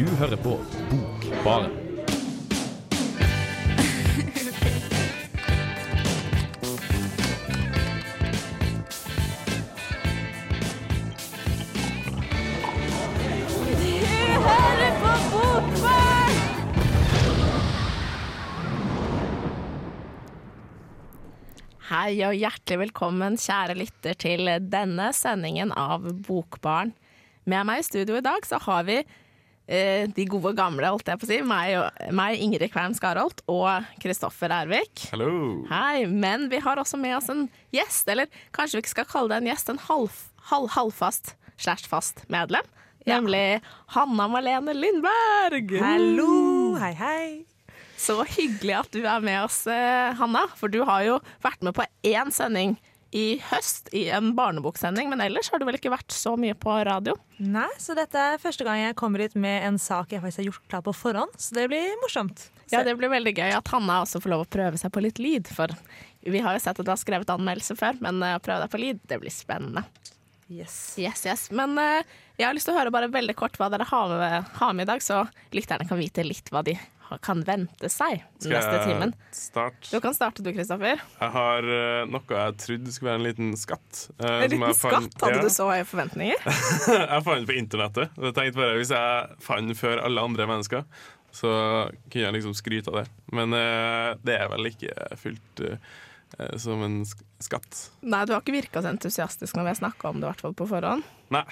Du 0.00 0.06
hører 0.16 0.38
på 0.40 0.54
Bokbaren. 0.88 1.74
Hei 21.90 22.22
og 22.24 22.38
hjertelig 22.38 22.86
velkommen, 22.86 23.36
kjære 23.36 23.76
lytter, 23.76 24.16
til 24.16 24.48
denne 24.72 25.12
sendingen 25.12 25.76
av 25.76 26.08
Bokbarn. 26.24 26.96
Med 27.44 27.68
meg 27.68 27.82
i 27.82 27.90
studio 27.92 28.16
i 28.16 28.24
dag 28.24 28.48
så 28.48 28.64
har 28.64 28.88
vi 28.88 29.02
de 29.70 30.24
gode 30.26 30.50
gamle, 30.58 30.88
holdt 30.90 31.06
jeg 31.06 31.20
på 31.20 31.28
å 31.28 31.30
si. 31.30 31.36
Meg, 31.46 31.76
og, 31.78 32.00
meg 32.16 32.40
Ingrid 32.42 32.72
Kvern 32.72 32.96
Skarholt 32.96 33.44
og 33.50 33.86
Kristoffer 34.02 34.50
Ervik. 34.50 35.04
Hallo. 35.12 35.30
Hei, 35.70 36.08
men 36.10 36.48
vi 36.50 36.58
har 36.64 36.80
også 36.82 36.98
med 36.98 37.14
oss 37.20 37.30
en 37.30 37.46
gjest, 37.74 38.10
eller 38.10 38.26
kanskje 38.56 38.78
vi 38.80 38.84
ikke 38.84 38.96
skal 38.96 39.10
kalle 39.12 39.30
det 39.30 39.40
en 39.44 39.52
gjest, 39.52 39.70
en 39.70 39.84
halv, 39.86 40.18
halv, 40.50 40.72
halvfast 40.74 41.36
slash 41.60 41.86
fast 41.90 42.24
medlem. 42.32 42.66
Nemlig 43.06 43.60
Hanna 43.94 44.26
Malene 44.28 44.74
Lindberg. 44.76 45.72
Hallo, 45.80 46.76
hei 46.80 46.92
hei. 46.98 47.24
Så 48.00 48.16
hyggelig 48.24 48.76
at 48.78 48.94
du 48.94 49.02
er 49.04 49.20
med 49.24 49.42
oss, 49.44 49.66
eh, 49.68 50.12
Hanna. 50.16 50.46
For 50.56 50.72
du 50.72 50.82
har 50.88 51.04
jo 51.04 51.18
vært 51.44 51.64
med 51.64 51.76
på 51.76 51.84
én 52.08 52.32
sending 52.32 52.78
i 53.16 53.40
høst, 53.50 53.88
i 53.96 54.04
en 54.14 54.32
barneboksending. 54.38 55.10
Men 55.10 55.22
ellers 55.24 55.50
har 55.50 55.60
du 55.60 55.66
vel 55.68 55.78
ikke 55.78 55.92
vært 55.92 56.14
så 56.14 56.36
mye 56.38 56.54
på 56.58 56.74
radio? 56.86 57.16
Nei, 57.42 57.68
så 57.82 57.96
dette 57.98 58.20
er 58.20 58.42
første 58.42 58.66
gang 58.66 58.82
jeg 58.84 58.98
kommer 59.00 59.24
hit 59.24 59.34
med 59.38 59.66
en 59.66 59.80
sak 59.82 60.14
jeg 60.14 60.22
faktisk 60.22 60.42
har 60.42 60.48
gjort 60.50 60.70
klar 60.70 60.84
på 60.86 60.94
forhånd, 60.96 61.34
så 61.40 61.56
det 61.58 61.66
blir 61.72 61.90
morsomt. 62.04 62.48
Ja, 62.70 62.84
det 62.86 62.94
blir 63.00 63.10
veldig 63.10 63.34
gøy 63.34 63.56
at 63.56 63.72
Hanna 63.74 64.02
også 64.04 64.22
får 64.22 64.34
lov 64.34 64.44
å 64.44 64.50
prøve 64.50 64.78
seg 64.78 64.92
på 64.94 65.02
litt 65.02 65.18
lyd. 65.22 65.50
For 65.50 65.74
vi 66.22 66.42
har 66.44 66.54
jo 66.54 66.62
sett 66.62 66.78
at 66.78 66.86
du 66.86 66.92
har 66.92 67.00
skrevet 67.00 67.32
anmeldelse 67.34 67.74
før, 67.78 67.98
men 68.04 68.22
eh, 68.22 68.36
å 68.38 68.44
prøve 68.44 68.62
deg 68.64 68.72
på 68.72 68.82
lyd, 68.82 69.02
det 69.10 69.18
blir 69.22 69.34
spennende. 69.34 69.82
Yes. 70.50 70.96
Yes, 70.98 71.22
yes. 71.26 71.44
Men 71.54 71.76
uh, 71.78 72.02
jeg 72.38 72.48
har 72.48 72.54
lyst 72.56 72.66
til 72.66 72.74
å 72.74 72.80
høre 72.80 72.90
bare 72.94 73.10
veldig 73.10 73.36
kort 73.38 73.54
hva 73.58 73.68
dere 73.70 73.86
har 73.86 74.14
med, 74.18 74.48
har 74.58 74.72
med 74.74 74.86
i 74.86 74.90
dag, 74.90 75.02
så 75.02 75.22
lytterne 75.54 75.86
kan 75.86 75.98
vite 76.00 76.26
litt 76.26 76.50
hva 76.50 76.64
de 76.66 76.74
kan 77.18 77.40
vente 77.46 77.88
seg 77.90 78.22
den 78.44 78.52
neste 78.54 78.78
timen. 78.86 79.14
starte? 79.34 79.90
Du 79.90 79.98
kan 80.04 80.14
starte 80.14 80.42
du, 80.46 80.52
Kristoffer. 80.54 81.00
Jeg 81.20 81.30
har 81.34 81.66
eh, 81.76 82.04
noe 82.10 82.22
jeg 82.30 82.56
trodde 82.62 82.92
skulle 82.94 83.10
være 83.12 83.20
en 83.20 83.26
liten 83.26 83.52
skatt. 83.58 84.02
eh, 84.20 84.26
En 84.26 84.50
som 84.50 84.50
liten 84.54 84.66
jeg 84.68 84.78
fant- 84.78 85.08
skatt, 85.10 85.22
hadde 85.24 85.40
ja, 85.40 85.46
du 85.46 85.54
så 85.54 85.68
høye 85.72 85.86
forventninger? 85.90 86.44
jeg 87.14 87.24
fant 87.26 87.48
på 87.50 87.56
internettet. 87.58 88.14
Jeg 88.20 88.36
tenkte 88.38 88.60
bare 88.62 88.76
Hvis 88.78 88.92
jeg 88.94 89.40
fant 89.48 89.76
før 89.80 90.04
alle 90.06 90.26
andre 90.30 90.46
mennesker, 90.50 90.84
så 91.34 91.50
kunne 92.10 92.24
jeg 92.26 92.36
liksom 92.38 92.54
skryte 92.58 92.90
av 92.90 93.00
det. 93.02 93.06
Men 93.32 93.52
uh, 93.54 94.14
det 94.26 94.34
er 94.40 94.48
vel 94.50 94.70
ikke 94.72 94.94
fullt 95.20 95.64
eh, 95.66 96.56
som 96.58 96.82
en 96.86 97.00
skatt. 97.42 97.84
Nei, 98.02 98.24
du 98.26 98.32
har 98.34 98.42
ikke 98.42 98.54
virka 98.54 98.82
så 98.82 98.90
entusiastisk 98.92 99.54
når 99.58 99.68
vi 99.68 99.72
har 99.74 99.80
snakka 99.82 100.10
om 100.10 100.18
det, 100.20 100.26
i 100.26 100.30
hvert 100.32 100.42
fall 100.46 100.56
på 100.58 100.66
forhånd. 100.70 101.06
Nei. 101.34 101.44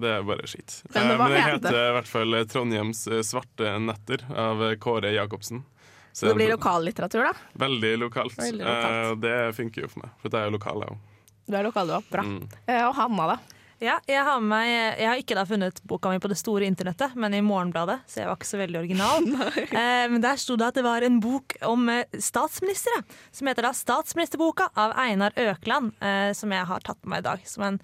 Det 0.00 0.14
er 0.16 0.24
bare 0.26 0.48
skitt. 0.50 0.80
Men 0.94 1.10
det 1.10 1.14
Eh, 1.14 1.18
men 1.18 1.34
det 1.34 1.42
heter 1.46 1.76
det. 1.76 1.84
i 1.88 1.92
hvert 1.98 2.08
fall 2.08 2.40
Trondheims 2.48 3.06
eh, 3.10 3.22
svarte 3.26 3.76
netter 3.78 4.24
av 4.32 4.64
Kåre 4.80 5.12
Jacobsen. 5.14 5.64
Så 6.12 6.26
det 6.26 6.34
blir 6.34 6.50
er 6.50 6.56
lokallitteratur, 6.56 7.22
da. 7.28 7.32
Veldig 7.60 7.92
lokalt. 8.02 8.36
Veldig 8.38 8.66
lokalt. 8.66 8.98
Eh, 9.06 9.14
det 9.22 9.38
funker 9.56 9.86
jo 9.86 9.92
for 9.92 10.04
meg, 10.04 10.18
for 10.18 10.32
jeg 10.32 10.42
er 10.42 10.50
jo 10.50 10.58
lokal, 10.58 10.84
jeg 10.84 10.96
òg. 10.96 11.06
Du 11.46 11.56
er 11.56 11.66
lokal, 11.66 11.90
du 11.90 11.96
òg. 11.96 12.10
Bra. 12.10 12.26
Mm. 12.26 12.42
Eh, 12.66 12.82
og 12.88 12.94
Hanna, 12.98 13.32
da. 13.34 13.56
Ja, 13.80 13.94
jeg 14.04 14.20
har, 14.26 14.42
med 14.44 14.50
meg, 14.52 14.70
jeg 15.00 15.08
har 15.08 15.20
ikke 15.22 15.36
da 15.38 15.46
funnet 15.48 15.78
boka 15.88 16.10
mi 16.12 16.18
på 16.20 16.28
det 16.28 16.36
store 16.36 16.66
internettet, 16.68 17.14
men 17.16 17.32
i 17.32 17.40
Morgenbladet, 17.40 18.02
så 18.10 18.20
jeg 18.20 18.28
var 18.28 18.36
ikke 18.36 18.50
så 18.50 18.60
veldig 18.60 18.80
original. 18.82 19.30
eh, 19.56 20.04
men 20.12 20.20
der 20.20 20.36
sto 20.42 20.58
det 20.60 20.68
at 20.68 20.76
det 20.76 20.84
var 20.84 21.06
en 21.06 21.16
bok 21.22 21.56
om 21.64 21.88
statsministre, 22.12 23.00
som 23.32 23.48
heter 23.48 23.70
da 23.70 23.72
'Statsministerboka' 23.72 24.68
av 24.74 24.92
Einar 25.00 25.32
Økland, 25.38 25.94
eh, 26.02 26.34
som 26.36 26.52
jeg 26.52 26.68
har 26.68 26.84
tatt 26.84 27.00
med 27.04 27.14
meg 27.14 27.24
i 27.24 27.28
dag. 27.30 27.48
Som 27.48 27.64
en 27.70 27.80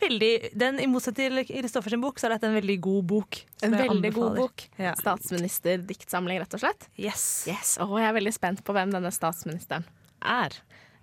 veldig, 0.00 0.32
den, 0.58 0.80
I 0.82 0.88
motsetning 0.90 1.44
til 1.44 1.46
Kristoffers 1.48 1.96
bok, 2.02 2.20
så 2.20 2.28
er 2.28 2.36
dette 2.36 2.48
en 2.50 2.56
veldig 2.58 2.76
god 2.84 3.06
bok. 3.12 3.40
En 3.66 3.76
veldig 3.76 4.12
god 4.16 4.36
bok. 4.38 4.66
Ja. 4.80 4.94
Statsministerdiktsamling, 4.98 6.40
rett 6.42 6.58
og 6.58 6.64
slett. 6.64 6.88
Yes. 7.00 7.24
Yes, 7.50 7.76
og 7.82 7.96
jeg 8.00 8.08
er 8.08 8.18
veldig 8.18 8.34
spent 8.36 8.64
på 8.66 8.76
hvem 8.76 8.94
denne 8.94 9.12
statsministeren 9.14 9.86
er. 10.20 10.56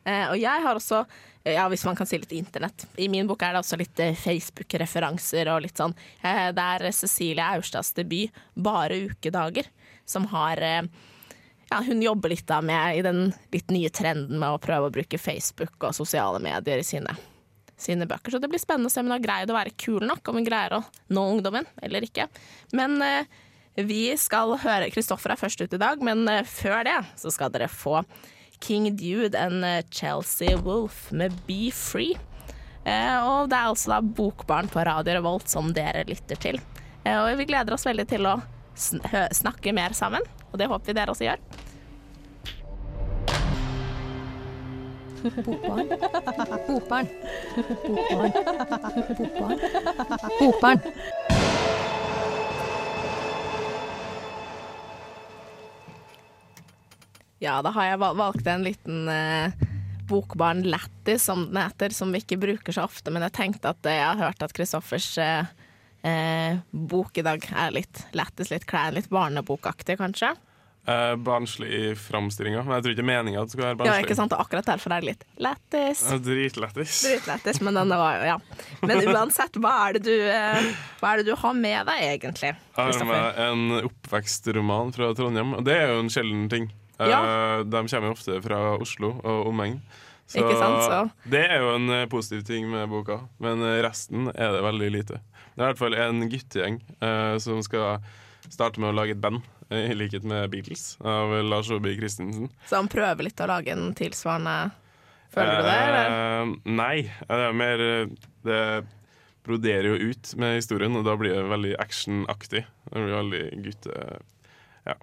Eh, 0.08 0.25
og 0.30 0.38
jeg 0.40 0.63
har 0.63 0.80
også, 0.80 1.02
eh, 1.44 1.58
ja, 1.58 1.66
hvis 1.69 1.84
man 1.88 1.97
kan 2.00 2.08
si 2.08 2.19
litt 2.22 2.31
internett 2.31 2.85
I 2.96 3.09
min 3.12 3.28
bok 3.28 3.41
er 3.44 3.56
det 3.56 3.59
også 3.59 3.80
litt 3.81 4.00
eh, 4.00 4.16
Facebook-referanser 4.16 5.52
og 5.52 5.66
litt 5.66 5.81
sånn. 5.81 5.96
Eh, 6.22 6.47
det 6.56 6.68
er 6.78 6.91
Cecilie 6.96 7.44
Aurstads 7.44 7.91
debut 7.97 8.31
'Bare 8.56 9.02
ukedager', 9.09 9.68
som 10.06 10.29
har 10.31 10.64
eh, 10.64 10.81
ja, 11.69 11.81
hun 11.84 12.02
jobber 12.02 12.29
litt 12.29 12.47
da 12.47 12.62
med 12.62 12.97
i 12.97 13.02
den 13.03 13.34
litt 13.52 13.72
nye 13.74 13.90
trenden 13.90 14.40
med 14.40 14.56
å 14.56 14.62
prøve 14.62 14.88
å 14.88 14.94
bruke 14.94 15.19
Facebook 15.19 15.75
og 15.84 15.96
sosiale 15.96 16.40
medier 16.40 16.79
i 16.79 16.88
sine, 16.88 17.18
sine 17.78 18.08
bøker. 18.10 18.34
Så 18.34 18.42
det 18.42 18.50
blir 18.52 18.62
spennende 18.62 18.90
å 18.90 18.94
se 18.94 19.04
om 19.04 19.10
hun 19.10 19.18
har 19.18 19.24
greid 19.24 19.52
å 19.54 19.58
være 19.58 19.76
kul 19.78 20.02
nok, 20.06 20.26
om 20.28 20.40
hun 20.40 20.48
greier 20.48 20.80
å 20.80 20.84
nå 21.14 21.28
ungdommen 21.36 21.68
eller 21.86 22.08
ikke. 22.08 22.28
Men 22.78 22.98
eh, 23.06 23.30
vi 23.78 24.10
skal 24.18 24.56
høre 24.64 24.90
Kristoffer 24.94 25.34
er 25.34 25.40
først 25.40 25.62
ut 25.62 25.78
i 25.78 25.82
dag, 25.82 26.02
men 26.04 26.26
eh, 26.32 26.46
før 26.48 26.82
det 26.88 26.98
så 27.22 27.34
skal 27.34 27.54
dere 27.54 27.70
få 27.72 28.02
King 28.64 28.90
Dude 28.98 29.38
and 29.38 29.66
eh, 29.66 29.84
Chelsea 29.94 30.58
Wolf 30.58 31.12
med 31.12 31.36
Be 31.48 31.70
Free. 31.74 32.18
Eh, 32.88 33.18
og 33.22 33.52
det 33.52 33.60
er 33.60 33.70
altså 33.70 33.94
da 33.94 34.02
Bokbarn 34.02 34.70
på 34.72 34.84
Radio 34.88 35.20
Revolt 35.20 35.52
som 35.52 35.74
dere 35.76 36.06
lytter 36.08 36.40
til. 36.42 36.62
Eh, 37.04 37.18
og 37.20 37.30
vi 37.40 37.50
gleder 37.50 37.76
oss 37.76 37.86
veldig 37.88 38.08
til 38.09 38.30
å 38.30 38.40
sn 38.78 39.02
snakke 39.34 39.74
mer 39.74 39.96
sammen, 39.98 40.26
og 40.52 40.59
det 40.62 40.70
håper 40.70 40.92
vi 40.92 40.98
dere 40.98 41.14
også 41.14 41.26
gjør. 41.28 41.42
Bokbarn. 45.23 45.88
Bokbarn. 46.67 47.07
Bokbarn. 47.88 48.31
Bokbarn. 49.17 49.59
Bokbarn. 50.39 50.79
Ja, 57.39 57.61
da 57.61 57.69
har 57.69 57.85
jeg 57.85 58.01
valgt 58.01 58.47
en 58.50 58.63
liten 58.66 59.09
eh, 59.13 59.67
bokbarn 60.09 60.63
Lættis, 60.66 61.28
som 61.28 61.45
den 61.51 61.61
heter, 61.61 61.94
som 61.94 62.11
vi 62.11 62.23
ikke 62.23 62.39
bruker 62.41 62.73
så 62.73 62.88
ofte, 62.88 63.13
men 63.13 63.25
jeg 63.28 63.35
tenkte 63.38 63.73
at 63.75 63.85
eh, 63.85 63.99
jeg 63.99 64.07
har 64.07 64.23
hørt 64.23 64.44
at 64.44 64.55
Kristoffers 64.57 65.11
eh, 65.22 65.49
eh, 66.07 66.57
bok 66.72 67.19
i 67.19 67.25
dag 67.28 67.45
er 67.53 67.75
litt 67.75 68.05
lættis, 68.17 68.49
litt 68.53 68.66
klein, 68.69 68.95
litt 68.97 69.11
barnebokaktig, 69.13 69.99
kanskje. 70.01 70.34
Eh, 70.88 71.16
barnslig 71.20 71.68
i 71.68 71.88
framstillinga, 72.00 72.62
men 72.64 72.78
jeg 72.78 72.84
tror 72.86 72.94
ikke 72.96 73.03
meninga 73.09 73.42
at 73.42 73.50
det 73.50 73.56
skal 73.58 73.66
være 73.66 73.78
barnslig. 73.81 73.96
Ja, 73.98 74.03
ikke 74.06 74.16
sant, 74.16 74.31
og 74.31 74.40
akkurat 74.46 74.70
derfor 74.70 74.94
er 74.96 75.03
det 75.03 75.09
litt 75.09 75.25
lættis. 75.44 76.03
Dritlættis. 76.24 76.94
Dritlættis, 77.03 77.59
men 77.68 77.75
denne 77.75 77.98
var 78.00 78.14
jo, 78.22 78.30
ja. 78.30 78.38
Men 78.88 79.02
uansett, 79.12 79.59
hva 79.59 79.74
er 79.90 79.97
det 79.97 80.03
du, 80.06 80.14
uh, 80.31 80.70
hva 81.02 81.09
er 81.12 81.20
det 81.20 81.28
du 81.28 81.34
har 81.42 81.58
med 81.59 81.90
deg, 81.92 82.03
egentlig? 82.14 82.53
Jeg 82.56 82.96
har 83.02 83.09
med 83.09 83.42
en 83.50 83.66
oppvekstroman 83.90 84.94
fra 84.96 85.09
Trondheim, 85.18 85.52
og 85.59 85.66
det 85.68 85.76
er 85.76 85.92
jo 85.92 86.00
en 86.06 86.12
sjelden 86.14 86.47
ting. 86.56 86.70
Ja. 87.03 87.20
Uh, 87.20 87.64
De 87.68 87.84
kommer 87.92 88.08
jo 88.08 88.16
ofte 88.16 88.40
fra 88.47 88.62
Oslo 88.80 89.12
og 89.28 89.50
omegn. 89.52 89.81
Så, 90.28 90.44
sant, 90.59 90.84
så- 90.88 91.30
det 91.31 91.44
er 91.52 91.62
jo 91.64 91.76
en 91.76 91.90
eh, 91.90 92.06
positiv 92.12 92.42
ting 92.47 92.66
med 92.72 92.90
boka, 92.92 93.22
men 93.40 93.62
eh, 93.64 93.78
resten 93.86 94.28
er 94.36 94.52
det 94.56 94.64
veldig 94.66 94.90
lite. 94.92 95.20
Det 95.56 95.62
er 95.62 95.70
i 95.70 95.74
hvert 95.74 95.80
fall 95.80 95.96
en 95.96 96.26
guttegjeng 96.28 96.80
eh, 97.00 97.38
som 97.40 97.62
skal 97.64 98.02
starte 98.53 98.81
med 98.84 98.91
å 98.91 98.97
lage 98.97 99.16
et 99.16 99.22
band, 99.22 99.41
eh, 99.69 99.91
i 99.91 99.96
likhet 99.97 100.25
med 100.28 100.50
Beatles, 100.53 100.96
av 101.02 101.35
Lars 101.47 101.72
Aabye 101.74 101.97
Christensen. 102.00 102.52
Så 102.69 102.80
han 102.80 102.91
prøver 102.91 103.30
litt 103.30 103.44
å 103.44 103.50
lage 103.50 103.74
en 103.75 103.91
tilsvarende 103.97 104.58
Føler 105.34 105.59
du 105.59 105.68
det, 105.68 105.75
eller? 105.88 106.13
Uh, 106.13 106.53
nei. 106.78 106.96
Det 107.28 107.38
er 107.49 107.58
mer 107.58 107.84
eh, 107.84 108.14
Det 108.47 108.61
broderer 109.47 109.90
jo 109.91 110.11
ut 110.14 110.34
med 110.40 110.58
historien, 110.58 110.96
og 110.99 111.05
da 111.08 111.16
blir 111.20 111.35
det 111.35 111.46
veldig 111.52 111.76
actionaktig. 111.84 112.64
Det 112.88 113.03
blir 113.03 113.16
veldig 113.16 113.44
gutte... 113.67 114.02
Ja. 114.88 114.96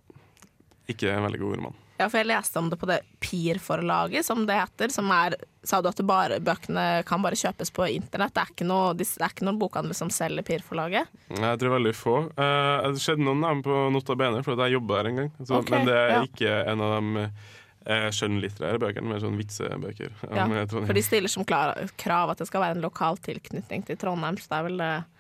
Ikke 0.89 1.13
en 1.13 1.25
veldig 1.25 1.41
god 1.41 1.59
roman. 1.59 1.79
Ja, 1.97 2.09
for 2.09 2.19
jeg 2.19 2.27
leste 2.27 2.59
om 2.59 2.69
det 2.73 2.77
på 2.81 2.89
det 2.91 3.01
PIR-forlaget, 3.23 4.27
som 4.27 4.47
det 4.49 4.57
heter. 4.59 4.91
Som 4.91 5.11
er 5.15 5.37
Sa 5.65 5.79
du 5.81 5.87
at 5.89 6.01
bare, 6.05 6.37
bøkene 6.45 7.05
kan 7.09 7.23
bare 7.25 7.39
kjøpes 7.41 7.71
på 7.73 7.87
internett? 7.89 8.35
Det 8.37 8.43
er 8.43 8.51
ikke, 8.53 8.67
noe, 8.69 8.91
det 8.99 9.07
er 9.17 9.31
ikke 9.33 9.47
noen 9.47 9.57
bokhandel 9.63 9.95
som 9.97 10.11
selger 10.13 10.45
PIR-forlaget? 10.45 11.09
Jeg 11.33 11.61
tror 11.63 11.73
veldig 11.79 11.93
få. 11.97 12.17
Eh, 12.37 12.89
det 12.93 13.01
skjedde 13.01 13.25
noen 13.25 13.47
av 13.47 13.55
dem 13.55 13.63
på 13.65 13.79
Nota 13.95 14.17
Bene, 14.21 14.43
for 14.45 14.61
jeg 14.61 14.75
jobba 14.77 14.99
der 14.99 15.09
en 15.09 15.21
gang. 15.23 15.31
Så, 15.41 15.61
okay, 15.63 15.79
men 15.79 15.89
det 15.89 15.95
er 15.97 16.13
ja. 16.13 16.19
ikke 16.29 16.53
en 16.75 16.83
av 16.85 16.93
de 16.99 17.25
eh, 17.25 18.09
skjønnlitterære 18.19 18.83
bøkene, 18.83 19.09
mer 19.09 19.23
sånn 19.25 19.39
vitsebøker. 19.41 20.13
Ja, 20.27 20.45
Trondheim. 20.45 20.91
for 20.91 20.99
de 21.01 21.05
stiller 21.07 21.33
som 21.33 21.47
krav 21.49 22.35
at 22.35 22.43
det 22.43 22.49
skal 22.51 22.67
være 22.67 22.77
en 22.77 22.85
lokal 22.85 23.17
tilknytning 23.25 23.87
til 23.89 23.97
Trondheim, 24.05 24.37
så 24.37 24.51
det 24.53 24.59
er 24.61 24.69
vel 24.69 24.85
eh, 24.91 25.11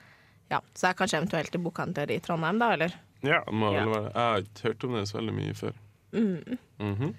Ja, 0.52 0.60
så 0.74 0.84
det 0.84 0.90
er 0.90 0.98
kanskje 1.00 1.22
eventuelt 1.22 1.56
i 1.56 1.62
bokhandler 1.64 2.10
i 2.12 2.20
Trondheim, 2.20 2.60
da, 2.60 2.74
eller? 2.76 2.92
Ja, 3.24 3.40
det 3.48 3.56
må 3.56 3.72
Ja. 3.72 3.80
vel 3.80 3.94
være. 3.96 4.12
Jeg 4.12 4.28
har 4.28 4.44
ikke 4.44 4.68
hørt 4.68 4.84
om 4.84 4.98
det 4.98 5.06
så 5.08 5.16
veldig 5.22 5.36
mye 5.40 5.56
før. 5.56 5.80
Mm. 6.14 6.58
Mhm. 6.80 7.14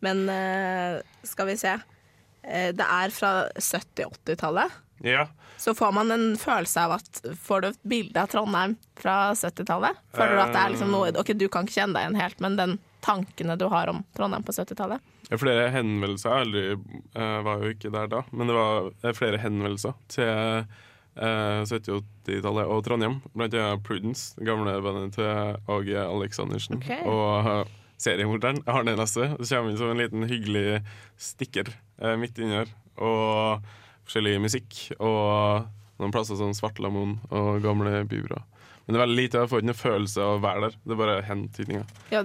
Men 0.00 0.22
eh, 0.32 1.00
skal 1.28 1.46
vi 1.50 1.56
se. 1.60 1.74
eh, 2.42 2.70
det 2.72 2.86
er 2.86 3.12
fra 3.12 3.32
70-80-tallet. 3.60 4.70
Ja. 5.04 5.26
Så 5.60 5.74
får 5.76 5.92
man 5.92 6.10
en 6.12 6.36
følelse 6.40 6.80
av 6.86 6.92
at 6.98 7.20
Får 7.40 7.60
du 7.62 7.66
et 7.70 7.78
bilde 7.88 8.20
av 8.20 8.28
Trondheim 8.32 8.74
fra 9.00 9.32
70-tallet? 9.36 9.96
Føler 10.16 10.34
du 10.36 10.42
at 10.42 10.52
det 10.52 10.60
er 10.60 10.72
liksom 10.74 10.92
noe 10.92 11.08
Ok, 11.20 11.32
du 11.40 11.46
kan 11.52 11.64
ikke 11.68 11.78
kjenne 11.78 11.96
deg 11.96 12.04
igjen 12.06 12.18
helt, 12.20 12.40
men 12.44 12.56
den 12.58 12.74
tankene 13.04 13.56
du 13.60 13.66
har 13.72 13.88
om 13.92 14.02
Trondheim 14.16 14.44
på 14.44 14.52
70-tallet? 14.56 15.00
Det 15.28 15.36
er 15.36 15.40
flere 15.40 15.66
henvendelser. 15.72 16.30
Jeg 16.32 16.46
aldri, 16.46 17.02
eh, 17.16 17.40
var 17.46 17.64
jo 17.64 17.72
ikke 17.76 17.92
der 17.96 18.08
da, 18.12 18.22
men 18.32 18.48
det 18.50 18.56
var 18.56 18.88
eh, 19.04 19.14
flere 19.16 19.40
henvendelser 19.40 19.96
til 20.12 20.64
eh, 21.16 21.60
70- 21.64 21.92
og 21.96 22.04
80-tallet 22.28 22.72
og 22.76 22.84
Trondheim. 22.88 23.20
Blant 23.36 23.56
annet 23.56 23.84
Prudence, 23.86 24.32
gamle 24.44 24.76
bandet 24.84 25.16
til 25.16 25.60
Åge 25.76 26.02
Aleksandersen. 26.08 26.80
Okay. 26.80 27.04
Og 27.08 27.68
seriemorderen 28.00 28.62
Arne 28.70 28.96
Nesse. 28.98 29.32
Så 29.38 29.56
kommer 29.56 29.72
inn 29.72 29.80
som 29.80 29.92
en 29.92 30.00
liten 30.00 30.26
hyggelig 30.30 30.80
stikker 31.20 31.72
eh, 32.00 32.16
midt 32.20 32.40
inni 32.40 32.58
her. 32.60 32.72
Og 33.00 33.66
forskjellig 34.08 34.38
musikk. 34.42 34.78
Og 34.98 35.66
noen 36.00 36.14
plasser 36.14 36.38
som 36.40 36.54
Svartlamoen 36.56 37.18
og 37.28 37.60
gamle 37.64 38.02
Bybra. 38.08 38.42
Men 38.86 38.96
det 38.96 38.98
er 38.98 39.04
veldig 39.04 39.18
lite, 39.20 39.38
jeg 39.38 39.50
får 39.52 39.60
ikke 39.60 39.68
noen 39.68 39.78
følelse 39.78 40.22
av 40.24 40.32
å 40.32 40.42
være 40.42 40.62
der. 40.64 40.76
Det 40.82 40.94
er 40.94 40.98
bare 40.98 41.18
hentydninger. 41.22 41.90
Ja, 42.10 42.22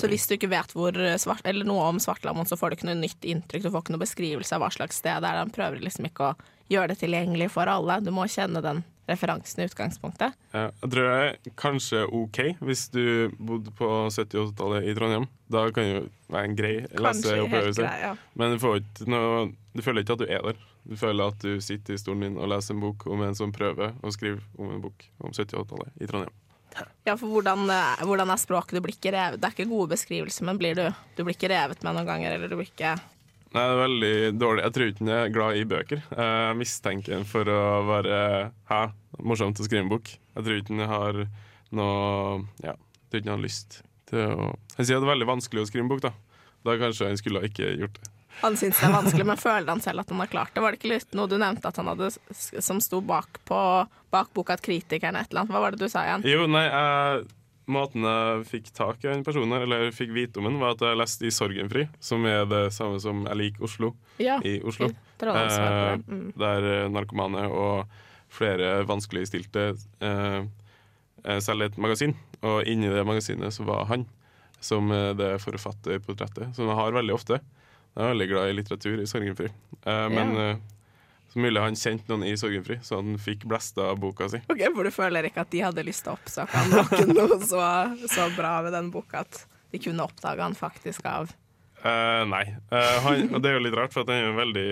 så 0.00 0.08
hvis 0.10 0.24
du 0.26 0.32
ikke 0.34 0.50
vet 0.50 0.72
hvor 0.74 0.96
svart, 1.22 1.44
eller 1.46 1.68
noe 1.68 1.84
om 1.92 2.00
Svartlamoen, 2.02 2.48
så 2.48 2.58
får 2.58 2.72
du 2.72 2.78
ikke 2.78 2.88
noe 2.88 2.98
nytt 2.98 3.28
inntrykk. 3.28 3.68
Du 3.68 3.70
får 3.70 3.84
ikke 3.84 3.94
noe 3.94 4.02
beskrivelse 4.02 4.56
av 4.56 4.64
hva 4.64 4.72
slags 4.74 4.98
sted 4.98 5.22
det 5.22 5.30
er. 5.30 5.44
De 5.44 5.54
prøver 5.54 5.84
liksom 5.84 6.08
ikke 6.08 6.32
å 6.32 6.50
gjøre 6.72 6.90
det 6.90 6.98
tilgjengelig 7.04 7.52
for 7.54 7.70
alle. 7.70 8.00
Du 8.02 8.10
må 8.16 8.26
kjenne 8.32 8.64
den 8.64 8.82
referansen 9.08 9.62
i 9.62 9.66
utgangspunktet. 9.68 10.36
Jeg 10.52 10.90
tror 10.92 11.08
det 11.08 11.16
er 11.16 11.56
kanskje 11.58 12.04
OK 12.10 12.40
hvis 12.60 12.86
du 12.94 13.32
bodde 13.38 13.72
på 13.76 13.88
70- 14.10 14.40
og 14.40 14.52
80-tallet 14.52 14.88
i 14.90 14.94
Trondheim. 14.98 15.28
Da 15.52 15.66
kan 15.70 15.86
det 15.86 15.92
jo 15.92 16.06
være 16.32 16.50
en 16.50 16.56
grei 16.58 16.74
leseopplevelse. 16.90 17.90
ja. 18.02 18.14
Men 18.34 18.56
du, 18.58 19.04
noe, 19.10 19.44
du 19.76 19.84
føler 19.84 20.02
ikke 20.02 20.18
at 20.18 20.24
du 20.24 20.26
er 20.26 20.42
der. 20.50 20.64
Du 20.86 20.96
føler 20.98 21.32
at 21.32 21.38
du 21.42 21.60
sitter 21.62 21.94
i 21.96 22.00
stolen 22.00 22.26
din 22.28 22.40
og 22.40 22.50
leser 22.50 22.74
en 22.74 22.82
bok 22.82 23.06
om 23.10 23.22
en 23.26 23.34
som 23.38 23.54
prøver 23.54 23.94
å 24.02 24.12
skrive 24.14 24.42
om 24.58 24.74
en 24.74 24.82
bok 24.82 25.06
om 25.18 25.30
70- 25.32 25.56
og 25.58 25.66
80-tallet 25.66 26.02
i 26.02 26.10
Trondheim. 26.10 26.34
Ja, 27.06 27.14
for 27.16 27.30
hvordan, 27.30 27.70
eh, 27.72 28.04
hvordan 28.04 28.30
er 28.30 28.40
språket? 28.40 28.76
Du 28.76 28.84
blir 28.84 28.96
ikke 28.96 29.14
revet. 29.14 29.40
Det 29.40 29.48
er 29.48 29.54
ikke 29.54 29.70
gode 29.70 29.94
beskrivelser, 29.94 30.44
men 30.44 30.58
blir 30.60 30.76
du, 30.76 30.84
du 31.16 31.22
blir 31.24 31.36
ikke 31.36 31.48
revet 31.48 31.82
med 31.86 31.96
noen 31.96 32.08
ganger, 32.08 32.34
eller 32.36 32.52
du 32.52 32.58
blir 32.58 32.68
ikke 32.68 32.96
Nei, 33.56 33.62
det 33.64 33.72
er 33.72 33.80
veldig 33.80 34.14
dårlig. 34.36 34.62
Jeg 34.66 34.74
tror 34.76 34.90
ikke 34.90 35.04
han 35.04 35.12
er 35.14 35.30
glad 35.32 35.56
i 35.56 35.68
bøker. 35.68 36.00
Jeg 36.12 36.56
mistenker 36.60 37.14
han 37.16 37.22
for 37.28 37.48
å 37.48 37.60
være 37.88 38.18
hæ, 38.68 38.80
morsomt 39.24 39.62
å 39.62 39.64
skrive 39.64 39.86
en 39.86 39.92
bok. 39.94 40.10
Jeg 40.12 40.44
tror 40.44 40.58
ikke 40.60 40.76
han 40.76 40.90
har 40.90 41.22
noe 41.76 42.42
Ja, 42.60 42.74
jeg 42.76 43.08
tror 43.08 43.22
ikke 43.22 43.30
han 43.30 43.38
har 43.38 43.46
lyst 43.46 43.78
til 44.10 44.20
å 44.20 44.50
Han 44.76 44.84
sier 44.84 44.98
at 44.98 45.00
det 45.00 45.08
er 45.08 45.14
veldig 45.14 45.30
vanskelig 45.30 45.64
å 45.64 45.70
skrive 45.70 45.86
en 45.86 45.90
bok, 45.94 46.04
da. 46.04 46.12
Da 46.68 46.76
kanskje 46.82 47.08
han 47.08 47.16
skulle 47.16 47.46
ikke 47.48 47.72
gjort 47.80 47.96
det. 47.96 48.12
Han 48.42 48.58
syns 48.60 48.76
det 48.76 48.84
er 48.90 48.92
vanskelig, 48.92 49.24
men 49.24 49.40
føler 49.40 49.70
han 49.70 49.80
selv 49.80 50.02
at 50.02 50.12
han 50.12 50.20
har 50.20 50.28
klart 50.28 50.52
det? 50.52 50.60
Var 50.60 50.74
det 50.74 50.80
ikke 50.82 50.92
litt 50.92 51.16
noe 51.16 51.30
du 51.30 51.38
nevnte 51.40 51.70
at 51.70 51.80
han 51.80 51.88
hadde 51.88 52.10
som 52.12 52.82
sto 52.84 53.00
bak, 53.00 53.40
på, 53.48 53.60
bak 54.12 54.32
boka 54.36 54.58
at 54.58 54.64
kritikerne 54.64 55.22
et 55.24 55.32
eller 55.32 55.46
annet? 55.46 55.54
Hva 55.56 55.62
var 55.64 55.72
det 55.72 55.80
du 55.80 55.88
sa 55.88 56.04
igjen? 56.04 56.26
Jo, 56.28 56.44
nei, 56.50 56.66
jeg, 56.68 57.24
måten 57.66 58.04
jeg 58.06 58.44
fikk 58.46 58.68
tak 58.76 59.04
i 59.04 59.08
den 59.10 59.24
personen, 59.26 59.56
eller 59.62 59.90
fikk 59.94 60.12
vite 60.14 60.38
om 60.38 60.44
den, 60.48 60.58
var 60.62 60.74
at 60.76 60.84
jeg 60.86 60.98
leste 61.00 61.26
i 61.26 61.32
Sorgenfri, 61.34 61.88
som 62.00 62.24
er 62.26 62.44
det 62.46 62.60
samme 62.76 63.00
som 63.02 63.24
Jeg 63.26 63.36
liker 63.40 63.64
Oslo 63.66 63.94
Ja, 64.22 64.38
i 64.44 64.60
Oslo. 64.62 64.90
Eh, 64.90 65.96
Mm. 66.06 66.32
Der 66.38 66.68
eh, 66.84 66.88
narkomane 66.92 67.46
og 67.50 67.86
flere 68.30 68.84
vanskeligstilte 68.86 69.76
eh, 70.00 70.42
eh, 71.24 71.40
selger 71.40 71.66
et 71.72 71.78
magasin. 71.78 72.14
Og 72.42 72.62
inni 72.68 72.88
det 72.92 73.04
magasinet 73.06 73.52
så 73.54 73.64
var 73.66 73.86
han 73.90 74.06
som 74.60 74.90
eh, 74.92 75.12
det 75.18 75.40
forfatterportrettet, 75.42 76.54
som 76.56 76.68
jeg 76.68 76.76
har 76.76 76.92
veldig 76.92 77.14
ofte. 77.14 77.40
Jeg 77.96 78.04
er 78.04 78.12
veldig 78.12 78.28
glad 78.28 78.48
i 78.50 78.56
litteratur 78.58 79.00
i 79.02 79.06
Sorgenfri. 79.08 79.50
Eh, 79.86 80.08
men 80.12 80.34
Ja. 80.36 80.54
Mulig 81.38 81.62
han 81.62 81.78
kjente 81.78 82.10
noen 82.10 82.26
i 82.28 82.34
Sorgenfri, 82.38 82.78
så 82.84 83.00
han 83.00 83.16
fikk 83.20 83.46
blæsta 83.48 83.90
boka 84.00 84.28
si. 84.32 84.42
Ok, 84.52 84.62
For 84.74 84.88
du 84.88 84.92
føler 84.94 85.28
ikke 85.28 85.44
at 85.46 85.52
de 85.52 85.64
hadde 85.64 85.86
lyst 85.86 86.06
til 86.06 86.14
å 86.14 86.18
oppsøke 86.18 86.52
han? 86.56 86.72
Det 86.72 86.84
var 86.86 87.12
noe 87.14 87.40
så, 87.44 87.64
så 88.10 88.28
bra 88.36 88.58
ved 88.66 88.76
den 88.76 88.92
boka 88.94 89.24
at 89.24 89.42
de 89.72 89.80
kunne 89.82 90.04
oppdage 90.06 90.42
han 90.42 90.56
faktisk 90.56 91.06
av 91.10 91.32
uh, 91.86 92.22
nei. 92.28 92.44
Uh, 92.72 92.96
han, 93.04 93.26
og 93.34 93.42
det 93.42 93.50
er 93.50 93.58
jo 93.58 93.64
litt 93.66 93.76
rart, 93.78 93.94
for 93.94 94.04
at 94.04 94.12
han 94.12 94.22
er 94.22 94.30
jo 94.30 94.38
veldig 94.40 94.70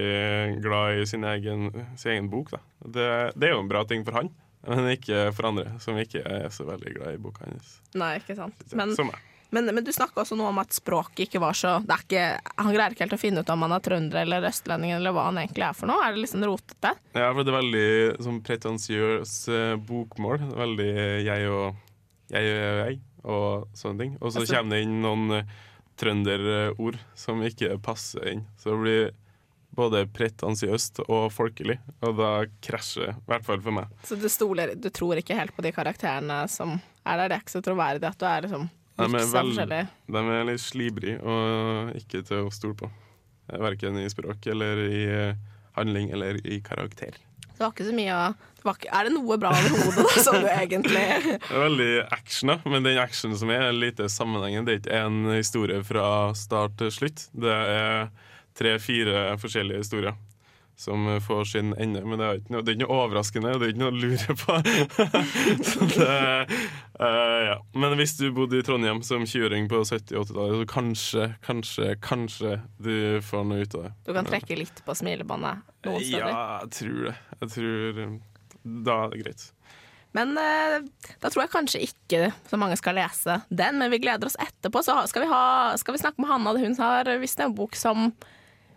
glad 0.64 1.02
i 1.02 1.04
sin 1.08 1.26
egen, 1.28 1.68
sin 2.00 2.14
egen 2.16 2.30
bok. 2.32 2.54
Det, 2.80 3.10
det 3.36 3.50
er 3.50 3.54
jo 3.56 3.62
en 3.64 3.70
bra 3.70 3.84
ting 3.88 4.06
for 4.06 4.18
han, 4.20 4.32
men 4.68 4.90
ikke 4.94 5.28
for 5.36 5.50
andre 5.52 5.76
som 5.84 5.98
ikke 6.00 6.24
er 6.24 6.48
så 6.54 6.66
veldig 6.68 6.96
glad 6.98 7.18
i 7.18 7.22
boka 7.22 7.46
hans. 7.46 7.78
Nei, 7.98 8.16
ikke 8.22 8.38
sant. 8.38 8.66
Men, 8.72 8.96
Som 8.96 9.12
meg. 9.12 9.30
Men, 9.50 9.68
men 9.74 9.84
du 9.84 9.92
snakka 9.92 10.22
også 10.24 10.36
noe 10.38 10.48
om 10.50 10.58
at 10.62 10.72
språket 10.74 11.26
ikke 11.28 11.40
var 11.42 11.54
så 11.58 11.76
det 11.84 11.94
er 11.94 12.04
ikke, 12.04 12.24
Han 12.62 12.72
greier 12.74 12.94
ikke 12.94 13.04
helt 13.04 13.16
å 13.16 13.20
finne 13.20 13.44
ut 13.44 13.50
om 13.54 13.62
han 13.66 13.72
er 13.76 13.84
trønder 13.84 14.22
eller 14.24 14.46
østlending 14.48 14.94
eller 14.96 15.14
hva 15.14 15.26
han 15.28 15.38
egentlig 15.42 15.66
er 15.68 15.76
for 15.78 15.86
noe. 15.90 16.02
Er 16.06 16.14
det 16.16 16.24
liksom 16.24 16.44
rotete? 16.48 16.94
Ja, 17.14 17.28
for 17.32 17.42
det 17.44 17.52
er 17.52 17.58
veldig 17.60 17.88
sånn 18.26 18.40
pretensiøs 18.48 19.34
bokmål. 19.86 20.48
Veldig 20.58 20.88
jeg 21.26 21.50
og 21.50 21.82
jeg 22.34 22.54
og 22.54 22.80
jeg 22.88 23.00
og 23.24 23.68
sånne 23.78 23.98
ting. 24.02 24.16
Og 24.20 24.32
så 24.32 24.40
Altså- 24.42 24.56
kommer 24.58 24.76
det 24.76 24.82
inn 24.84 24.98
noen 25.04 25.30
eh, 25.38 25.44
trønderord 25.96 26.98
som 27.14 27.40
ikke 27.46 27.76
passer 27.82 28.26
inn. 28.32 28.44
Så 28.58 28.72
det 28.74 28.80
blir 28.82 29.10
både 29.74 30.04
pretensiøst 30.14 31.00
og 31.08 31.32
folkelig, 31.34 31.78
og 32.06 32.16
da 32.20 32.30
krasjer 32.62 33.10
i 33.10 33.26
hvert 33.26 33.44
fall 33.46 33.60
for 33.64 33.74
meg. 33.74 33.88
Så 34.06 34.14
du, 34.20 34.28
stoler, 34.30 34.74
du 34.78 34.86
tror 34.94 35.18
ikke 35.18 35.34
helt 35.34 35.54
på 35.56 35.64
de 35.66 35.72
karakterene 35.74 36.44
som 36.52 36.76
er 37.04 37.16
der? 37.18 37.28
Det 37.32 37.36
er 37.38 37.42
ikke 37.42 37.56
så 37.56 37.62
troverdig 37.66 38.06
at 38.10 38.18
du 38.20 38.26
er 38.28 38.46
liksom 38.46 38.68
Nei, 38.94 39.08
er, 39.18 39.26
vel- 39.32 39.88
De 40.06 40.22
er 40.36 40.44
litt 40.46 40.62
slibrige 40.62 41.18
og 41.20 41.94
ikke 41.98 42.22
til 42.26 42.46
å 42.46 42.52
stole 42.54 42.78
på. 42.78 42.90
Verken 43.50 43.98
i 44.00 44.08
språk 44.08 44.46
eller 44.52 44.80
i 44.86 45.04
eh, 45.10 45.40
handling 45.76 46.12
eller 46.14 46.38
i 46.46 46.60
karakter. 46.64 47.18
Det 47.54 47.62
var 47.62 47.70
ikke 47.74 47.86
så 47.86 47.94
mye 47.94 48.14
å 48.18 48.34
Er 48.64 49.06
det 49.06 49.12
noe 49.14 49.36
bra 49.38 49.50
over 49.52 49.74
hodet, 49.76 50.04
da, 50.08 50.22
som 50.24 50.38
du 50.42 50.46
egentlig 50.48 51.02
Det 51.26 51.52
er 51.52 51.60
veldig 51.66 51.90
action, 52.16 52.50
da, 52.50 52.56
men 52.64 52.86
den 52.86 52.98
actionen 52.98 53.38
som 53.38 53.50
er, 53.52 53.68
er 53.68 53.76
lite 53.76 54.08
sammenhengen. 54.10 54.64
Det 54.66 54.72
er 54.72 54.80
ikke 54.80 55.02
en 55.04 55.18
historie 55.34 55.82
fra 55.86 56.06
start 56.38 56.78
til 56.80 56.90
slutt. 56.94 57.26
Det 57.34 57.52
er 57.52 58.08
tre-fire 58.58 59.34
forskjellige 59.42 59.84
historier 59.84 60.16
som 60.76 61.06
får 61.22 61.44
sin 61.44 61.74
ende. 61.78 62.02
Men 62.04 62.18
det 62.18 62.26
er 62.26 62.40
ikke 62.40 62.54
noe, 62.54 62.64
det 62.64 62.72
er 62.72 62.78
ikke 62.78 62.86
noe 62.86 63.02
overraskende, 63.04 63.52
og 63.54 63.60
det 63.60 63.68
er 63.68 63.74
ikke 63.74 63.84
noe 63.84 63.92
å 63.92 64.00
lure 64.02 64.36
på. 64.40 64.56
så 65.70 65.88
det, 65.92 66.58
eh, 67.00 67.40
ja. 67.48 67.56
Men 67.74 67.96
hvis 67.98 68.16
du 68.18 68.28
bodde 68.34 68.58
i 68.60 68.64
Trondheim 68.66 69.02
som 69.06 69.24
20-åring 69.26 69.66
på 69.70 69.80
70-80-tallet, 69.82 70.60
så 70.60 70.68
kanskje, 70.70 71.26
kanskje, 71.46 71.88
kanskje 72.04 72.54
du 72.78 72.94
får 73.24 73.48
noe 73.48 73.64
ut 73.64 73.74
av 73.78 73.88
det. 73.88 73.92
Du 74.06 74.14
kan 74.16 74.28
trekke 74.28 74.58
litt 74.60 74.84
på 74.86 74.96
smilebåndet 74.98 75.74
noen 75.86 76.00
steder. 76.04 76.30
Ja, 76.30 76.46
jeg 76.64 76.72
tror 76.78 77.02
det. 77.08 77.16
Jeg 77.40 77.52
tror 77.56 78.00
eh, 78.04 78.16
Da 78.64 78.98
er 79.04 79.12
det 79.14 79.22
greit. 79.24 79.44
Men 80.14 80.36
uh, 80.38 80.78
da 81.18 81.30
tror 81.30 81.42
jeg 81.42 81.52
kanskje 81.52 81.82
ikke 81.88 82.28
så 82.46 82.58
mange 82.60 82.78
skal 82.78 82.94
lese 83.00 83.40
den, 83.50 83.80
men 83.80 83.90
vi 83.90 83.98
gleder 84.04 84.30
oss 84.30 84.38
etterpå. 84.38 84.84
Så 84.86 84.94
skal 85.10 85.24
vi, 85.24 85.30
ha, 85.32 85.74
skal 85.80 85.96
vi 85.96 86.02
snakke 86.04 86.22
med 86.22 86.30
Hanna. 86.30 86.54
Hun 86.54 86.78
har 86.78 87.10
visst 87.18 87.42
en 87.42 87.56
bok 87.56 87.74
som 87.78 88.12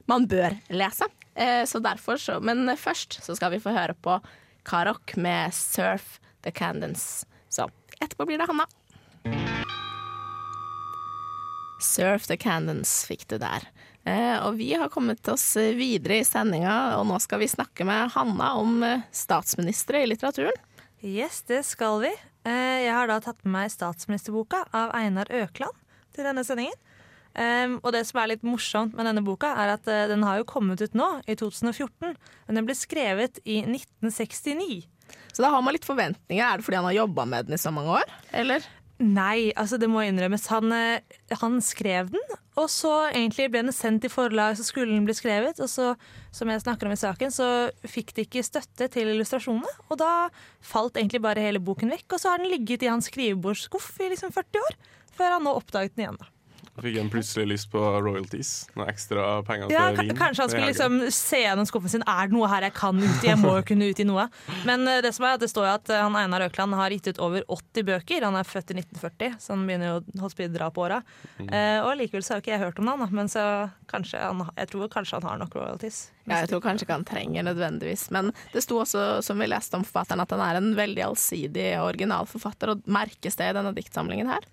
man 0.09 0.25
bør 0.29 0.57
lese. 0.73 1.05
Uh, 1.37 1.61
så 1.69 1.81
derfor 1.85 2.17
så, 2.17 2.39
men 2.41 2.65
først 2.81 3.19
så 3.21 3.37
skal 3.37 3.53
vi 3.53 3.61
få 3.61 3.75
høre 3.75 3.93
på 3.93 4.17
Karok 4.67 5.13
med 5.15 5.53
'Surf 5.53 6.17
The 6.41 6.51
Candence'. 6.51 7.27
Så 7.49 7.69
etterpå 8.01 8.27
blir 8.29 8.41
det 8.41 8.47
Hanna. 8.49 8.67
Surf 11.79 12.27
the 12.27 12.37
cannons» 12.37 13.05
fikk 13.07 13.27
du 13.29 13.37
der. 13.41 13.67
Eh, 14.07 14.37
og 14.45 14.55
vi 14.57 14.71
har 14.73 14.89
kommet 14.89 15.27
oss 15.27 15.45
videre 15.57 16.21
i 16.21 16.25
sendinga, 16.25 16.97
og 16.97 17.05
nå 17.09 17.19
skal 17.19 17.41
vi 17.41 17.49
snakke 17.51 17.85
med 17.87 18.13
Hanna 18.15 18.53
om 18.59 18.79
eh, 18.85 19.03
statsministre 19.11 20.01
i 20.03 20.09
litteraturen. 20.09 20.55
Yes, 21.03 21.41
det 21.49 21.63
skal 21.67 21.99
vi. 22.05 22.13
Eh, 22.47 22.85
Jeg 22.87 22.93
har 22.95 23.09
da 23.11 23.19
tatt 23.21 23.43
med 23.43 23.53
meg 23.57 23.73
statsministerboka 23.73 24.63
av 24.71 24.93
Einar 24.97 25.29
Økland 25.29 25.75
til 26.15 26.27
denne 26.27 26.45
sendingen. 26.47 26.83
Og 27.37 27.91
det 27.93 27.99
som 28.07 28.17
er 28.17 28.31
litt 28.31 28.41
morsomt 28.47 28.95
med 28.97 29.05
denne 29.05 29.21
boka, 29.21 29.51
er 29.61 29.75
at 29.75 29.85
den 30.09 30.23
har 30.25 30.39
jo 30.39 30.45
kommet 30.49 30.81
ut 30.81 30.95
nå, 30.97 31.05
i 31.29 31.35
2014. 31.37 32.15
Men 32.47 32.57
den 32.57 32.65
ble 32.65 32.73
skrevet 32.73 33.37
i 33.45 33.59
1969. 33.61 34.87
Så 35.33 35.43
da 35.45 35.51
har 35.53 35.61
man 35.61 35.75
litt 35.75 35.85
forventninger. 35.85 36.41
Er 36.41 36.57
det 36.57 36.65
fordi 36.65 36.79
han 36.79 36.89
har 36.89 36.99
jobba 37.03 37.27
med 37.29 37.47
den 37.47 37.57
i 37.57 37.61
så 37.61 37.73
mange 37.73 37.99
år? 37.99 38.17
Eller? 38.35 38.65
Nei, 38.97 39.51
altså 39.53 39.77
det 39.77 39.89
må 39.93 40.01
innrømmes. 40.01 40.47
Han, 40.49 40.71
eh, 40.73 41.17
han 41.37 41.59
skrev 41.61 42.09
den, 42.15 42.37
og 42.57 42.65
så 42.73 42.93
egentlig 43.11 43.51
ble 43.53 43.61
den 43.67 43.75
sendt 43.75 44.01
til 44.01 44.09
forlag, 44.09 44.57
så 44.57 44.65
skulle 44.65 44.89
den 44.89 45.05
bli 45.05 45.13
skrevet. 45.13 45.59
Og 45.61 45.69
så, 45.69 45.91
som 46.33 46.49
jeg 46.49 46.63
snakker 46.63 46.89
om 46.89 46.95
i 46.95 46.97
saken, 46.97 47.33
så 47.33 47.49
fikk 47.85 48.15
de 48.17 48.25
ikke 48.25 48.45
støtte 48.45 48.89
til 48.95 49.11
illustrasjonene. 49.13 49.69
Og 49.91 50.01
da 50.01 50.31
falt 50.65 50.97
egentlig 50.97 51.21
bare 51.21 51.45
hele 51.45 51.61
boken 51.61 51.93
vekk, 51.93 52.07
og 52.09 52.23
så 52.23 52.33
har 52.33 52.41
den 52.41 52.49
ligget 52.55 52.87
i 52.87 52.89
hans 52.89 53.11
skrivebordsskuff 53.11 53.91
i 54.01 54.09
liksom 54.15 54.33
40 54.33 54.65
år. 54.65 54.79
Før 55.17 55.37
han 55.37 55.45
nå 55.45 55.53
oppdaget 55.59 55.93
den 55.93 56.07
igjen. 56.07 56.17
da. 56.17 56.33
Fikk 56.77 56.97
han 56.99 57.09
plutselig 57.09 57.47
lyst 57.49 57.71
på 57.73 57.81
royalties. 58.05 58.51
Noen 58.77 58.91
ekstra 58.91 59.23
penger 59.47 59.71
Ja, 59.73 59.87
til 59.95 60.11
vin. 60.11 60.17
kanskje 60.17 60.43
han 60.43 60.51
skulle 60.51 60.67
liksom 60.69 60.99
se 61.11 61.39
gjennom 61.41 61.65
skuffen 61.65 61.89
sin. 61.89 62.03
Er 62.05 62.29
det 62.29 62.37
noe 62.37 62.49
her 62.51 62.67
jeg 62.67 62.75
kan 62.77 62.99
utgi? 63.01 63.31
Jeg 63.31 63.39
må 63.41 63.55
jo 63.57 63.63
kunne 63.65 63.87
utgi 63.89 64.05
noe. 64.05 64.27
Men 64.67 64.85
eh, 64.87 65.01
det 65.01 65.13
som 65.15 65.25
er 65.25 65.37
at 65.37 65.41
det 65.41 65.49
står 65.49 65.65
jo 65.65 65.73
at 65.73 65.89
eh, 65.89 66.03
han 66.03 66.17
Einar 66.19 66.45
Økland 66.45 66.77
har 66.77 66.93
gitt 66.93 67.09
ut 67.09 67.21
over 67.23 67.45
80 67.49 67.87
bøker. 67.87 68.27
Han 68.27 68.37
er 68.37 68.45
født 68.45 68.75
i 68.75 68.77
1940, 68.77 69.39
så 69.41 69.55
han 69.55 69.65
begynner 69.65 69.89
jo 69.89 69.95
å 69.97 70.21
holde 70.27 70.49
dra 70.53 70.67
på 70.73 70.85
åra. 70.85 70.99
Eh, 71.39 71.79
og 71.81 71.95
likevel 71.97 72.21
så 72.25 72.35
har 72.35 72.41
jo 72.41 72.45
ikke 72.45 72.53
jeg 72.53 72.63
hørt 72.65 72.83
om 72.83 72.91
han, 72.91 73.01
da. 73.01 73.09
Men 73.21 73.31
så 73.31 73.45
kanskje 73.89 74.21
han, 74.21 74.45
jeg 74.59 74.69
tror 74.73 74.91
kanskje 74.93 75.17
han 75.17 75.27
har 75.31 75.41
nok 75.41 75.57
royalties. 75.57 76.11
Ja, 76.27 76.41
jeg 76.43 76.51
tror 76.51 76.61
kanskje 76.61 76.85
ikke 76.85 76.97
han 76.99 77.07
trenger 77.07 77.45
nødvendigvis, 77.47 78.09
men 78.11 78.33
det 78.51 78.61
sto 78.65 78.81
også, 78.83 79.23
som 79.23 79.39
vi 79.39 79.47
leste 79.47 79.79
om 79.79 79.85
forfatteren, 79.87 80.21
at 80.21 80.33
han 80.35 80.43
er 80.43 80.59
en 80.59 80.73
veldig 80.77 81.05
allsidig 81.07 81.69
og 81.79 81.93
original 81.93 82.27
forfatter, 82.29 82.73
og 82.75 82.83
merkes 82.91 83.39
det 83.39 83.47
i 83.49 83.55
denne 83.55 83.71
diktsamlingen 83.77 84.29
her? 84.29 84.43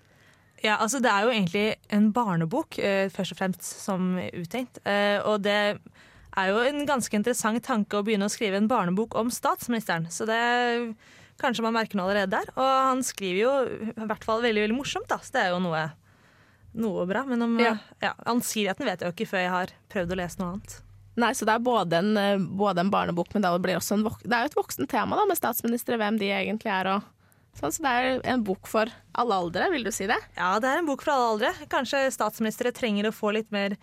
Ja, 0.65 0.79
altså 0.81 0.99
Det 1.03 1.11
er 1.11 1.25
jo 1.27 1.33
egentlig 1.33 1.65
en 1.93 2.11
barnebok, 2.15 2.79
eh, 2.81 3.09
først 3.13 3.35
og 3.35 3.39
fremst 3.39 3.65
som 3.83 4.15
uttenkt. 4.17 4.79
Eh, 4.85 5.19
og 5.21 5.43
det 5.45 5.77
er 6.35 6.47
jo 6.49 6.63
en 6.65 6.87
ganske 6.89 7.13
interessant 7.15 7.61
tanke 7.63 7.99
å 7.99 8.05
begynne 8.05 8.27
å 8.27 8.33
skrive 8.33 8.57
en 8.59 8.69
barnebok 8.71 9.15
om 9.19 9.29
statsministeren. 9.31 10.09
Så 10.11 10.25
det 10.27 10.39
kanskje 11.41 11.65
man 11.65 11.75
merker 11.75 11.99
noe 11.99 12.09
allerede 12.09 12.33
der. 12.33 12.49
Og 12.55 12.71
han 12.89 13.03
skriver 13.05 13.39
jo 13.39 13.53
i 13.93 14.07
hvert 14.07 14.25
fall 14.25 14.41
veldig 14.43 14.65
veldig 14.65 14.79
morsomt, 14.79 15.07
da. 15.11 15.19
Så 15.21 15.35
det 15.35 15.45
er 15.45 15.53
jo 15.53 15.61
noe, 15.63 15.83
noe 16.81 17.05
bra. 17.09 17.23
Men 17.29 17.45
om 17.45 17.59
Ja. 17.59 17.77
ja. 18.01 18.13
ansiennigheten 18.25 18.89
vet 18.89 19.01
jeg 19.01 19.11
jo 19.11 19.15
ikke 19.15 19.31
før 19.31 19.45
jeg 19.45 19.55
har 19.55 19.75
prøvd 19.93 20.15
å 20.15 20.19
lese 20.23 20.41
noe 20.41 20.53
annet. 20.55 20.81
Nei, 21.15 21.31
så 21.31 21.47
det 21.47 21.53
er 21.55 21.63
både 21.63 21.99
en, 22.01 22.17
eh, 22.19 22.37
både 22.37 22.83
en 22.83 22.91
barnebok, 22.91 23.29
men 23.33 23.45
det 23.45 23.51
blir 23.63 23.77
også 23.77 23.95
en 23.95 24.03
vok 24.03 24.19
Det 24.23 24.33
er 24.35 24.43
jo 24.43 24.51
et 24.51 24.57
voksent 24.59 24.89
tema 24.91 25.15
da, 25.15 25.23
med 25.25 25.37
statsministre, 25.39 25.95
hvem 25.95 26.19
de 26.19 26.27
egentlig 26.27 26.67
er 26.67 26.89
og 26.91 27.03
sånn, 27.59 27.73
så 27.73 27.85
det 27.85 27.91
er 27.91 28.17
en 28.33 28.43
bok 28.45 28.69
for 28.69 28.91
alle 29.15 29.41
aldre, 29.43 29.69
vil 29.73 29.85
du 29.87 29.91
si 29.95 30.07
det? 30.09 30.17
Ja, 30.37 30.55
det 30.63 30.71
er 30.71 30.81
en 30.81 30.89
bok 30.89 31.05
for 31.05 31.15
alle 31.15 31.31
aldre. 31.33 31.69
Kanskje 31.71 32.07
statsministre 32.13 32.73
trenger 32.75 33.09
å 33.09 33.15
få 33.15 33.33
litt 33.35 33.51
mer 33.55 33.77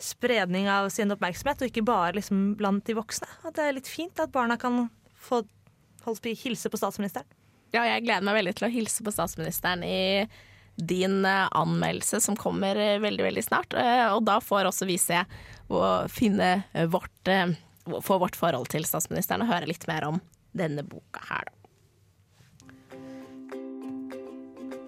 spredning 0.00 0.68
av 0.70 0.88
sin 0.92 1.12
oppmerksomhet, 1.14 1.62
og 1.62 1.70
ikke 1.70 1.86
bare 1.86 2.16
liksom 2.18 2.54
blant 2.58 2.84
de 2.88 2.96
voksne. 2.98 3.28
At 3.46 3.56
det 3.58 3.68
er 3.68 3.76
litt 3.78 3.90
fint 3.90 4.20
at 4.22 4.32
barna 4.34 4.58
kan 4.60 4.88
få 5.14 5.44
holdt 6.04 6.26
hilse 6.36 6.70
på 6.70 6.80
statsministeren. 6.80 7.28
Ja, 7.74 7.82
jeg 7.88 8.04
gleder 8.04 8.26
meg 8.26 8.36
veldig 8.38 8.54
til 8.58 8.68
å 8.68 8.74
hilse 8.74 9.04
på 9.04 9.12
statsministeren 9.14 9.82
i 9.86 10.26
din 10.76 11.24
eh, 11.26 11.48
anmeldelse 11.54 12.20
som 12.22 12.36
kommer 12.38 12.78
eh, 12.78 13.00
veldig, 13.02 13.24
veldig 13.24 13.44
snart. 13.46 13.74
Eh, 13.78 14.06
og 14.12 14.24
da 14.26 14.38
får 14.42 14.70
også 14.70 14.88
vi 14.90 14.98
se 15.00 15.22
og 15.72 16.10
finne 16.12 16.66
vårt, 16.92 17.30
få 18.04 18.18
vårt 18.20 18.36
forhold 18.36 18.68
til 18.74 18.84
statsministeren 18.86 19.46
og 19.46 19.50
høre 19.50 19.70
litt 19.70 19.86
mer 19.88 20.06
om 20.10 20.20
denne 20.54 20.84
boka 20.86 21.22
her, 21.30 21.48
da. 21.48 21.63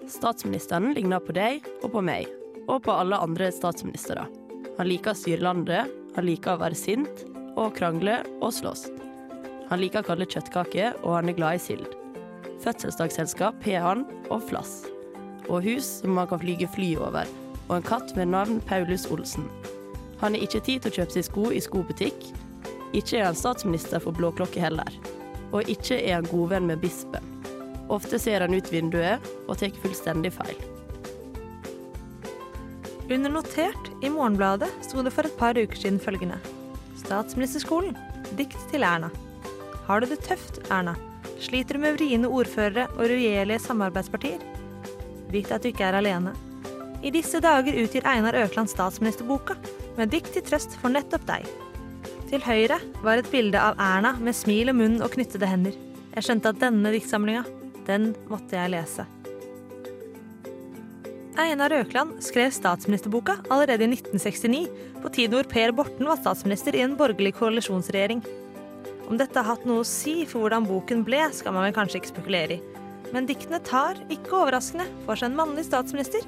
Statsministeren 0.07 0.93
ligner 0.95 1.19
på 1.19 1.33
deg 1.35 1.65
og 1.81 1.91
på 1.91 2.01
meg, 2.05 2.29
og 2.67 2.85
på 2.85 2.93
alle 2.95 3.19
andre 3.19 3.49
statsministre. 3.51 4.23
Han 4.77 4.87
liker 4.87 5.11
å 5.11 5.19
styre 5.19 5.43
landet, 5.43 5.91
han 6.15 6.25
liker 6.27 6.55
å 6.55 6.61
være 6.61 6.77
sint 6.79 7.25
og 7.57 7.75
krangle 7.75 8.21
og 8.39 8.53
slåss. 8.55 8.85
Han 9.67 9.81
liker 9.81 10.05
kalde 10.07 10.29
kjøttkaker, 10.31 10.95
og 11.03 11.17
han 11.17 11.31
er 11.31 11.35
glad 11.35 11.59
i 11.59 11.63
sild. 11.65 11.87
Fødselsdagsselskap 12.63 13.59
har 13.67 13.83
han, 13.83 14.05
og 14.31 14.45
flass. 14.47 14.85
Og 15.51 15.65
hus 15.65 15.99
som 15.99 16.15
man 16.15 16.29
kan 16.31 16.39
flyge 16.39 16.69
fly 16.71 16.93
over, 17.03 17.27
og 17.67 17.77
en 17.77 17.87
katt 17.87 18.15
med 18.15 18.31
navn 18.31 18.61
Paulus 18.69 19.09
Olsen. 19.11 19.49
Han 20.21 20.37
har 20.37 20.43
ikke 20.47 20.63
tid 20.63 20.85
til 20.85 20.93
å 20.93 20.97
kjøpe 21.01 21.17
seg 21.17 21.27
sko 21.27 21.49
i 21.51 21.63
skobutikk. 21.63 22.29
Ikke 22.95 23.19
er 23.19 23.27
han 23.27 23.37
statsminister 23.37 23.99
for 24.03 24.15
blåklokke 24.15 24.63
heller. 24.63 25.01
Og 25.51 25.67
ikke 25.67 25.99
er 25.99 26.21
han 26.21 26.31
godvenn 26.31 26.71
med 26.71 26.79
bispen. 26.81 27.36
Ofte 27.93 28.19
ser 28.19 28.43
han 28.43 28.53
ut 28.53 28.71
vinduet 28.71 29.23
og 29.47 29.57
tar 29.59 29.75
fullstendig 29.83 30.33
feil. 30.35 30.57
Under 33.07 33.31
notert 33.31 33.91
i 34.03 34.09
Morgenbladet 34.11 34.67
sto 34.83 35.03
det 35.05 35.13
for 35.15 35.27
et 35.27 35.37
par 35.39 35.55
uker 35.55 35.79
siden 35.79 35.99
følgende. 36.03 36.41
Statsministerskolen. 36.99 37.95
Dikt 38.35 38.59
til 38.71 38.83
Erna. 38.83 39.07
Har 39.87 40.03
du 40.03 40.09
det 40.11 40.19
tøft, 40.25 40.59
Erna? 40.67 40.97
Sliter 41.39 41.77
du 41.77 41.85
med 41.85 41.95
vriene 41.95 42.27
ordførere 42.27 42.89
og 42.97 43.05
regjerlige 43.07 43.63
samarbeidspartier? 43.63 44.43
Vit 45.31 45.53
at 45.55 45.63
du 45.63 45.69
ikke 45.71 45.87
er 45.87 45.99
alene. 46.01 46.33
I 47.05 47.13
disse 47.13 47.39
dager 47.39 47.77
utgir 47.79 48.03
Einar 48.09 48.35
Økland 48.35 48.67
statsministerboka, 48.71 49.55
med 49.95 50.11
dikt 50.11 50.33
til 50.35 50.43
trøst 50.43 50.75
for 50.81 50.91
nettopp 50.91 51.23
deg. 51.29 51.47
Til 52.27 52.43
høyre 52.43 52.81
var 53.05 53.21
et 53.21 53.29
bilde 53.31 53.61
av 53.61 53.79
Erna 53.79 54.17
med 54.19 54.35
smil 54.35 54.73
om 54.73 54.81
munnen 54.81 55.05
og 55.05 55.13
knyttede 55.15 55.47
hender. 55.47 55.77
Jeg 56.17 56.25
skjønte 56.25 56.51
at 56.51 56.59
denne 56.59 56.91
diktsamlinga, 56.91 57.45
den 57.87 58.11
måtte 58.31 58.57
jeg 58.59 58.73
lese. 58.75 59.07
Einar 61.37 61.73
Økland 61.75 62.17
skrev 62.25 62.49
statsministerboka 62.49 63.37
allerede 63.53 63.85
i 63.85 63.91
1969, 63.93 64.63
på 65.03 65.11
tiden 65.13 65.37
hvor 65.37 65.49
Per 65.51 65.73
Borten 65.77 66.09
var 66.09 66.17
statsminister 66.17 66.75
i 66.75 66.81
en 66.81 66.95
borgerlig 66.97 67.35
koalisjonsregjering. 67.37 68.23
Om 69.07 69.19
dette 69.19 69.37
har 69.39 69.53
hatt 69.53 69.67
noe 69.69 69.83
å 69.83 69.87
si 69.87 70.23
for 70.25 70.43
hvordan 70.43 70.65
boken 70.67 71.05
ble, 71.07 71.21
skal 71.37 71.53
man 71.55 71.67
vel 71.67 71.75
kanskje 71.77 72.01
ikke 72.01 72.11
spekulere 72.15 72.57
i. 72.57 72.63
Men 73.13 73.29
diktene 73.29 73.61
tar, 73.63 74.01
ikke 74.11 74.33
overraskende, 74.41 74.87
for 75.05 75.15
seg 75.15 75.29
en 75.29 75.37
mannlig 75.37 75.67
statsminister. 75.69 76.25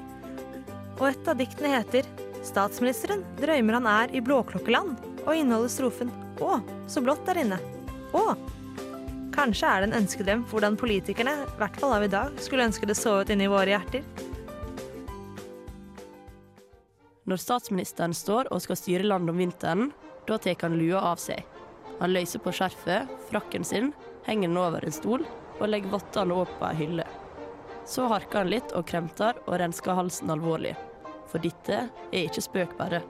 Og 1.00 1.10
et 1.10 1.28
av 1.28 1.36
diktene 1.40 1.74
heter 1.74 2.06
'Statsministeren 2.40 3.20
drømmer 3.36 3.76
han 3.76 3.86
er 3.86 4.14
i 4.16 4.22
blåklokkeland', 4.24 4.96
og 5.26 5.34
inneholder 5.36 5.68
strofen 5.68 6.10
'Å, 6.40 6.62
så 6.88 7.02
blått 7.04 7.26
der 7.26 7.42
inne'. 7.42 7.60
Å! 8.14 8.36
Kanskje 9.40 9.68
er 9.72 9.80
det 9.80 9.86
en 9.88 10.02
ønskedrøm 10.02 10.40
hvordan 10.50 10.74
politikerne, 10.76 11.32
i 11.32 11.52
hvert 11.56 11.76
fall 11.80 11.94
av 11.96 12.02
i 12.04 12.10
dag, 12.12 12.34
skulle 12.44 12.66
ønske 12.68 12.84
det 12.84 12.92
så 12.98 13.14
ut 13.22 13.30
inni 13.32 13.46
våre 13.48 13.72
hjerter. 13.72 14.02
Når 17.24 17.40
statsministeren 17.40 18.12
står 18.12 18.50
og 18.52 18.60
skal 18.60 18.76
styre 18.76 19.06
landet 19.06 19.32
om 19.32 19.40
vinteren, 19.40 19.86
da 20.28 20.36
tar 20.36 20.60
han 20.60 20.76
lua 20.76 21.00
av 21.14 21.22
seg. 21.22 21.40
Han 22.02 22.12
løser 22.12 22.44
på 22.44 22.52
skjerfet, 22.52 23.08
frakken 23.30 23.64
sin, 23.64 23.94
henger 24.26 24.50
den 24.50 24.60
over 24.60 24.84
en 24.84 24.98
stol 24.98 25.24
og 25.56 25.72
legger 25.72 25.94
vottene 25.94 26.36
opp 26.36 26.52
på 26.60 26.68
ei 26.68 26.76
hylle. 26.82 27.08
Så 27.88 28.10
harker 28.12 28.42
han 28.42 28.52
litt 28.52 28.76
og 28.76 28.84
kremter 28.92 29.40
og 29.46 29.56
rensker 29.62 29.96
halsen 29.96 30.36
alvorlig. 30.36 30.74
For 31.32 31.40
dette 31.40 31.86
er 31.88 32.26
ikke 32.26 32.44
spøk 32.44 32.76
bare. 32.76 33.00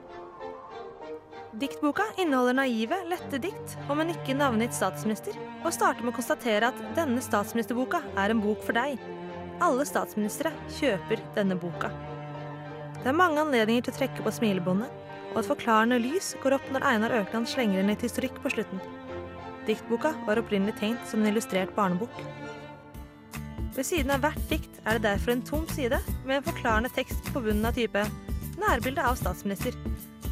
Diktboka 1.51 2.03
inneholder 2.17 2.53
naive, 2.53 2.95
lette 3.11 3.37
dikt 3.43 3.73
om 3.91 3.99
en 3.99 4.11
ikke 4.13 4.37
navngitt 4.39 4.71
statsminister, 4.71 5.35
og 5.65 5.73
starter 5.75 6.05
med 6.05 6.13
å 6.13 6.15
konstatere 6.15 6.69
at 6.71 6.77
denne 6.95 7.19
statsministerboka 7.23 7.99
er 8.15 8.31
en 8.31 8.39
bok 8.39 8.61
for 8.63 8.77
deg. 8.77 9.01
Alle 9.61 9.83
statsministre 9.85 10.53
kjøper 10.77 11.19
denne 11.35 11.57
boka. 11.59 11.89
Det 13.01 13.09
er 13.11 13.17
mange 13.17 13.43
anledninger 13.43 13.83
til 13.83 13.91
å 13.91 13.97
trekke 13.97 14.23
på 14.23 14.33
smilebåndet, 14.37 14.93
og 15.33 15.41
et 15.41 15.49
forklarende 15.49 15.99
lys 15.99 16.33
går 16.43 16.55
opp 16.55 16.71
når 16.71 16.85
Einar 16.87 17.15
Økland 17.19 17.49
slenger 17.51 17.81
inn 17.81 17.91
litt 17.91 18.05
historikk 18.07 18.39
på 18.43 18.51
slutten. 18.55 18.79
Diktboka 19.67 20.13
var 20.27 20.39
opprinnelig 20.39 20.77
tenkt 20.79 21.03
som 21.09 21.19
en 21.19 21.33
illustrert 21.33 21.75
barnebok. 21.75 22.15
Ved 23.75 23.87
siden 23.87 24.15
av 24.15 24.23
hvert 24.23 24.47
dikt 24.47 24.79
er 24.85 24.95
det 24.95 25.03
derfor 25.09 25.35
en 25.35 25.43
tom 25.47 25.67
side 25.71 25.99
med 26.23 26.37
en 26.39 26.47
forklarende 26.47 26.91
tekst 26.95 27.27
på 27.35 27.43
bunnen 27.43 27.67
av 27.67 27.75
type 27.75 28.07
'Nærbilde 28.55 29.03
av 29.03 29.19
statsminister'. 29.19 29.75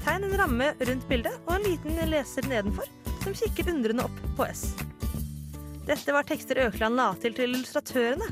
Tegn 0.06 0.24
en 0.27 0.38
ramme 0.39 0.72
rundt 0.79 1.08
bildet 1.10 1.36
og 1.46 1.56
en 1.58 1.65
liten 1.68 2.00
leser 2.10 2.48
nedenfor 2.48 2.88
som 3.24 3.36
kikker 3.36 3.72
undrende 3.74 4.06
opp 4.08 4.22
på 4.38 4.48
S. 4.48 4.72
Dette 5.89 6.13
var 6.13 6.27
tekster 6.27 6.62
Økland 6.68 7.00
la 7.00 7.12
til 7.20 7.34
til 7.36 7.50
illustratørene, 7.50 8.27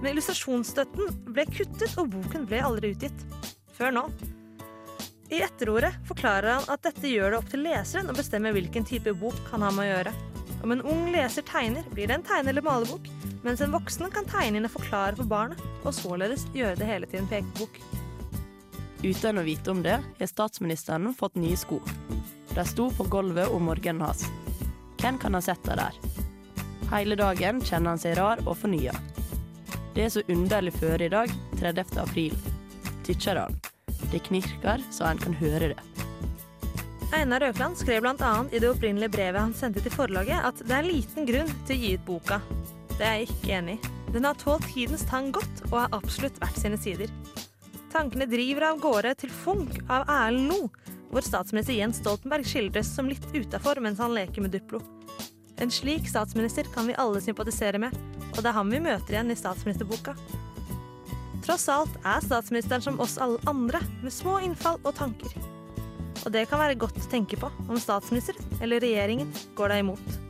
men 0.00 0.12
illustrasjonsstøtten 0.12 1.16
ble 1.34 1.44
kuttet 1.50 1.96
og 2.00 2.12
boken 2.14 2.46
ble 2.48 2.62
aldri 2.64 2.94
utgitt. 2.94 3.24
Før 3.76 3.96
nå. 3.96 4.04
I 5.30 5.42
etterordet 5.46 5.92
forklarer 6.08 6.56
han 6.56 6.68
at 6.72 6.82
dette 6.86 7.10
gjør 7.10 7.32
det 7.34 7.40
opp 7.40 7.50
til 7.52 7.64
leseren 7.66 8.10
å 8.10 8.16
bestemme 8.16 8.52
hvilken 8.54 8.86
type 8.86 9.14
bok 9.20 9.38
han 9.52 9.62
har 9.66 9.74
med 9.76 9.86
å 9.86 9.90
gjøre. 9.90 10.14
Om 10.60 10.74
en 10.74 10.84
ung 10.92 11.06
leser 11.12 11.46
tegner, 11.46 11.86
blir 11.94 12.10
det 12.10 12.18
en 12.18 12.26
tegne- 12.26 12.52
eller 12.52 12.66
malebok, 12.66 13.06
mens 13.44 13.62
en 13.64 13.72
voksen 13.72 14.10
kan 14.12 14.28
tegne 14.28 14.60
inn 14.60 14.68
og 14.68 14.74
forklare 14.74 15.16
for 15.16 15.30
barnet, 15.30 15.62
og 15.84 15.94
således 15.96 16.48
gjøre 16.56 16.78
det 16.82 16.90
hele 16.90 17.08
til 17.10 17.22
en 17.22 17.30
pekebok. 17.30 17.78
Uten 19.02 19.40
å 19.40 19.42
vite 19.46 19.70
om 19.72 19.80
det, 19.82 19.96
har 20.18 20.28
statsministeren 20.28 21.14
fått 21.16 21.38
nye 21.40 21.56
sko. 21.56 21.78
De 22.52 22.64
sto 22.68 22.90
på 22.92 23.06
gulvet 23.08 23.48
om 23.48 23.64
morgenen 23.70 24.04
hans. 24.04 24.26
Hvem 25.00 25.18
kan 25.18 25.34
ha 25.34 25.40
sett 25.40 25.62
det 25.64 25.78
der? 25.80 25.96
Hele 26.90 27.16
dagen 27.16 27.62
kjenner 27.64 27.94
han 27.94 28.02
seg 28.02 28.18
rar 28.18 28.42
og 28.44 28.58
fornya. 28.60 28.92
Det 29.94 30.04
er 30.04 30.12
så 30.12 30.22
underlig 30.28 30.74
føre 30.76 31.06
i 31.06 31.12
dag, 31.12 31.32
30. 31.60 31.96
april. 32.02 32.36
Tykker 33.06 33.40
han. 33.40 33.56
Det 34.12 34.20
knirker 34.26 34.84
så 34.92 35.08
en 35.08 35.22
kan 35.22 35.38
høre 35.40 35.72
det. 35.72 35.80
Einar 37.16 37.42
Økland 37.48 37.78
skrev 37.80 38.04
bl.a. 38.04 38.34
i 38.52 38.60
det 38.60 38.68
opprinnelige 38.68 39.16
brevet 39.16 39.40
han 39.40 39.56
sendte 39.56 39.82
til 39.82 39.94
forlaget, 39.94 40.44
at 40.44 40.60
det 40.60 40.76
er 40.76 40.86
liten 40.86 41.26
grunn 41.26 41.48
til 41.64 41.74
å 41.74 41.80
gi 41.80 41.94
ut 41.96 42.04
boka. 42.06 42.42
Det 42.98 43.06
er 43.06 43.22
jeg 43.22 43.30
ikke 43.32 43.56
enig 43.56 43.78
i. 43.78 43.94
Den 44.10 44.26
har 44.26 44.38
tålt 44.38 44.66
tidens 44.74 45.06
tang 45.08 45.30
godt 45.32 45.64
og 45.70 45.76
har 45.78 45.94
absolutt 45.96 46.38
vært 46.42 46.58
sine 46.60 46.78
sider. 46.78 47.10
Tankene 47.90 48.26
driver 48.30 48.68
av 48.68 48.78
gårde 48.78 49.14
til 49.18 49.30
Funk 49.34 49.80
av 49.90 50.04
Erlend 50.06 50.52
Lo, 50.52 50.68
hvor 51.10 51.24
statsminister 51.26 51.74
Jens 51.74 51.98
Stoltenberg 51.98 52.46
skildres 52.46 52.92
som 52.94 53.08
litt 53.10 53.24
utafor 53.34 53.80
mens 53.82 53.98
han 53.98 54.14
leker 54.14 54.44
med 54.44 54.54
Duplo. 54.54 54.78
En 55.60 55.72
slik 55.74 56.06
statsminister 56.08 56.68
kan 56.70 56.86
vi 56.86 56.94
alle 56.94 57.20
sympatisere 57.20 57.80
med, 57.82 57.96
og 58.30 58.38
det 58.38 58.46
er 58.46 58.54
ham 58.54 58.70
vi 58.70 58.78
møter 58.84 59.16
igjen 59.16 59.32
i 59.34 59.38
statsministerboka. 59.38 60.14
Tross 61.42 61.66
alt 61.72 61.96
er 62.06 62.22
statsministeren 62.22 62.84
som 62.84 63.00
oss 63.02 63.16
alle 63.18 63.42
andre, 63.50 63.80
med 64.04 64.14
små 64.14 64.38
innfall 64.44 64.78
og 64.84 64.94
tanker. 64.94 65.34
Og 66.22 66.30
det 66.30 66.46
kan 66.46 66.62
være 66.62 66.78
godt 66.78 67.00
å 67.00 67.10
tenke 67.10 67.40
på 67.40 67.50
om 67.66 67.80
statsministeren 67.80 68.62
eller 68.62 68.84
regjeringen 68.84 69.32
går 69.58 69.74
deg 69.74 69.82
imot. 69.82 70.20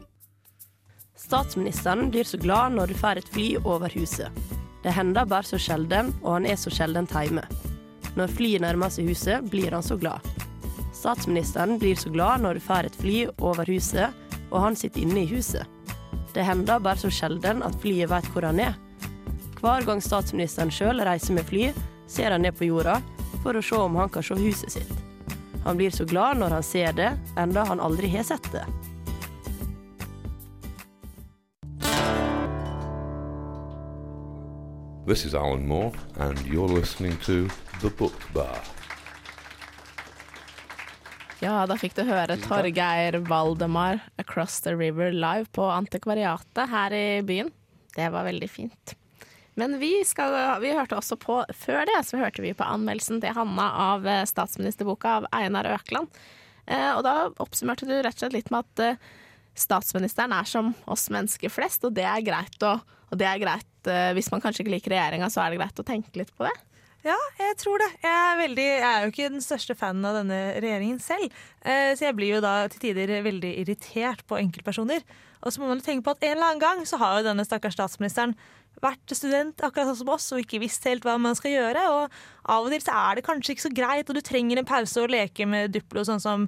Statsministeren 1.20 2.08
blir 2.08 2.24
så 2.24 2.40
glad 2.40 2.78
når 2.78 2.94
du 2.94 2.98
får 3.02 3.20
et 3.20 3.30
fly 3.34 3.50
over 3.60 3.92
huset. 3.92 4.32
Det 4.82 4.94
hender 4.96 5.28
bare 5.28 5.44
så 5.44 5.58
sjelden, 5.60 6.14
og 6.22 6.38
han 6.38 6.46
er 6.48 6.56
så 6.56 6.72
sjelden 6.72 7.08
hjemme. 7.10 7.44
Når 8.16 8.32
flyet 8.36 8.64
nærmer 8.64 8.90
seg 8.90 9.10
huset, 9.10 9.44
blir 9.50 9.72
han 9.76 9.84
så 9.84 9.96
glad. 10.00 10.24
Statsministeren 10.96 11.78
blir 11.78 11.96
så 11.96 12.10
glad 12.10 12.42
når 12.42 12.58
det 12.58 12.64
får 12.66 12.88
et 12.88 12.96
fly 13.00 13.18
over 13.38 13.68
huset, 13.68 14.16
og 14.50 14.60
han 14.64 14.76
sitter 14.76 15.04
inne 15.04 15.22
i 15.22 15.30
huset. 15.30 15.66
Det 16.34 16.44
hender 16.46 16.80
bare 16.82 16.98
så 16.98 17.10
sjelden 17.10 17.62
at 17.62 17.76
flyet 17.82 18.10
vet 18.10 18.26
hvor 18.32 18.46
han 18.48 18.60
er. 18.60 18.74
Hver 19.60 19.84
gang 19.84 20.00
statsministeren 20.02 20.72
sjøl 20.72 21.02
reiser 21.04 21.36
med 21.36 21.46
fly, 21.48 21.70
ser 22.08 22.32
han 22.32 22.42
ned 22.42 22.56
på 22.56 22.70
jorda 22.70 22.98
for 23.42 23.56
å 23.56 23.62
se 23.64 23.76
om 23.76 23.98
han 24.00 24.10
kan 24.12 24.24
se 24.24 24.36
huset 24.40 24.78
sitt. 24.78 24.92
Han 25.64 25.76
blir 25.76 25.92
så 25.92 26.06
glad 26.08 26.40
når 26.40 26.56
han 26.56 26.64
ser 26.64 26.94
det, 26.96 27.10
enda 27.38 27.66
han 27.68 27.82
aldri 27.84 28.08
har 28.14 28.24
sett 28.24 28.48
det. 28.52 28.64
This 35.06 35.24
is 35.24 35.34
Alan 35.34 35.66
Moore, 35.66 35.92
and 36.18 36.38
you're 36.46 36.68
listening 36.68 37.16
to 37.24 37.48
The 37.80 37.90
Book 37.96 38.12
Bar. 38.34 38.58
Ja, 41.40 41.64
da 41.66 41.76
fikk 41.80 41.94
du 41.96 42.02
høre 42.04 42.36
Torgeir 42.44 43.16
Valdemar 43.24 44.02
'Across 44.18 44.60
the 44.66 44.74
River' 44.76 45.10
live 45.12 45.48
på 45.56 45.64
Antikvariatet 45.64 46.68
her 46.68 46.92
i 46.92 47.22
byen. 47.22 47.48
Det 47.96 48.10
var 48.12 48.28
veldig 48.28 48.50
fint. 48.50 48.94
Men 49.56 49.78
vi, 49.80 50.04
skal, 50.04 50.60
vi 50.60 50.74
hørte 50.76 50.96
også 51.00 51.16
på 51.16 51.40
Før 51.48 51.88
det 51.88 52.04
så 52.04 52.20
hørte 52.20 52.44
vi 52.44 52.52
på 52.52 52.68
anmeldelsen 52.68 53.22
til 53.24 53.32
Hanna 53.34 53.70
av 53.94 54.06
eh, 54.06 54.26
statsministerboka 54.28 55.16
av 55.16 55.30
Einar 55.32 55.64
Økland. 55.72 56.12
Eh, 56.66 56.92
og 56.92 57.02
da 57.08 57.30
oppsummerte 57.40 57.88
du 57.88 57.96
rett 57.96 58.14
og 58.14 58.26
slett 58.26 58.36
litt 58.36 58.52
med 58.52 58.68
at 58.68 58.84
eh, 58.84 59.10
statsministeren 59.60 60.34
er 60.36 60.48
som 60.48 60.72
oss 60.90 61.08
mennesker 61.12 61.52
flest, 61.52 61.84
og 61.86 61.94
det 61.96 62.06
er 62.08 62.24
greit. 62.26 62.58
Og, 62.66 62.96
og 63.10 63.20
det 63.20 63.28
er 63.28 63.42
greit 63.42 63.66
hvis 64.16 64.28
man 64.28 64.42
kanskje 64.44 64.60
ikke 64.60 64.74
liker 64.74 64.92
regjeringa, 64.92 65.30
så 65.32 65.40
er 65.40 65.54
det 65.54 65.60
greit 65.62 65.80
å 65.80 65.86
tenke 65.88 66.20
litt 66.20 66.34
på 66.36 66.44
det. 66.44 66.52
Ja, 67.00 67.16
jeg 67.40 67.56
tror 67.62 67.80
det. 67.80 67.88
Jeg 68.02 68.12
er, 68.12 68.34
veldig, 68.36 68.64
jeg 68.66 68.84
er 68.84 69.04
jo 69.04 69.12
ikke 69.12 69.28
den 69.32 69.44
største 69.44 69.76
fanen 69.78 70.04
av 70.04 70.18
denne 70.18 70.38
regjeringen 70.60 70.98
selv. 71.00 71.32
Eh, 71.64 71.94
så 71.96 72.10
jeg 72.10 72.16
blir 72.18 72.34
jo 72.34 72.42
da 72.44 72.66
til 72.68 72.82
tider 72.82 73.12
veldig 73.24 73.52
irritert 73.62 74.20
på 74.28 74.36
enkeltpersoner. 74.36 75.06
Og 75.40 75.54
så 75.54 75.62
må 75.62 75.70
man 75.70 75.80
tenke 75.80 76.04
på 76.04 76.12
at 76.12 76.26
en 76.26 76.34
eller 76.34 76.50
annen 76.50 76.60
gang 76.60 76.82
så 76.88 77.00
har 77.00 77.16
jo 77.16 77.30
denne 77.30 77.46
stakkars 77.48 77.78
statsministeren 77.78 78.36
vært 78.84 79.14
student 79.16 79.64
akkurat 79.64 79.88
sånn 79.88 80.00
som 80.02 80.12
oss 80.12 80.28
og 80.34 80.42
ikke 80.42 80.60
visst 80.60 80.84
helt 80.88 81.06
hva 81.08 81.16
man 81.20 81.38
skal 81.38 81.54
gjøre. 81.54 81.86
Og 81.94 82.20
av 82.52 82.68
og 82.68 82.74
til 82.74 82.84
så 82.84 82.98
er 83.06 83.16
det 83.16 83.24
kanskje 83.24 83.56
ikke 83.56 83.68
så 83.68 83.72
greit, 83.80 84.12
og 84.12 84.20
du 84.20 84.22
trenger 84.24 84.60
en 84.60 84.68
pause 84.68 85.00
og 85.00 85.14
leke 85.14 85.48
med 85.48 85.72
Duplo, 85.72 86.04
sånn 86.04 86.20
som 86.20 86.46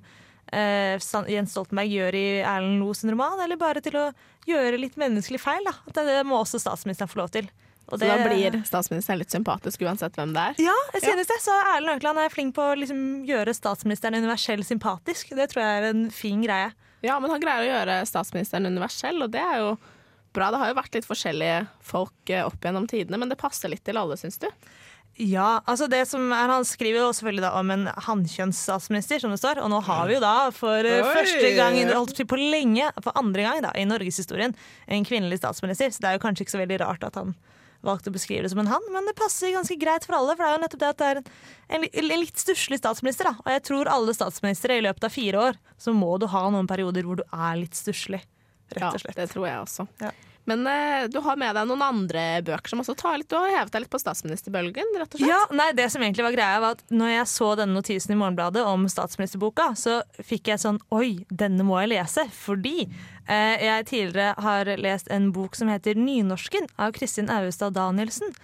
eh, 0.52 1.00
Jens 1.32 1.54
Stoltenberg 1.54 1.90
gjør 1.92 2.18
i 2.18 2.26
Erlend 2.40 2.80
Loe 2.82 2.96
sin 2.96 3.12
roman, 3.12 3.40
eller 3.42 3.60
bare 3.60 3.82
til 3.84 3.98
å 3.98 4.06
gjøre 4.48 4.80
litt 4.80 4.98
menneskelig 5.00 5.40
feil. 5.42 5.66
Da. 5.68 5.74
Det, 5.88 6.06
det 6.08 6.22
må 6.28 6.40
også 6.40 6.60
statsministeren 6.62 7.10
få 7.10 7.22
lov 7.24 7.32
til. 7.34 7.50
Og 7.92 7.98
så 7.98 8.06
da 8.06 8.14
blir 8.22 8.54
statsministeren 8.64 9.20
litt 9.20 9.34
sympatisk 9.34 9.82
uansett 9.84 10.14
hvem 10.16 10.30
det 10.32 10.44
er? 10.52 10.60
Ja, 10.68 10.76
jeg 10.94 11.02
synes 11.02 11.26
ja. 11.26 11.32
det. 11.32 11.40
Så 11.44 11.56
Erlend 11.74 11.98
Økland 11.98 12.22
er 12.22 12.32
flink 12.32 12.54
på 12.56 12.64
å 12.70 12.76
liksom 12.78 13.02
gjøre 13.28 13.54
statsministeren 13.56 14.16
universell 14.22 14.62
sympatisk. 14.64 15.34
Det 15.36 15.50
tror 15.52 15.64
jeg 15.64 15.80
er 15.80 15.88
en 15.90 16.06
fin 16.14 16.44
greie. 16.44 16.70
Ja, 17.02 17.18
men 17.20 17.34
han 17.34 17.42
greier 17.42 17.66
å 17.66 17.68
gjøre 17.72 17.98
statsministeren 18.08 18.70
universell, 18.70 19.18
og 19.24 19.32
det 19.34 19.42
er 19.42 19.58
jo 19.64 19.74
bra. 20.32 20.52
Det 20.54 20.62
har 20.62 20.70
jo 20.70 20.78
vært 20.78 20.96
litt 20.96 21.08
forskjellige 21.08 21.58
folk 21.84 22.32
eh, 22.32 22.46
opp 22.46 22.62
gjennom 22.62 22.86
tidene, 22.88 23.18
men 23.20 23.32
det 23.32 23.40
passer 23.40 23.72
litt 23.72 23.82
til 23.84 23.98
alle, 24.00 24.16
syns 24.20 24.38
du? 24.40 24.48
Ja, 25.22 25.60
altså 25.70 25.86
det 25.90 26.00
som 26.10 26.32
er, 26.34 26.50
Han 26.50 26.64
skriver 26.66 27.04
jo 27.04 27.12
selvfølgelig 27.14 27.44
da 27.44 27.52
om 27.60 27.70
en 27.70 27.86
hannkjønnsstatsminister, 28.06 29.22
som 29.22 29.34
det 29.34 29.38
står. 29.38 29.60
Og 29.62 29.70
nå 29.70 29.78
har 29.86 30.08
vi 30.08 30.16
jo 30.16 30.22
da 30.24 30.34
for 30.56 30.88
eh, 30.88 30.98
Oi. 31.04 31.14
første 31.14 31.52
gang 31.58 31.78
på 32.32 32.38
lenge, 32.40 32.90
for 33.04 33.14
andre 33.18 33.46
gang 33.46 33.62
da, 33.64 33.72
i 33.78 33.86
norgeshistorien, 33.86 34.54
en 34.88 35.06
kvinnelig 35.06 35.38
statsminister. 35.42 35.92
Så 35.94 36.02
det 36.02 36.10
er 36.10 36.18
jo 36.18 36.24
kanskje 36.24 36.46
ikke 36.46 36.56
så 36.56 36.62
veldig 36.62 36.80
rart 36.82 37.06
at 37.06 37.18
han 37.20 37.34
valgte 37.82 38.12
å 38.12 38.14
beskrive 38.14 38.46
det 38.46 38.52
som 38.52 38.60
en 38.62 38.70
han, 38.70 38.84
men 38.94 39.08
det 39.10 39.16
passer 39.18 39.54
ganske 39.54 39.74
greit 39.80 40.04
for 40.06 40.14
alle. 40.14 40.36
For 40.38 40.44
det 40.44 40.50
er 40.50 40.58
jo 40.58 40.64
nettopp 40.64 40.82
det 40.82 40.90
at 40.92 41.00
det 41.00 41.08
er 41.08 41.20
en, 41.22 41.30
en, 41.78 41.86
en 41.90 42.20
litt 42.22 42.42
stusslig 42.42 42.78
statsminister. 42.78 43.30
Da. 43.30 43.42
Og 43.42 43.54
jeg 43.56 43.64
tror 43.68 43.90
alle 43.90 44.14
statsministre 44.16 44.78
i 44.78 44.84
løpet 44.86 45.08
av 45.08 45.14
fire 45.14 45.46
år, 45.50 45.62
så 45.82 45.94
må 45.96 46.14
du 46.22 46.28
ha 46.30 46.44
noen 46.54 46.70
perioder 46.70 47.06
hvor 47.06 47.22
du 47.22 47.24
er 47.26 47.58
litt 47.62 47.78
stusslig. 47.78 48.22
Rett 48.72 48.94
og 48.94 49.02
slett. 49.02 49.18
Ja, 49.18 49.24
det 49.24 49.34
tror 49.34 49.48
jeg 49.48 49.64
også. 49.66 49.88
Ja. 50.02 50.12
Men 50.44 50.66
eh, 50.66 51.04
du 51.12 51.20
har 51.22 51.38
med 51.38 51.54
deg 51.54 51.68
noen 51.70 51.84
andre 51.86 52.22
bøker 52.46 52.72
som 52.72 52.82
også 52.82 52.96
tar 52.98 53.20
litt, 53.20 53.28
du 53.30 53.36
har 53.38 53.52
hevet 53.54 53.74
deg 53.74 53.84
litt 53.84 53.92
på 53.92 54.00
statsministerbølgen? 54.02 54.94
rett 54.98 55.14
og 55.14 55.20
slett. 55.20 55.30
Ja, 55.30 55.40
nei, 55.54 55.68
det 55.78 55.86
som 55.94 56.02
egentlig 56.02 56.26
var 56.26 56.34
greia 56.34 56.62
var 56.62 56.78
at 56.78 56.82
når 56.90 57.12
jeg 57.14 57.28
så 57.32 57.50
denne 57.60 57.78
notisen 57.78 58.14
i 58.14 58.18
Morgenbladet 58.18 58.64
om 58.66 58.88
statsministerboka, 58.90 59.72
så 59.78 60.00
fikk 60.18 60.52
jeg 60.52 60.62
sånn 60.64 60.80
Oi, 60.94 61.22
denne 61.30 61.66
må 61.66 61.78
jeg 61.82 61.92
lese. 61.94 62.26
Fordi 62.34 62.78
eh, 62.82 63.62
jeg 63.68 63.86
tidligere 63.92 64.34
har 64.42 64.72
lest 64.82 65.12
en 65.14 65.30
bok 65.34 65.54
som 65.58 65.70
heter 65.70 65.98
Nynorsken 65.98 66.66
av 66.76 66.96
Kristin 66.96 67.30
Auestad 67.30 67.78
Danielsen. 67.78 68.34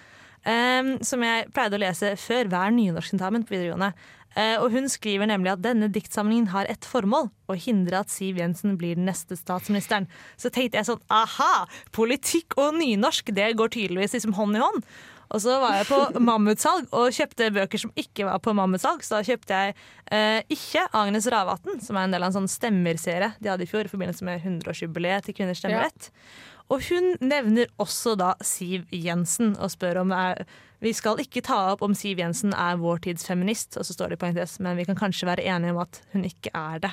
Um, 0.49 0.95
som 1.05 1.21
jeg 1.27 1.49
pleide 1.53 1.77
å 1.77 1.81
lese 1.83 2.13
før 2.17 2.49
hver 2.49 2.71
nynorskentamen 2.73 3.43
på 3.45 3.57
videregående. 3.57 3.91
Eh, 4.37 4.57
og 4.61 4.73
hun 4.75 4.89
skriver 4.93 5.29
nemlig 5.31 5.55
at 5.55 5.65
denne 5.65 5.89
diktsamlingen 5.93 6.51
har 6.53 6.69
ett 6.71 6.87
formål, 6.87 7.31
å 7.49 7.57
hindre 7.57 8.03
at 8.03 8.13
Siv 8.13 8.39
Jensen 8.39 8.77
blir 8.81 8.99
den 8.99 9.09
neste 9.09 9.39
statsministeren. 9.39 10.09
Så 10.37 10.53
tenkte 10.53 10.81
jeg 10.81 10.89
sånn 10.91 11.05
aha! 11.13 11.67
Politikk 11.97 12.59
og 12.61 12.77
nynorsk, 12.79 13.33
det 13.35 13.55
går 13.59 13.73
tydeligvis 13.75 14.19
liksom 14.19 14.37
hånd 14.39 14.59
i 14.59 14.65
hånd. 14.65 14.85
Og 15.29 15.43
så 15.45 15.59
var 15.61 15.77
jeg 15.77 15.89
på 15.91 16.01
mammutsalg 16.29 16.89
og 16.97 17.13
kjøpte 17.15 17.51
bøker 17.57 17.83
som 17.83 17.93
ikke 18.01 18.29
var 18.29 18.41
på 18.45 18.55
mammutsalg. 18.57 19.05
Så 19.05 19.19
da 19.19 19.25
kjøpte 19.27 19.63
jeg 19.63 19.75
eh, 20.13 20.41
ikke 20.55 20.87
Agnes 20.97 21.29
Ravatn, 21.33 21.81
som 21.85 21.99
er 21.99 22.09
en 22.09 22.17
del 22.17 22.25
av 22.25 22.31
en 22.31 22.39
sånn 22.41 22.53
stemmerserie 22.53 23.35
de 23.39 23.53
hadde 23.53 23.67
i 23.67 23.71
fjor 23.71 23.89
i 23.89 23.93
forbindelse 23.93 24.29
med 24.29 24.45
100-årsjubileet 24.45 25.29
til 25.29 25.37
kvinners 25.37 25.61
stemmerett. 25.63 26.13
Ja. 26.13 26.55
Og 26.69 26.83
hun 26.91 27.15
nevner 27.25 27.71
også 27.81 28.13
da 28.21 28.35
Siv 28.45 28.89
Jensen 28.93 29.55
og 29.57 29.73
spør 29.73 30.03
om 30.03 30.13
er, 30.13 30.43
vi 30.85 30.93
skal 30.95 31.19
ikke 31.23 31.43
ta 31.45 31.57
opp 31.73 31.81
om 31.87 31.95
Siv 31.97 32.21
Jensen 32.21 32.53
er 32.53 32.77
vår 32.81 33.01
tids 33.09 33.25
feminist, 33.27 33.79
og 33.81 33.87
så 33.89 33.97
står 33.97 34.13
det 34.13 34.19
i 34.19 34.23
parentes, 34.27 34.59
men 34.63 34.77
vi 34.79 34.85
kan 34.89 34.99
kanskje 34.99 35.31
være 35.31 35.47
enige 35.49 35.75
om 35.75 35.81
at 35.83 36.03
hun 36.13 36.29
ikke 36.29 36.53
er 36.55 36.85
det. 36.85 36.93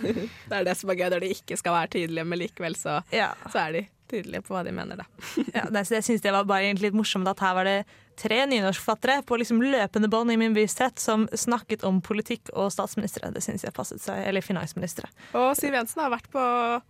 det 0.48 0.60
er 0.60 0.70
det 0.70 0.76
som 0.78 0.92
er 0.92 1.00
gøy, 1.00 1.10
når 1.12 1.26
de 1.26 1.34
ikke 1.34 1.58
skal 1.58 1.76
være 1.76 1.92
tydelige, 1.98 2.24
men 2.24 2.42
likevel 2.44 2.78
så, 2.78 3.00
ja. 3.12 3.32
så 3.50 3.66
er 3.66 3.76
de 3.76 3.84
tydelige 4.10 4.44
på 4.46 4.56
hva 4.56 4.64
de 4.66 4.74
mener, 4.74 5.02
da. 5.02 5.06
ja, 5.56 5.68
jeg 5.82 6.04
syns 6.06 6.24
det 6.24 6.34
var 6.34 6.48
bare 6.48 6.74
litt 6.80 6.96
morsomt 6.96 7.28
at 7.30 7.42
her 7.44 7.56
var 7.58 7.68
det 7.68 7.78
tre 8.16 8.46
nynorskforfattere 8.48 9.22
på 9.28 9.36
liksom 9.36 9.60
løpende 9.62 10.08
bånd 10.08 10.32
i 10.32 10.36
min 10.40 10.54
bevissthet 10.56 10.98
som 10.98 11.26
snakket 11.32 11.84
om 11.84 11.98
politikk 12.00 12.48
og 12.54 12.70
statsministre. 12.72 13.28
Det 13.34 13.42
syns 13.44 13.66
jeg 13.66 13.74
passet 13.76 14.00
seg. 14.02 14.22
Eller 14.28 14.44
finansministre. 14.44 15.08
Og 15.36 15.50
Siv 15.58 15.76
Jensen 15.76 16.00
har 16.00 16.12
vært 16.14 16.30
på, 16.32 16.44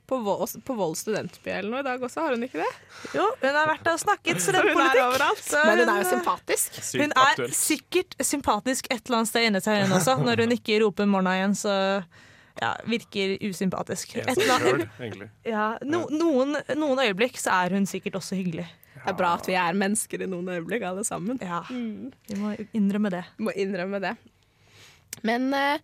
på, 0.07 0.21
Vold, 0.23 0.55
på 0.67 0.77
Vold 0.79 0.95
studentby 0.99 1.51
eller 1.57 1.73
noe 1.73 1.83
i 1.83 1.89
dag 1.89 2.05
også, 2.07 2.23
har 2.23 2.37
hun 2.37 2.47
ikke 2.47 2.63
det? 2.63 2.71
Jo, 3.17 3.27
hun 3.43 3.59
har 3.59 3.73
vært 3.73 3.83
der 3.89 3.99
og 3.99 4.05
snakket 4.05 4.43
studentpolitikk. 4.47 5.51
Men 5.57 5.83
hun 5.83 5.95
er 5.97 6.05
jo 6.05 6.13
sympatisk. 6.13 6.79
Hun 6.95 7.17
er 7.25 7.43
sikkert 7.59 8.17
sympatisk 8.23 8.93
et 8.93 9.03
eller 9.03 9.23
annet 9.23 9.33
sted 9.33 9.51
inni 9.51 9.65
seg, 9.65 9.83
hun 9.83 9.99
også. 9.99 10.21
Når 10.23 10.47
hun 10.47 10.57
ikke 10.57 10.79
roper 10.85 11.11
'morna' 11.11 11.37
igjen, 11.41 11.59
så 11.59 11.75
ja, 12.61 12.73
virker 12.89 13.37
usympatisk. 13.45 14.17
Selv, 14.37 14.87
ja, 15.47 15.67
no, 15.85 16.07
noen, 16.13 16.57
noen 16.79 17.03
øyeblikk 17.05 17.39
så 17.41 17.55
er 17.65 17.77
hun 17.77 17.89
sikkert 17.89 18.19
også 18.21 18.39
hyggelig. 18.39 18.67
Det 18.97 19.13
er 19.13 19.19
bra 19.19 19.35
at 19.37 19.47
vi 19.47 19.55
er 19.61 19.77
mennesker 19.77 20.25
i 20.25 20.31
noen 20.31 20.49
øyeblikk, 20.57 20.87
alle 20.89 21.05
sammen. 21.07 21.39
Ja, 21.45 21.61
mm. 21.69 22.11
Vi 22.31 22.41
må 22.41 22.55
innrømme 22.75 23.13
det. 23.13 23.23
Vi 23.37 23.47
må 23.47 23.55
innrømme 23.55 24.01
det. 24.03 24.17
Men 25.27 25.47
uh, 25.55 25.79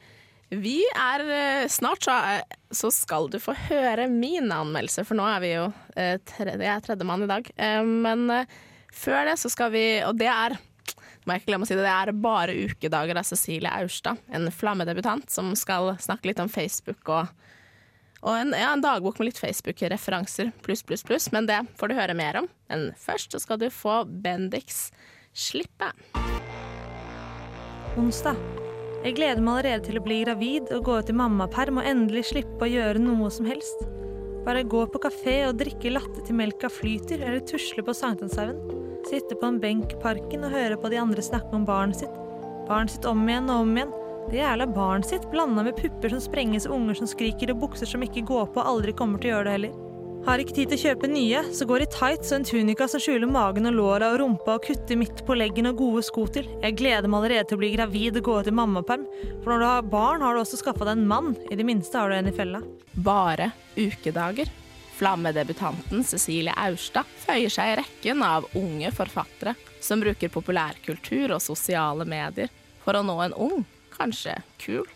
vi 0.52 0.80
er 0.90 1.22
uh, 1.28 1.68
Snart 1.72 2.04
så, 2.08 2.16
uh, 2.16 2.58
så, 2.74 2.90
skal 2.92 3.30
du 3.32 3.38
få 3.40 3.54
høre 3.68 4.08
min 4.10 4.50
anmeldelse, 4.52 5.06
for 5.08 5.18
nå 5.18 5.28
er 5.28 5.44
vi 5.44 5.54
jo 5.54 5.70
tredje, 6.28 6.58
Jeg 6.58 6.72
er 6.74 6.84
tredjemann 6.84 7.24
i 7.24 7.30
dag. 7.30 7.48
men 7.86 8.28
før 8.92 9.26
det 9.28 9.38
så 9.40 9.48
skal 9.52 9.72
vi 9.72 9.84
Og 10.04 10.16
det 10.18 10.28
er 10.28 10.56
må 11.24 11.34
jeg 11.34 11.42
ikke 11.42 11.52
glemme 11.52 11.66
å 11.66 11.70
si 11.70 11.76
det, 11.78 11.86
det 11.86 11.94
er 11.94 12.12
bare 12.24 12.56
ukedager 12.66 13.18
av 13.20 13.26
Cecilie 13.28 13.70
Aurstad, 13.70 14.20
en 14.32 14.48
flammedebutant 14.54 15.30
som 15.30 15.52
skal 15.58 15.94
snakke 16.02 16.30
litt 16.30 16.42
om 16.42 16.50
Facebook 16.52 17.12
og 17.12 17.30
og 18.22 18.36
en, 18.38 18.52
ja, 18.54 18.68
en 18.70 18.82
dagbok 18.82 19.18
med 19.18 19.32
litt 19.32 19.38
Facebook-referanser, 19.42 20.52
pluss, 20.62 20.84
pluss, 20.86 21.02
pluss. 21.02 21.24
Men 21.34 21.48
det 21.50 21.58
får 21.78 21.90
du 21.90 21.96
høre 21.98 22.14
mer 22.14 22.38
om. 22.38 22.46
Men 22.70 22.92
først 22.94 23.34
skal 23.42 23.58
du 23.58 23.66
få 23.74 24.04
Bendix 24.06 24.92
slippe. 25.34 25.90
Onsdag. 27.98 28.38
Jeg 29.02 29.16
gleder 29.18 29.42
meg 29.42 29.56
allerede 29.56 29.88
til 29.88 29.98
å 29.98 30.04
bli 30.04 30.20
gravid 30.22 30.70
og 30.70 30.84
gå 30.86 31.00
ut 31.02 31.10
i 31.10 31.16
mammaperm 31.18 31.80
og 31.82 31.88
endelig 31.90 32.28
slippe 32.30 32.62
å 32.62 32.70
gjøre 32.70 33.02
noe 33.02 33.32
som 33.34 33.48
helst. 33.50 33.82
Bare 34.46 34.62
gå 34.62 34.84
på 34.90 35.02
kafé 35.02 35.40
og 35.48 35.58
drikke 35.58 35.90
latte 35.90 36.22
til 36.22 36.38
melka 36.38 36.70
flyter, 36.70 37.18
eller 37.26 37.42
tusle 37.46 37.82
på 37.82 37.94
Sankthanshaugen. 37.94 38.81
Sitte 39.12 39.36
på 39.36 39.44
en 39.44 39.58
benk 39.60 39.90
i 39.92 39.96
parken 40.00 40.46
og 40.46 40.54
høre 40.56 40.78
på 40.80 40.88
de 40.88 40.96
andre 40.96 41.20
snakke 41.20 41.52
om 41.52 41.66
barnet 41.68 41.98
sitt. 42.00 42.14
Barnet 42.64 42.94
sitt 42.94 43.04
om 43.04 43.26
igjen 43.28 43.50
og 43.52 43.66
om 43.66 43.74
igjen 43.76 43.92
det 44.30 44.38
jævla 44.38 44.66
barnet 44.72 45.10
sitt, 45.10 45.24
blanda 45.28 45.64
med 45.66 45.76
pupper 45.76 46.14
som 46.14 46.20
sprenges 46.22 46.64
unger 46.70 46.96
som 46.96 47.08
skriker 47.10 47.50
og 47.52 47.58
bukser 47.66 47.90
som 47.90 48.04
ikke 48.06 48.22
går 48.24 48.46
på 48.54 48.62
og 48.62 48.70
aldri 48.70 48.94
kommer 48.96 49.20
til 49.20 49.28
å 49.28 49.34
gjøre 49.34 49.48
det 49.50 49.56
heller. 49.58 49.74
Har 50.22 50.38
ikke 50.38 50.54
tid 50.54 50.70
til 50.70 50.78
å 50.78 50.82
kjøpe 50.86 51.10
nye, 51.10 51.42
så 51.52 51.66
går 51.66 51.84
i 51.84 51.90
tights 51.90 52.30
og 52.30 52.38
en 52.38 52.46
tunika 52.46 52.86
som 52.88 53.02
skjuler 53.02 53.28
magen 53.28 53.66
og 53.68 53.74
låra 53.74 54.12
og 54.14 54.20
rumpa 54.22 54.54
og 54.54 54.64
kutter 54.64 54.96
midt 54.96 55.24
på 55.26 55.36
leggen 55.36 55.68
og 55.72 55.82
gode 55.82 56.04
sko 56.06 56.28
til. 56.30 56.46
Jeg 56.62 56.78
gleder 56.78 57.10
meg 57.10 57.18
allerede 57.18 57.50
til 57.50 57.58
å 57.58 57.64
bli 57.66 57.72
gravid 57.74 58.22
og 58.22 58.28
gå 58.30 58.38
ut 58.38 58.48
i 58.48 58.56
mammaperm. 58.62 59.04
For 59.42 59.52
når 59.52 59.60
du 59.60 59.68
har 59.72 59.92
barn, 59.98 60.24
har 60.24 60.38
du 60.38 60.44
også 60.46 60.62
skaffa 60.62 60.86
deg 60.86 60.94
en 60.94 61.08
mann. 61.10 61.34
I 61.50 61.58
det 61.58 61.66
minste 61.66 61.98
har 61.98 62.08
du 62.08 62.20
en 62.20 62.30
i 62.30 62.36
fella. 62.38 62.62
Bare 63.02 63.50
ukedager. 63.74 64.61
Flammedebutanten 65.02 66.04
Cecilie 66.04 66.52
Aurstad 66.54 67.08
føyer 67.24 67.50
seg 67.50 67.72
i 67.72 67.78
rekken 67.80 68.20
av 68.22 68.44
unge 68.54 68.92
forfattere 68.94 69.56
som 69.82 69.98
bruker 69.98 70.30
populærkultur 70.30 71.34
og 71.34 71.42
sosiale 71.42 72.06
medier 72.06 72.52
for 72.84 72.94
å 72.94 73.02
nå 73.02 73.16
en 73.24 73.34
ung, 73.34 73.64
kanskje 73.96 74.36
kul, 74.62 74.86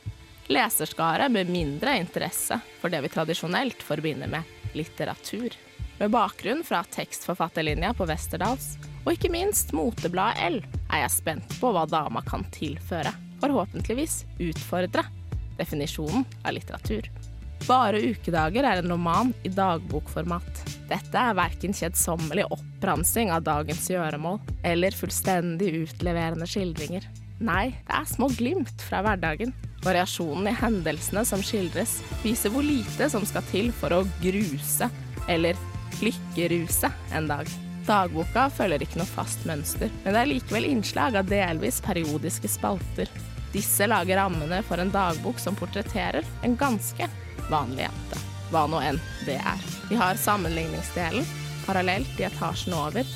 leserskare 0.47 1.27
med 1.27 1.51
mindre 1.51 1.97
interesse 1.99 2.61
for 2.79 2.95
det 2.95 3.03
vi 3.03 3.11
tradisjonelt 3.17 3.83
forbinder 3.83 4.31
med 4.31 4.79
litteratur. 4.79 5.51
Med 5.99 6.15
bakgrunn 6.15 6.63
fra 6.63 6.85
tekstforfatterlinja 6.87 7.91
på 7.99 8.07
Westerdals, 8.07 8.77
og 9.03 9.17
ikke 9.17 9.35
minst 9.35 9.75
motebladet 9.75 10.53
L, 10.53 10.63
er 10.87 11.03
jeg 11.09 11.17
spent 11.19 11.59
på 11.59 11.75
hva 11.75 11.83
dama 11.91 12.23
kan 12.31 12.47
tilføre. 12.55 13.11
Forhåpentligvis 13.43 14.21
utfordre 14.39 15.03
definisjonen 15.59 16.23
av 16.45 16.55
litteratur. 16.55 17.11
Bare 17.65 18.01
ukedager 18.13 18.67
er 18.69 18.83
en 18.83 18.93
roman 18.93 19.33
i 19.43 19.51
dagbokformat. 19.51 20.63
Dette 20.87 21.19
er 21.19 21.35
verken 21.35 21.75
kjedsommelig 21.75 22.45
oppramsing 22.55 23.33
av 23.35 23.47
dagens 23.47 23.89
gjøremål 23.91 24.39
eller 24.67 24.95
fullstendig 24.95 25.73
utleverende 25.83 26.47
skildringer. 26.47 27.09
Nei, 27.43 27.73
det 27.89 27.97
er 27.99 28.07
små 28.09 28.31
glimt 28.37 28.85
fra 28.87 29.03
hverdagen. 29.05 29.53
Variasjonen 29.85 30.49
i 30.51 30.57
hendelsene 30.57 31.25
som 31.27 31.43
skildres, 31.45 31.99
viser 32.23 32.53
hvor 32.55 32.65
lite 32.65 33.11
som 33.13 33.27
skal 33.29 33.45
til 33.51 33.73
for 33.75 33.93
å 33.95 34.07
gruse, 34.23 34.89
eller 35.29 35.59
lykkeruse, 36.03 36.91
en 37.15 37.29
dag. 37.31 37.51
Dagboka 37.87 38.49
følger 38.51 38.83
ikke 38.83 38.99
noe 38.99 39.11
fast 39.11 39.45
mønster, 39.47 39.93
men 40.03 40.17
det 40.17 40.23
er 40.23 40.31
likevel 40.33 40.67
innslag 40.71 41.19
av 41.21 41.29
delvis 41.31 41.79
periodiske 41.85 42.51
spalter. 42.51 43.11
Disse 43.55 43.87
lager 43.87 44.19
rammene 44.19 44.59
for 44.67 44.83
en 44.83 44.91
dagbok 44.93 45.39
som 45.41 45.55
portretterer 45.59 46.27
en 46.45 46.57
ganske 46.59 47.07
vanlig 47.51 47.87
jente. 47.87 48.23
Hva 48.51 48.67
nå 48.71 48.81
enn 48.83 49.01
det 49.27 49.39
er. 49.41 49.65
Vi 49.91 49.99
har 49.99 50.19
sammenligningsdelen, 50.21 51.27
parallelt 51.67 52.21
i 52.21 52.27
etasjen 52.29 52.77
over. 52.79 53.07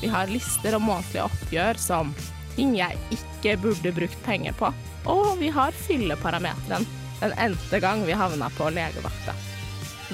Vi 0.00 0.10
har 0.12 0.30
lister 0.30 0.76
og 0.76 0.84
månedlige 0.86 1.26
oppgjør 1.26 1.80
som 1.80 2.12
ting 2.56 2.76
jeg 2.78 2.98
ikke 3.14 3.56
burde 3.62 3.92
brukt 3.96 4.22
penger 4.26 4.54
på. 4.58 4.70
Og 5.10 5.36
vi 5.40 5.50
har 5.54 5.74
fylleparameteren, 5.86 6.86
den 7.20 7.36
endte 7.40 7.80
gang 7.82 8.02
vi 8.06 8.16
havna 8.16 8.50
på 8.56 8.70
legevakta. 8.74 9.34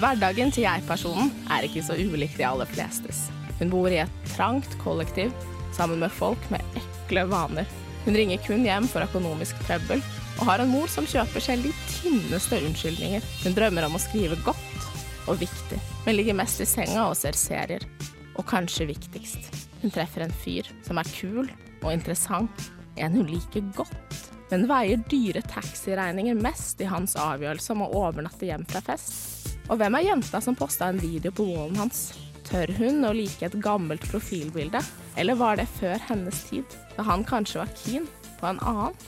Hverdagen 0.01 0.53
til 0.53 0.65
jeg-personen 0.65 1.33
er 1.53 1.67
ikke 1.67 1.83
så 1.85 1.97
ulik 1.99 2.37
de 2.39 2.47
aller 2.49 2.69
flestes. 2.71 3.27
Hun 3.59 3.71
bor 3.73 3.93
i 3.93 4.01
et 4.03 4.33
trangt 4.33 4.73
kollektiv 4.81 5.33
sammen 5.77 6.01
med 6.01 6.13
folk 6.13 6.43
med 6.53 6.65
ekle 6.81 7.27
vaner. 7.29 7.69
Hun 8.07 8.17
ringer 8.17 8.41
kun 8.47 8.65
hjem 8.67 8.89
for 8.91 9.05
økonomisk 9.05 9.61
trøbbel, 9.67 10.03
og 10.39 10.47
har 10.49 10.63
en 10.63 10.73
mor 10.73 10.91
som 10.91 11.07
kjøper 11.09 11.45
selv 11.45 11.67
de 11.67 11.73
tynneste 11.91 12.61
unnskyldninger. 12.65 13.25
Hun 13.45 13.57
drømmer 13.57 13.87
om 13.87 13.99
å 13.99 14.03
skrive 14.03 14.39
godt 14.47 14.89
og 15.31 15.39
viktig, 15.43 15.79
men 16.07 16.17
ligger 16.17 16.39
mest 16.39 16.63
i 16.63 16.69
senga 16.69 17.07
og 17.09 17.17
ser 17.19 17.37
serier. 17.39 17.85
Og 18.39 18.47
kanskje 18.49 18.89
viktigst, 18.89 19.51
hun 19.83 19.93
treffer 19.93 20.25
en 20.25 20.35
fyr 20.43 20.69
som 20.87 20.99
er 21.01 21.11
kul 21.15 21.45
og 21.83 21.91
interessant, 21.93 22.71
en 22.97 23.17
hun 23.17 23.29
liker 23.29 23.65
godt, 23.77 24.19
men 24.51 24.67
veier 24.69 25.01
dyre 25.09 25.43
taxiregninger 25.49 26.37
mest 26.41 26.81
i 26.85 26.89
hans 26.89 27.17
avgjørelse 27.17 27.73
om 27.75 27.87
å 27.87 27.93
overnatte 28.03 28.49
hjem 28.49 28.67
fra 28.69 28.83
fest. 28.85 29.49
Og 29.71 29.79
hvem 29.81 29.97
er 29.97 30.09
jenta 30.11 30.41
som 30.45 30.57
posta 30.59 30.91
en 30.91 31.01
video 31.01 31.33
på 31.33 31.47
wallen 31.49 31.79
hans? 31.81 32.11
Tør 32.49 32.73
hun 32.77 33.07
å 33.09 33.15
like 33.17 33.47
et 33.47 33.57
gammelt 33.65 34.05
profilbilde, 34.11 34.83
eller 35.17 35.39
var 35.41 35.57
det 35.61 35.71
før 35.79 35.97
hennes 36.09 36.43
tid, 36.51 36.77
da 36.97 37.07
han 37.09 37.25
kanskje 37.25 37.63
var 37.63 37.73
keen 37.85 38.09
på 38.41 38.51
en 38.51 38.61
annen? 38.61 38.99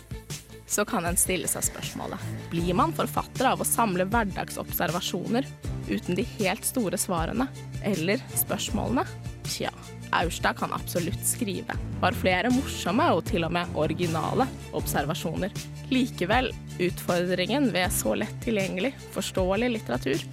Så 0.67 0.85
kan 0.89 1.05
en 1.05 1.19
stille 1.21 1.49
seg 1.51 1.67
spørsmålet 1.67 2.23
blir 2.51 2.75
man 2.77 2.95
forfatter 2.97 3.51
av 3.51 3.61
å 3.61 3.69
samle 3.69 4.07
hverdagsobservasjoner 4.09 5.47
uten 5.91 6.17
de 6.17 6.25
helt 6.39 6.65
store 6.65 6.99
svarene, 7.01 7.47
eller 7.85 8.23
spørsmålene? 8.39 9.05
Tja, 9.45 9.71
Aurstad 10.17 10.57
kan 10.57 10.73
absolutt 10.73 11.21
skrive. 11.27 11.77
Har 12.01 12.17
flere 12.17 12.51
morsomme 12.55 13.11
og 13.13 13.27
til 13.29 13.45
og 13.45 13.53
med 13.53 13.77
originale 13.77 14.47
observasjoner. 14.73 15.53
Likevel, 15.93 16.49
utfordringen 16.81 17.69
ved 17.75 17.93
så 17.93 18.15
lett 18.17 18.37
tilgjengelig, 18.45 18.95
forståelig 19.13 19.73
litteratur 19.77 20.25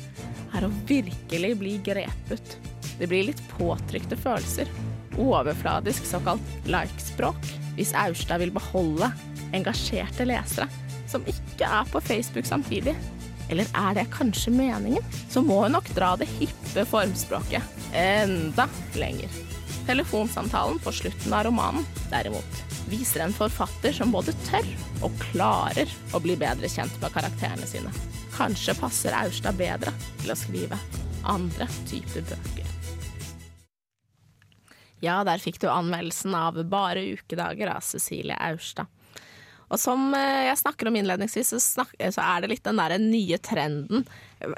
er 0.55 0.67
å 0.67 0.71
virkelig 0.87 1.51
bli 1.59 1.75
grepet. 1.83 2.55
Det 2.99 3.09
blir 3.09 3.27
litt 3.31 3.41
påtrykte 3.57 4.15
følelser. 4.19 4.69
Overfladisk 5.19 6.05
såkalt 6.07 6.69
like-språk. 6.71 7.51
Hvis 7.75 7.95
Aurstad 7.97 8.43
vil 8.43 8.53
beholde 8.55 9.11
engasjerte 9.55 10.27
lesere 10.27 10.67
som 11.11 11.25
ikke 11.27 11.67
er 11.67 11.89
på 11.91 12.01
Facebook 12.03 12.47
samtidig. 12.47 12.95
Eller 13.51 13.67
er 13.75 13.95
det 13.97 14.11
kanskje 14.13 14.53
meningen? 14.55 15.03
Så 15.29 15.43
må 15.43 15.63
hun 15.65 15.75
nok 15.75 15.89
dra 15.95 16.13
det 16.19 16.29
hippe 16.37 16.85
formspråket 16.87 17.95
enda 17.97 18.67
lenger. 18.95 19.33
Telefonsamtalen 19.87 20.79
på 20.79 20.93
slutten 20.95 21.33
av 21.33 21.43
romanen, 21.49 21.85
derimot, 22.11 22.61
viser 22.91 23.25
en 23.25 23.35
forfatter 23.35 23.95
som 23.95 24.13
både 24.13 24.35
tør 24.47 24.67
og 25.03 25.15
klarer 25.31 25.91
å 26.15 26.21
bli 26.23 26.37
bedre 26.39 26.69
kjent 26.71 26.95
med 27.01 27.11
karakterene 27.11 27.67
sine. 27.67 27.91
Kanskje 28.37 28.77
passer 28.79 29.15
Aurstad 29.17 29.59
bedre 29.59 29.91
til 30.21 30.31
å 30.31 30.37
skrive 30.39 30.79
andre 31.27 31.67
typer 31.89 32.23
bøker. 32.31 32.69
Ja, 35.01 35.23
der 35.25 35.41
fikk 35.41 35.57
du 35.59 35.67
anmeldelsen 35.67 36.35
av 36.37 36.59
Bare 36.69 37.01
ukedager 37.17 37.73
av 37.73 37.81
Cecilie 37.81 38.37
Aurstad. 38.37 38.87
Og 39.71 39.79
som 39.79 40.09
eh, 40.17 40.47
jeg 40.49 40.59
snakker 40.59 40.89
om 40.89 40.97
innledningsvis, 40.99 41.53
så, 41.53 41.61
snak 41.63 41.93
så 41.95 42.25
er 42.25 42.43
det 42.43 42.51
litt 42.51 42.65
den 42.67 42.81
derre 42.81 42.99
nye 43.01 43.39
trenden, 43.39 44.03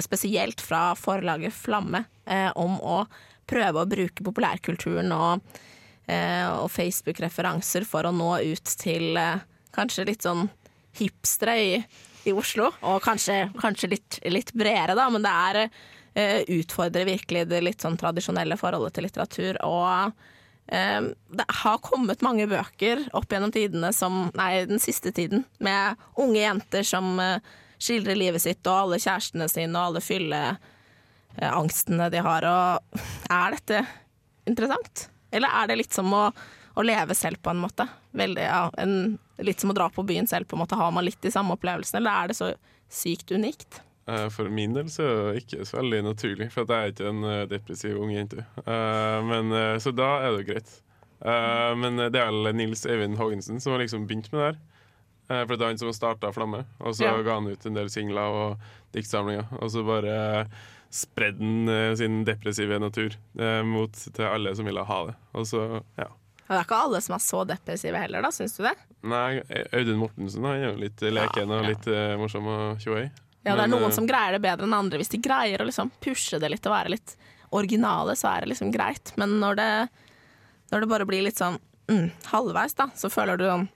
spesielt 0.02 0.64
fra 0.64 0.92
forlaget 0.98 1.54
Flamme, 1.54 2.06
eh, 2.26 2.50
om 2.58 2.80
å 2.82 3.04
prøve 3.50 3.84
å 3.84 3.90
bruke 3.90 4.26
populærkulturen 4.26 5.14
og, 5.14 5.60
eh, 6.08 6.48
og 6.50 6.72
Facebook-referanser 6.74 7.86
for 7.88 8.08
å 8.08 8.16
nå 8.16 8.32
ut 8.42 8.76
til 8.82 9.20
eh, 9.20 9.44
kanskje 9.76 10.08
litt 10.10 10.26
sånn 10.26 10.48
hipstere 10.98 11.58
i, 11.62 11.80
i 12.30 12.34
Oslo. 12.34 12.72
Og 12.82 13.02
kanskje, 13.06 13.48
kanskje 13.62 13.94
litt, 13.96 14.22
litt, 14.26 14.54
bredere, 14.58 14.98
da, 14.98 15.10
men 15.14 15.26
det 15.26 15.34
er 15.34 15.62
eh, 15.64 16.40
utfordrer 16.58 17.10
virkelig 17.10 17.48
det 17.52 17.62
litt 17.66 17.86
sånn 17.86 18.00
tradisjonelle 18.02 18.58
forholdet 18.58 18.98
til 18.98 19.10
litteratur. 19.10 19.62
og 19.68 20.32
det 20.68 21.46
har 21.60 21.82
kommet 21.84 22.24
mange 22.24 22.48
bøker 22.50 23.04
opp 23.14 23.30
gjennom 23.30 23.52
tidene 23.54 23.92
som 23.94 24.32
Nei, 24.38 24.64
den 24.66 24.80
siste 24.82 25.12
tiden, 25.14 25.44
med 25.60 26.00
unge 26.18 26.40
jenter 26.40 26.88
som 26.88 27.20
uh, 27.20 27.44
skildrer 27.84 28.16
livet 28.18 28.42
sitt 28.42 28.68
og 28.68 28.74
alle 28.86 29.00
kjærestene 29.02 29.48
sine 29.52 29.78
og 29.78 29.86
alle 29.90 30.02
fylleangstene 30.04 32.10
de 32.14 32.20
har. 32.24 32.42
Og 32.48 33.00
er 33.28 33.52
dette 33.58 33.78
interessant? 34.50 35.10
Eller 35.34 35.50
er 35.62 35.66
det 35.70 35.80
litt 35.82 35.96
som 35.96 36.08
å, 36.16 36.24
å 36.76 36.82
leve 36.86 37.14
selv, 37.18 37.38
på 37.44 37.50
en 37.52 37.64
måte? 37.64 37.84
Veldig, 38.16 38.46
ja, 38.46 38.64
en, 38.82 38.94
litt 39.44 39.60
som 39.64 39.72
å 39.74 39.78
dra 39.78 39.88
på 39.92 40.08
byen 40.08 40.28
selv, 40.30 40.46
på 40.48 40.56
en 40.58 40.64
måte. 40.64 40.80
Har 40.80 40.92
man 40.96 41.06
litt 41.08 41.26
de 41.26 41.32
samme 41.34 41.54
opplevelsene, 41.58 42.00
eller 42.04 42.14
er 42.14 42.26
det 42.32 42.38
så 42.40 42.48
sykt 42.94 43.28
unikt? 43.34 43.72
Eh, 44.06 44.30
for 44.30 44.50
min 44.50 44.74
del 44.76 44.90
så 44.92 45.06
er 45.06 45.22
det 45.32 45.44
ikke 45.44 45.66
så 45.68 45.80
veldig 45.80 46.02
naturlig, 46.10 46.50
for 46.52 46.68
jeg 46.68 46.90
er 46.90 46.92
ikke 46.92 47.08
en 47.12 47.24
eh, 47.30 47.46
depressiv 47.52 48.00
ung 48.02 48.12
jente. 48.12 48.44
Uh, 48.66 49.24
men, 49.30 49.56
så 49.80 49.94
da 49.96 50.10
er 50.20 50.34
det 50.34 50.42
jo 50.42 50.50
greit. 50.52 50.76
Uh, 51.24 51.72
men 51.80 52.02
det 52.12 52.20
er 52.20 52.28
vel 52.28 52.52
Nils 52.58 52.84
Eivind 52.90 53.16
Haagensen 53.20 53.64
som 53.64 53.76
har 53.76 53.84
liksom 53.84 54.08
begynt 54.10 54.28
med 54.34 54.42
det 54.42 54.50
her. 54.50 54.62
Uh, 55.32 55.42
for 55.48 55.56
det 55.56 55.64
er 55.64 55.72
han 55.72 55.80
som 55.80 55.94
starta 55.96 56.34
Flamme, 56.36 56.66
og 56.84 56.98
så 56.98 57.08
ja. 57.08 57.16
ga 57.24 57.40
han 57.40 57.48
ut 57.48 57.68
en 57.70 57.80
del 57.80 57.92
singler 57.94 58.40
og 58.42 58.66
diktsamlinger. 58.96 59.48
Og 59.62 59.72
så 59.72 59.86
bare 59.88 60.18
spredde 60.94 61.40
han 61.40 61.96
sin 61.98 62.20
depressive 62.28 62.78
natur 62.78 63.16
mot 63.66 63.96
til 64.14 64.28
alle 64.28 64.52
som 64.54 64.68
ville 64.68 64.84
ha 64.86 65.00
det. 65.08 65.16
Og 65.34 65.48
så, 65.50 65.64
ja. 65.98 66.06
Det 66.44 66.60
er 66.60 66.68
ikke 66.68 66.82
alle 66.86 67.00
som 67.02 67.16
er 67.16 67.24
så 67.24 67.40
depressive 67.50 67.98
heller, 67.98 68.22
da, 68.22 68.30
syns 68.36 68.54
du 68.60 68.62
det? 68.68 68.76
Nei, 69.10 69.40
Audun 69.74 70.04
Mortensen 70.04 70.46
han 70.46 70.60
er 70.60 70.68
jo 70.68 70.76
litt 70.84 71.02
leken 71.02 71.56
og 71.56 71.66
litt 71.66 71.90
morsom 72.22 72.52
og 72.52 72.84
tjoei. 72.84 73.08
Ja, 73.44 73.58
det 73.58 73.66
er 73.66 73.72
noen 73.72 73.90
eh, 73.90 73.96
som 73.96 74.08
greier 74.08 74.38
det 74.38 74.44
bedre 74.44 74.68
enn 74.68 74.76
andre. 74.78 75.00
Hvis 75.02 75.12
de 75.12 75.20
greier 75.24 75.62
å 75.62 75.68
liksom 75.68 75.92
pushe 76.04 76.40
det 76.40 76.52
litt 76.52 76.66
og 76.70 76.76
være 76.76 76.96
litt 76.96 77.16
originale, 77.54 78.16
så 78.16 78.32
er 78.32 78.44
det 78.44 78.54
liksom 78.54 78.72
greit. 78.74 79.14
Men 79.20 79.38
når 79.44 79.60
det, 79.60 79.70
når 80.72 80.84
det 80.84 80.92
bare 80.94 81.08
blir 81.10 81.26
litt 81.26 81.42
sånn 81.42 81.60
mm, 81.92 82.10
halvveis, 82.32 82.76
da, 82.80 82.90
så 82.96 83.12
føler 83.14 83.40
du 83.40 83.48
sånn 83.48 83.70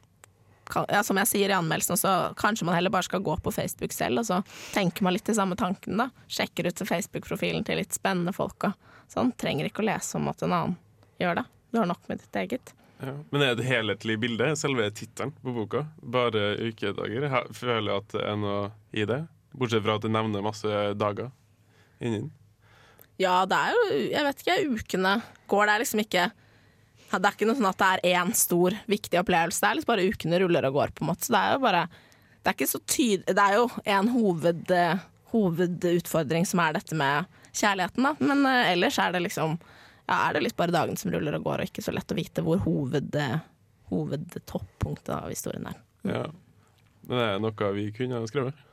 ja, 0.92 1.00
Som 1.04 1.16
jeg 1.22 1.30
sier 1.30 1.52
i 1.52 1.56
anmeldelsen, 1.56 1.96
så 1.96 2.14
kanskje 2.36 2.66
man 2.68 2.76
heller 2.76 2.92
bare 2.92 3.08
skal 3.08 3.22
gå 3.24 3.38
på 3.40 3.54
Facebook 3.56 3.94
selv, 3.96 4.20
og 4.20 4.26
så 4.28 4.42
tenker 4.74 5.06
man 5.06 5.16
litt 5.16 5.24
de 5.30 5.36
samme 5.38 5.56
tankene, 5.56 6.08
da. 6.08 6.26
Sjekker 6.28 6.68
ut 6.68 6.82
Facebook-profilen 6.90 7.64
til 7.64 7.80
litt 7.80 7.96
spennende 7.96 8.34
folk 8.36 8.68
og 8.68 8.92
sånn. 9.08 9.32
Trenger 9.40 9.70
ikke 9.70 9.86
å 9.86 9.88
lese 9.88 10.20
om 10.20 10.28
at 10.28 10.44
en 10.44 10.58
annen 10.58 10.76
gjør 11.24 11.40
det. 11.40 11.46
Du 11.72 11.80
har 11.80 11.88
nok 11.88 12.04
med 12.12 12.20
ditt 12.20 12.42
eget. 12.44 12.74
Ja. 13.00 13.14
Men 13.30 13.46
er 13.46 13.56
det 13.56 13.64
et 13.64 13.70
helhetlig 13.70 14.18
bilde, 14.20 14.52
selve 14.60 14.90
tittelen 14.92 15.32
på 15.40 15.54
boka? 15.56 15.86
Bare 16.02 16.58
ukedager? 16.60 17.30
Jeg 17.30 17.56
føler 17.56 18.02
at 18.02 18.12
det 18.12 18.24
er 18.28 18.40
noe 18.42 18.62
i 18.92 19.08
det? 19.08 19.24
Bortsett 19.58 19.84
fra 19.86 19.98
at 19.98 20.06
det 20.06 20.14
nevner 20.14 20.46
masse 20.46 20.82
dager 20.98 21.32
inni 22.00 22.22
den. 22.22 22.34
Ja, 23.18 23.46
det 23.50 23.58
er 23.58 23.74
jo 23.74 23.86
Jeg 24.12 24.26
vet 24.28 24.44
ikke, 24.44 24.58
ukene 24.78 25.14
går 25.50 25.70
det 25.70 25.78
liksom 25.84 26.02
ikke 26.04 26.26
Det 27.10 27.18
er 27.18 27.34
ikke 27.34 27.48
noe 27.50 27.58
sånn 27.58 27.70
at 27.72 27.80
det 27.82 27.88
er 27.88 28.20
én 28.20 28.34
stor, 28.38 28.76
viktig 28.86 29.22
opplevelse. 29.22 29.62
Det 29.64 29.70
er 29.70 29.80
liksom 29.80 29.94
bare 29.94 30.10
ukene 30.12 30.42
ruller 30.44 30.68
og 30.70 30.78
går, 30.78 30.94
på 30.94 31.06
en 31.06 31.10
måte. 31.14 31.26
Så 31.26 31.34
det 31.34 31.42
er 31.42 31.56
jo 31.56 31.64
bare 31.66 31.84
Det 31.88 32.52
er 32.52 32.58
ikke 32.58 32.70
så 32.74 32.84
tydelig 32.84 33.38
Det 33.40 33.46
er 33.48 33.58
jo 33.58 33.66
en 33.96 34.14
hoved, 34.14 34.76
hovedutfordring 35.34 36.48
som 36.50 36.64
er 36.64 36.78
dette 36.78 37.00
med 37.00 37.42
kjærligheten, 37.58 38.06
da. 38.06 38.14
Men 38.22 38.46
uh, 38.46 38.70
ellers 38.70 39.00
er 39.02 39.16
det 39.16 39.26
liksom 39.26 39.58
Ja, 40.08 40.22
er 40.22 40.38
det 40.38 40.46
litt 40.46 40.60
bare 40.60 40.76
dagen 40.76 41.00
som 41.00 41.12
ruller 41.12 41.40
og 41.40 41.48
går, 41.48 41.64
og 41.64 41.72
ikke 41.72 41.84
så 41.84 41.92
lett 41.96 42.14
å 42.14 42.16
vite 42.16 42.44
hvor 42.46 42.62
hoved, 42.64 43.18
hovedtoppunktet 43.90 45.16
av 45.18 45.34
historien 45.34 45.66
er. 45.68 45.82
Ja. 46.08 46.22
Men 47.08 47.20
det 47.20 47.26
er 47.26 47.42
noe 47.44 47.72
vi 47.76 47.90
kunne 47.96 48.22
ha 48.22 48.30
skrevet. 48.30 48.67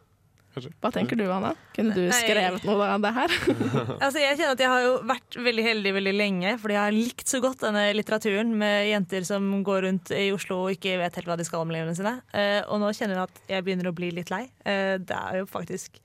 Hva 0.54 0.90
tenker 0.94 1.18
du, 1.18 1.24
Anna? 1.32 1.52
Kunne 1.74 1.94
du 1.96 2.04
Nei. 2.06 2.18
skrevet 2.18 2.66
noe 2.68 2.86
av 2.94 3.02
det 3.02 3.12
her? 3.16 3.34
Altså, 4.04 4.20
jeg 4.20 4.38
kjenner 4.38 4.54
at 4.54 4.62
jeg 4.62 4.70
har 4.70 4.84
jo 4.84 4.92
vært 5.08 5.36
veldig 5.46 5.64
heldig 5.66 5.92
veldig 5.96 6.14
lenge, 6.14 6.54
fordi 6.62 6.76
jeg 6.76 6.82
har 6.82 6.94
likt 6.94 7.30
så 7.30 7.40
godt 7.42 7.64
denne 7.64 7.84
litteraturen 7.96 8.52
med 8.60 8.88
jenter 8.90 9.26
som 9.26 9.48
går 9.66 9.86
rundt 9.88 10.12
i 10.14 10.28
Oslo 10.34 10.60
og 10.64 10.76
ikke 10.76 10.96
vet 11.00 11.18
helt 11.18 11.30
hva 11.30 11.38
de 11.40 11.46
skal 11.48 11.64
om 11.64 11.72
livene 11.74 11.96
sine. 11.98 12.16
Eh, 12.36 12.60
og 12.68 12.82
nå 12.82 12.92
kjenner 12.94 13.18
jeg 13.18 13.30
at 13.30 13.54
jeg 13.56 13.66
begynner 13.66 13.90
å 13.90 13.96
bli 13.96 14.10
litt 14.14 14.32
lei. 14.34 14.44
Eh, 14.68 14.96
det 15.02 15.18
er 15.18 15.40
jo 15.40 15.48
faktisk 15.50 15.98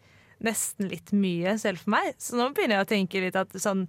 nesten 0.46 0.90
litt 0.92 1.12
mye 1.16 1.58
selv 1.62 1.84
for 1.84 1.94
meg. 1.98 2.14
Så 2.22 2.40
nå 2.40 2.50
begynner 2.56 2.80
jeg 2.80 2.88
å 2.88 2.94
tenke 2.96 3.26
litt 3.26 3.40
at 3.40 3.54
sånn 3.60 3.88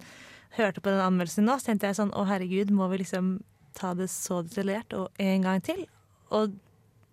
Hørte 0.51 0.81
på 0.83 0.91
den 0.91 0.99
anmeldelsen 0.99 1.45
nå, 1.47 1.53
så 1.55 1.69
tenkte 1.69 1.87
jeg 1.87 1.95
sånn 1.95 2.09
å 2.11 2.25
herregud, 2.27 2.73
må 2.75 2.89
vi 2.91 2.97
liksom 2.99 3.37
ta 3.79 3.93
det 3.95 4.09
så 4.11 4.41
detaljert 4.43 4.91
og 4.97 5.21
en 5.23 5.45
gang 5.45 5.61
til? 5.63 5.85
Og 6.35 6.57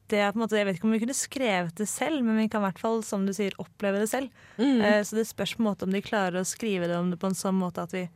det 0.08 0.18
er 0.20 0.32
på 0.32 0.38
en 0.38 0.42
måte, 0.44 0.56
Jeg 0.56 0.66
vet 0.66 0.76
ikke 0.78 0.88
om 0.88 0.94
vi 0.96 1.00
kunne 1.02 1.14
skrevet 1.16 1.74
det 1.76 1.86
selv, 1.88 2.22
men 2.24 2.36
vi 2.40 2.48
kan 2.48 2.62
i 2.62 2.66
hvert 2.68 2.78
fall 2.80 3.02
som 3.06 3.26
du 3.26 3.32
sier, 3.36 3.52
oppleve 3.58 4.00
det 4.02 4.08
selv. 4.10 4.30
Eh, 4.58 5.02
Så 5.04 5.16
det 5.16 5.26
spørs 5.28 5.54
på 5.56 5.62
en 5.62 5.68
måte 5.70 5.84
om 5.84 5.92
de 5.92 6.00
klarer 6.02 6.40
å 6.40 6.46
skrive 6.48 6.88
det 6.88 6.96
om 6.96 7.10
det 7.10 7.18
på 7.20 7.26
en 7.28 7.34
sånn 7.38 7.58
måte 7.58 7.82
at 7.82 7.92
vi 7.92 8.08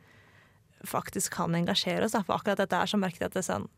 faktisk 0.84 1.32
kan 1.32 1.54
engasjere 1.54 2.04
oss. 2.04 2.12
da. 2.12 2.22
For 2.22 2.34
akkurat 2.38 2.58
dette 2.58 2.72
er 2.76 2.86
så 2.90 2.98
merket 2.98 3.28
at 3.30 3.34
det 3.38 3.44
sånn 3.46 3.68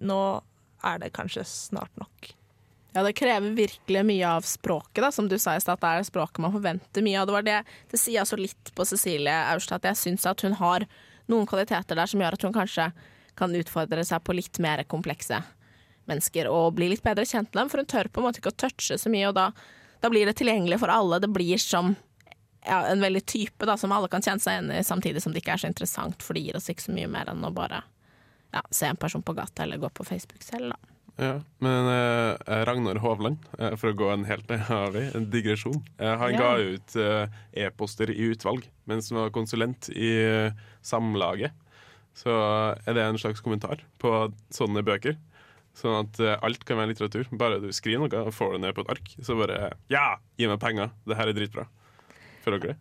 Nå 0.00 0.42
er 0.82 0.98
det 0.98 1.12
kanskje 1.12 1.42
snart 1.44 1.92
nok. 2.00 2.30
Ja, 2.94 3.02
det 3.04 3.12
krever 3.14 3.52
virkelig 3.54 4.00
mye 4.08 4.26
av 4.26 4.42
språket, 4.48 5.02
da, 5.04 5.10
som 5.12 5.28
du 5.28 5.36
sa 5.38 5.54
i 5.54 5.60
stad. 5.60 5.76
at 5.76 5.80
Det 5.80 5.88
er 6.00 6.08
språket 6.08 6.38
man 6.38 6.52
forventer 6.52 7.04
mye 7.04 7.20
av. 7.20 7.26
Det 7.28 7.32
var 7.36 7.42
det, 7.42 7.64
det 7.90 8.00
sier 8.00 8.20
altså 8.22 8.38
litt 8.40 8.72
på 8.74 8.86
Cecilie 8.88 9.30
Aurstad, 9.52 9.76
at 9.84 9.90
jeg 9.92 9.96
syns 10.16 10.24
at 10.26 10.40
hun 10.40 10.54
har 10.54 10.86
noen 11.28 11.46
kvaliteter 11.46 11.94
der 11.94 12.06
som 12.06 12.20
gjør 12.20 12.32
at 12.32 12.42
hun 12.42 12.52
kanskje 12.56 12.92
kan 13.36 13.54
utfordre 13.54 14.02
seg 14.04 14.24
på 14.24 14.34
litt 14.34 14.58
mer 14.58 14.82
komplekse 14.84 15.42
mennesker 16.10 16.50
og 16.50 16.74
bli 16.78 16.90
litt 16.92 17.04
bedre 17.06 17.24
kjent 17.26 17.48
med 17.54 17.62
dem. 17.62 17.70
For 17.72 17.82
hun 17.82 17.88
tør 17.90 18.10
på 18.10 18.20
en 18.22 18.28
måte 18.28 18.42
ikke 18.42 18.52
å 18.52 18.60
touche 18.66 18.98
så 19.00 19.12
mye, 19.12 19.30
og 19.30 19.36
da, 19.38 19.48
da 20.02 20.10
blir 20.12 20.26
det 20.28 20.36
tilgjengelig 20.42 20.80
for 20.82 20.92
alle. 20.92 21.22
Det 21.22 21.30
blir 21.32 21.60
som 21.62 21.94
ja, 22.66 22.82
en 22.90 23.00
veldig 23.00 23.22
type 23.30 23.64
da, 23.68 23.78
som 23.80 23.92
alle 23.96 24.10
kan 24.12 24.20
kjenne 24.24 24.42
seg 24.44 24.58
igjen 24.58 24.72
i, 24.76 24.84
samtidig 24.84 25.22
som 25.24 25.32
det 25.32 25.40
ikke 25.44 25.54
er 25.56 25.62
så 25.64 25.70
interessant, 25.70 26.20
for 26.26 26.36
det 26.36 26.44
gir 26.44 26.58
oss 26.58 26.68
ikke 26.72 26.84
så 26.90 26.92
mye 26.98 27.08
mer 27.08 27.30
enn 27.32 27.46
å 27.48 27.52
bare 27.56 27.82
ja, 28.52 28.60
se 28.74 28.90
en 28.90 28.98
person 29.00 29.22
på 29.24 29.32
gata 29.38 29.62
eller 29.64 29.80
gå 29.80 29.88
på 29.94 30.04
Facebook 30.04 30.42
selv, 30.44 30.74
da. 30.74 30.96
Ja, 31.20 31.32
men 31.60 31.88
eh, 31.90 32.60
Ragnar 32.64 32.96
Hovland, 33.02 33.42
eh, 33.58 33.74
for 33.76 33.92
å 33.92 33.96
gå 33.98 34.06
en 34.12 34.22
helt 34.28 34.48
vei, 34.94 35.02
en 35.14 35.26
digresjon 35.32 35.82
eh, 35.98 36.14
Han 36.16 36.32
Ja. 36.32 36.38
ga 36.38 36.70
ut 36.76 36.94
eh, 36.96 37.40
e-poster 37.66 38.08
i 38.14 38.30
utvalg 38.30 38.64
mens 38.88 39.10
han 39.12 39.18
var 39.20 39.32
konsulent 39.34 39.90
i 39.92 40.14
eh, 40.22 40.54
Samlaget. 40.80 41.52
Så 42.16 42.32
er 42.32 42.96
det 42.96 43.04
en 43.04 43.18
slags 43.20 43.42
kommentar 43.44 43.82
på 44.00 44.10
sånne 44.52 44.80
bøker. 44.86 45.18
Sånn 45.80 45.96
at 46.02 46.20
eh, 46.20 46.36
alt 46.44 46.62
kan 46.68 46.78
være 46.80 46.92
litteratur. 46.92 47.30
Bare 47.40 47.60
du 47.62 47.70
skriver 47.72 48.04
noe 48.04 48.26
og 48.28 48.36
får 48.36 48.56
det 48.56 48.62
ned 48.66 48.76
på 48.76 48.84
et 48.84 48.94
ark, 48.96 49.16
så 49.24 49.38
bare 49.40 49.72
Ja, 49.92 50.20
gi 50.36 50.48
meg 50.50 50.60
penger! 50.62 50.92
Det 51.08 51.16
her 51.18 51.32
er 51.32 51.36
dritbra. 51.36 51.66
Føler 52.44 52.60
dere 52.60 52.74
det? 52.74 52.78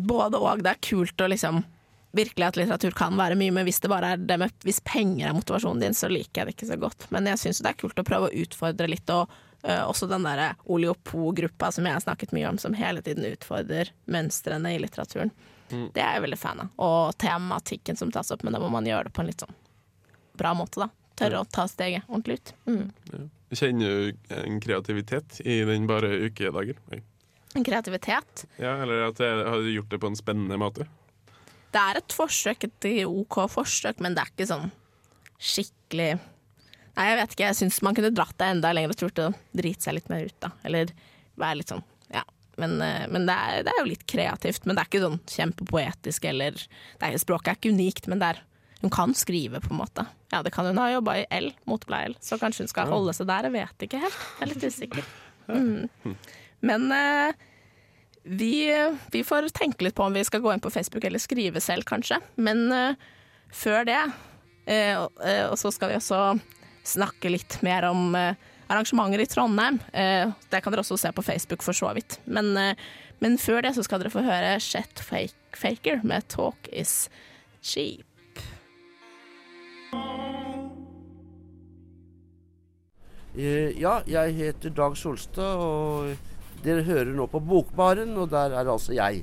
både 0.00 0.38
og. 0.40 0.62
Det 0.64 0.72
er 0.72 0.82
kult 0.90 1.20
å 1.20 1.28
liksom 1.30 1.64
Virkelig 2.10 2.42
at 2.42 2.56
litteratur 2.58 2.94
kan 2.98 3.14
være 3.14 3.36
mye, 3.38 3.52
men 3.54 3.62
hvis 3.68 3.78
det 3.84 3.88
bare 3.92 4.08
er 4.16 4.22
det 4.26 4.34
med 4.42 4.64
Hvis 4.66 4.80
penger 4.82 5.28
er 5.28 5.34
motivasjonen 5.36 5.84
din, 5.84 5.94
så 5.94 6.08
liker 6.10 6.40
jeg 6.40 6.48
det 6.48 6.54
ikke 6.56 6.66
så 6.72 6.78
godt. 6.82 7.04
Men 7.14 7.28
jeg 7.30 7.38
syns 7.38 7.60
det 7.62 7.70
er 7.70 7.76
kult 7.78 8.02
å 8.02 8.04
prøve 8.08 8.26
å 8.26 8.40
utfordre 8.42 8.88
litt, 8.90 9.12
og 9.14 9.30
uh, 9.62 9.84
også 9.84 10.08
den 10.10 10.26
derre 10.26 10.48
Oleopo-gruppa 10.66 11.70
som 11.70 11.86
jeg 11.86 11.94
har 11.94 12.02
snakket 12.02 12.34
mye 12.34 12.48
om, 12.50 12.58
som 12.58 12.74
hele 12.74 12.98
tiden 13.06 13.28
utfordrer 13.30 13.92
mønstrene 14.10 14.74
i 14.74 14.80
litteraturen. 14.82 15.30
Det 15.70 16.02
er 16.02 16.16
jeg 16.16 16.24
veldig 16.26 16.40
fan 16.42 16.64
av. 16.64 16.74
Og 16.82 17.14
tematikken 17.22 18.00
som 18.00 18.10
tas 18.10 18.34
opp, 18.34 18.42
men 18.42 18.58
da 18.58 18.64
må 18.64 18.72
man 18.74 18.90
gjøre 18.90 19.06
det 19.06 19.14
på 19.14 19.22
en 19.22 19.30
litt 19.30 19.46
sånn 19.46 19.54
bra 20.42 20.50
måte, 20.58 20.82
da. 20.82 20.90
Tørre 21.20 21.42
å 21.44 21.48
ta 21.48 21.66
steget 21.68 22.08
ordentlig 22.08 22.40
ut. 22.40 22.52
Mm. 22.70 23.30
Kjenner 23.50 23.90
du 23.90 24.34
en 24.40 24.60
kreativitet 24.62 25.40
i 25.44 25.60
den 25.68 25.88
bare 25.90 26.12
ukedagen? 26.26 26.78
En 27.58 27.66
kreativitet. 27.66 28.44
Ja, 28.62 28.76
eller 28.82 29.08
at 29.08 29.20
jeg, 29.20 29.44
har 29.46 29.70
gjort 29.74 29.92
det 29.92 30.00
på 30.02 30.10
en 30.10 30.18
spennende 30.18 30.58
måte? 30.60 30.86
Det 31.70 31.80
er 31.80 32.00
et 32.00 32.14
forsøk, 32.14 32.66
et 32.66 32.90
OK 33.06 33.42
forsøk, 33.50 34.02
men 34.02 34.16
det 34.16 34.24
er 34.24 34.34
ikke 34.34 34.50
sånn 34.50 34.70
skikkelig 35.40 36.12
Nei, 36.98 37.04
jeg 37.06 37.16
vet 37.20 37.34
ikke. 37.34 37.46
Jeg 37.46 37.56
syns 37.56 37.78
man 37.86 37.96
kunne 37.96 38.10
dratt 38.12 38.34
det 38.40 38.48
enda 38.50 38.72
lenger 38.74 38.92
og 38.92 38.98
turt 38.98 39.20
å 39.22 39.28
drite 39.56 39.86
seg 39.86 39.94
litt 39.96 40.08
mer 40.10 40.26
ut, 40.26 40.36
da. 40.42 40.50
Eller 40.66 40.90
være 41.38 41.60
litt 41.60 41.70
sånn, 41.70 41.84
ja. 42.12 42.24
Men, 42.60 42.74
eh, 42.84 43.06
men 43.08 43.28
det, 43.28 43.36
er, 43.36 43.62
det 43.64 43.72
er 43.72 43.78
jo 43.80 43.88
litt 43.88 44.04
kreativt. 44.10 44.66
Men 44.66 44.76
det 44.76 44.82
er 44.82 44.90
ikke 44.90 45.02
sånn 45.04 45.20
kjempepoetisk 45.30 46.26
eller 46.28 46.58
det 46.58 47.08
er, 47.08 47.16
Språket 47.22 47.52
er 47.52 47.60
ikke 47.60 47.72
unikt, 47.72 48.10
men 48.10 48.20
det 48.20 48.32
er 48.34 48.42
hun 48.80 48.90
kan 48.92 49.14
skrive, 49.14 49.60
på 49.60 49.74
en 49.74 49.80
måte. 49.82 50.06
Ja, 50.32 50.42
det 50.42 50.52
kan 50.54 50.66
hun 50.66 50.78
ha 50.80 50.88
jobba 50.92 51.18
i 51.20 51.26
L, 51.36 51.50
motepleie-L, 51.68 52.16
så 52.24 52.38
kanskje 52.40 52.64
hun 52.64 52.72
skal 52.72 52.88
holde 52.88 53.12
seg 53.16 53.28
der. 53.28 53.48
Jeg 53.48 53.56
vet 53.58 53.86
ikke 53.86 54.00
helt. 54.00 54.20
Jeg 54.38 54.46
er 54.46 54.52
litt 54.54 54.66
usikker. 54.70 55.10
Mm. 55.50 56.14
Men 56.64 56.86
eh, 56.94 57.32
vi, 58.22 58.54
vi 59.12 59.24
får 59.26 59.50
tenke 59.56 59.84
litt 59.84 59.96
på 59.98 60.06
om 60.06 60.16
vi 60.16 60.24
skal 60.24 60.42
gå 60.44 60.52
inn 60.54 60.62
på 60.64 60.72
Facebook 60.72 61.04
eller 61.04 61.22
skrive 61.22 61.60
selv, 61.64 61.84
kanskje. 61.88 62.20
Men 62.40 62.66
eh, 62.72 63.10
før 63.52 63.84
det, 63.88 64.00
eh, 64.70 64.96
og, 65.00 65.20
eh, 65.24 65.44
så 65.60 65.72
skal 65.74 65.92
vi 65.92 66.00
også 66.00 66.22
snakke 66.90 67.32
litt 67.32 67.58
mer 67.66 67.88
om 67.90 68.14
eh, 68.16 68.38
arrangementer 68.70 69.20
i 69.20 69.28
Trondheim. 69.28 69.80
Eh, 69.92 70.30
det 70.52 70.62
kan 70.62 70.72
dere 70.72 70.84
også 70.84 71.00
se 71.00 71.12
på 71.12 71.24
Facebook, 71.26 71.64
for 71.66 71.76
så 71.76 71.92
vidt. 71.96 72.20
Men, 72.24 72.52
men 73.20 73.40
før 73.40 73.64
det 73.66 73.74
så 73.76 73.84
skal 73.84 74.00
dere 74.00 74.12
få 74.14 74.24
høre 74.24 74.56
Chet 74.62 75.02
Fake 75.04 75.36
Faker 75.58 76.04
med 76.06 76.28
'Talk 76.30 76.70
Is 76.72 77.10
Cheap'. 77.60 78.06
Ja, 83.38 84.00
jeg 84.10 84.34
heter 84.34 84.72
Dag 84.74 84.96
Solstad, 84.98 85.60
og 85.62 86.16
dere 86.64 86.82
hører 86.86 87.12
nå 87.14 87.28
på 87.30 87.38
Bokbaren, 87.42 88.16
og 88.18 88.30
der 88.32 88.56
er 88.58 88.66
altså 88.72 88.96
jeg. 88.96 89.22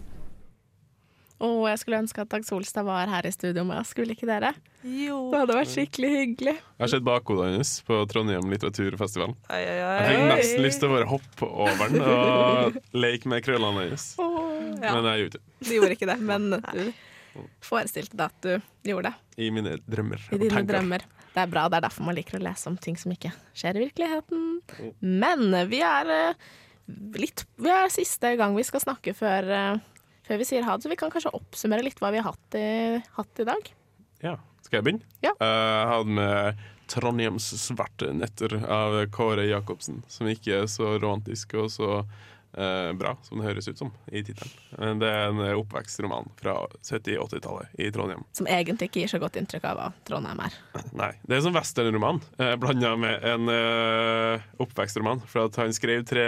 Og 1.43 1.67
jeg 1.69 1.77
skulle 1.83 1.99
ønske 2.01 2.23
at 2.23 2.31
Dag 2.31 2.45
Solstad 2.47 2.87
var 2.87 3.09
her 3.11 3.27
i 3.27 3.31
studio 3.35 3.65
med 3.67 3.77
oss, 3.81 3.91
skulle 3.93 4.15
ikke 4.15 4.25
dere? 4.29 4.53
Jo. 4.87 5.19
Det 5.33 5.41
hadde 5.43 5.57
vært 5.59 5.73
skikkelig 5.73 6.09
hyggelig. 6.15 6.53
Jeg 6.55 6.81
har 6.85 6.89
sett 6.93 7.05
bakhodet 7.05 7.51
hans 7.51 7.73
på 7.85 7.99
Trondheim 8.09 8.47
litteraturfestival. 8.53 9.35
Oi, 9.35 9.59
oi, 9.59 9.75
Jeg 9.75 10.07
fikk 10.07 10.23
nesten 10.31 10.63
lyst 10.65 10.81
til 10.81 10.89
å 10.89 10.95
bare 10.95 11.09
hoppe 11.11 11.51
over 11.67 11.91
den 11.93 12.07
og 12.07 12.79
leke 12.97 13.29
med 13.29 13.45
krøllene 13.45 13.85
hans. 13.91 14.07
Ja, 14.17 14.95
Men 14.95 15.11
jeg 15.11 15.27
gjorde 15.27 15.37
det 15.37 15.43
du 15.67 15.71
gjorde 15.73 15.95
ikke 15.97 16.07
det, 16.09 16.17
men 16.21 16.49
du 16.53 17.43
forestilte 17.65 18.17
deg 18.17 18.27
at 18.31 18.45
du 18.45 18.89
gjorde 18.89 19.11
det 19.11 19.43
i 19.45 19.51
mine 19.53 19.75
drømmer. 19.85 20.21
i 20.33 20.37
dine 20.41 20.63
drømmer. 20.69 21.03
Det 21.38 21.43
er 21.43 21.52
bra, 21.52 21.67
det 21.69 21.78
er 21.78 21.86
derfor 21.86 22.08
man 22.08 22.15
liker 22.17 22.39
å 22.39 22.41
lese 22.41 22.65
om 22.65 22.80
ting 22.82 22.95
som 22.97 23.12
ikke 23.13 23.30
skjer 23.54 23.78
i 23.78 23.84
virkeligheten. 23.84 24.45
Men 25.06 25.52
vi 25.69 25.84
er 25.86 26.10
eh, 26.10 26.47
litt 27.21 27.43
Vi 27.62 27.69
er 27.69 27.93
siste 27.93 28.32
gang 28.39 28.58
vi 28.58 28.65
skal 28.65 28.82
snakke 28.82 29.13
før, 29.13 29.52
eh, 29.54 30.08
før 30.26 30.41
vi 30.41 30.47
sier 30.50 30.65
ha 30.65 30.78
det, 30.78 30.88
så 30.88 30.89
vi 30.89 30.97
kan 30.97 31.13
kanskje 31.13 31.36
oppsummere 31.38 31.86
litt 31.86 32.02
hva 32.02 32.10
vi 32.15 32.23
har 32.23 32.32
hatt 32.32 32.58
i, 32.58 32.69
hatt 33.19 33.43
i 33.43 33.45
dag. 33.52 33.69
Ja. 34.26 34.34
Skal 34.65 34.82
jeg 34.82 34.88
begynne? 34.88 35.06
Ja. 35.23 35.32
Uh, 35.39 35.45
Jeg 35.45 35.88
hadde 35.91 36.15
med 36.17 36.65
'Trondheims 36.88 37.45
svarte 37.62 38.10
netter' 38.15 38.58
av 38.65 38.97
Kåre 39.13 39.45
Jacobsen, 39.47 40.02
som 40.12 40.28
ikke 40.28 40.63
er 40.63 40.67
så 40.71 40.97
romantisk 40.97 41.54
og 41.62 41.69
så 41.71 42.02
eh, 42.57 42.91
bra 42.97 43.13
som 43.23 43.39
det 43.39 43.47
høres 43.47 43.69
ut 43.69 43.79
som 43.79 43.91
i 44.11 44.23
tittelen. 44.25 44.53
Men 44.77 45.01
Det 45.01 45.09
er 45.11 45.31
en 45.31 45.41
eh, 45.45 45.55
oppvekstroman 45.57 46.29
fra 46.39 46.55
70-80-tallet 46.81 47.81
i 47.83 47.89
Trondheim. 47.93 48.25
Som 48.37 48.49
egentlig 48.51 48.89
ikke 48.89 49.03
gir 49.03 49.13
så 49.13 49.21
godt 49.21 49.39
inntrykk 49.39 49.67
av 49.71 49.79
hva 49.79 49.89
Trondheim 50.07 50.41
er. 50.47 50.57
Nei, 51.01 51.11
det 51.23 51.35
er 51.35 51.41
en 51.41 51.47
sånn 51.49 51.57
westernroman 51.57 52.21
eh, 52.41 52.55
blanda 52.61 52.95
med 52.99 53.27
en 53.33 53.53
eh, 53.53 54.47
oppvekstroman. 54.63 55.23
For 55.29 55.51
han 55.61 55.75
skrev 55.75 56.05
tre 56.09 56.27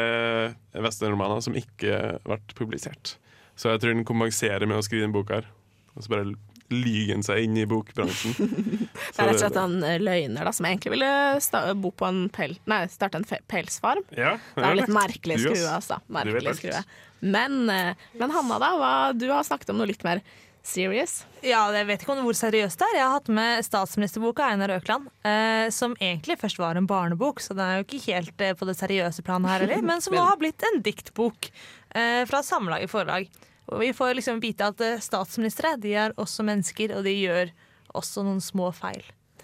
westernromaner 0.77 1.41
som 1.45 1.57
ikke 1.57 2.19
ble 2.25 2.41
publisert. 2.55 3.17
Så 3.59 3.73
jeg 3.73 3.81
tror 3.81 3.97
han 3.97 4.07
kompenserer 4.07 4.69
med 4.69 4.79
å 4.79 4.85
skrive 4.85 5.03
denne 5.03 5.17
boka 5.17 5.41
her. 5.41 5.49
Og 5.97 6.05
så 6.05 6.13
bare 6.13 6.29
lyger 6.73 7.15
han 7.15 7.25
seg 7.25 7.45
inn 7.45 7.57
i 7.59 7.65
bokbransjen. 7.69 8.35
Det 8.39 9.23
er 9.23 9.29
rett 9.29 9.35
og 9.35 9.41
slett 9.41 9.59
en 9.61 9.77
eh, 9.83 9.99
løgner 10.01 10.47
da, 10.47 10.53
som 10.55 10.67
egentlig 10.69 10.93
ville 10.95 11.11
sta 11.43 11.63
bo 11.77 11.91
på 11.95 12.07
en 12.07 12.25
pel 12.33 12.57
nei, 12.69 12.83
starte 12.91 13.21
en 13.21 13.27
pelsfarm. 13.49 14.03
Ja, 14.15 14.37
Det 14.55 14.67
er 14.67 14.77
litt 14.81 14.93
merkelig 14.93 15.39
skrue, 15.43 15.65
altså. 15.73 15.99
Merkelig 16.13 16.57
skrue. 16.61 16.83
Men, 17.19 17.63
eh, 17.73 18.05
men 18.19 18.35
Hanna, 18.35 18.59
da? 18.61 18.75
Hva, 18.79 18.93
du 19.17 19.27
har 19.31 19.47
snakket 19.47 19.73
om 19.73 19.81
noe 19.81 19.89
litt 19.89 20.05
mer 20.07 20.23
serious. 20.69 21.23
Ja, 21.45 21.61
jeg 21.73 21.87
vet 21.87 22.03
ikke 22.03 22.13
om 22.13 22.23
hvor 22.27 22.37
seriøst 22.37 22.79
det 22.79 22.87
er. 22.89 22.95
Jeg 22.99 23.05
har 23.05 23.15
hatt 23.15 23.29
med 23.33 23.65
statsministerboka 23.65 24.45
Einar 24.51 24.73
Økland, 24.75 25.09
eh, 25.27 25.67
som 25.73 25.95
egentlig 25.99 26.39
først 26.41 26.59
var 26.59 26.79
en 26.79 26.87
barnebok, 26.89 27.41
så 27.43 27.55
den 27.55 27.65
er 27.65 27.79
jo 27.79 27.87
ikke 27.87 28.01
helt 28.09 28.43
eh, 28.43 28.55
på 28.57 28.67
det 28.69 28.75
seriøse 28.79 29.23
planet 29.25 29.53
her 29.53 29.65
heller, 29.65 29.85
men 29.85 30.03
som 30.03 30.15
nå 30.17 30.25
har 30.25 30.39
blitt 30.41 30.65
en 30.67 30.81
diktbok 30.85 31.51
eh, 31.95 32.25
fra 32.29 32.43
Samlaget 32.45 32.91
forlag. 32.91 33.29
Og 33.69 33.79
vi 33.79 33.93
får 33.93 34.15
liksom 34.17 34.39
vite 34.41 34.65
at 34.71 34.81
eh, 34.81 35.01
statsministre 35.01 35.75
de 35.81 35.93
er 35.93 36.15
også 36.19 36.45
mennesker, 36.45 36.95
og 36.97 37.05
de 37.05 37.13
gjør 37.13 37.51
også 37.97 38.23
noen 38.25 38.41
små 38.41 38.71
feil. 38.73 39.03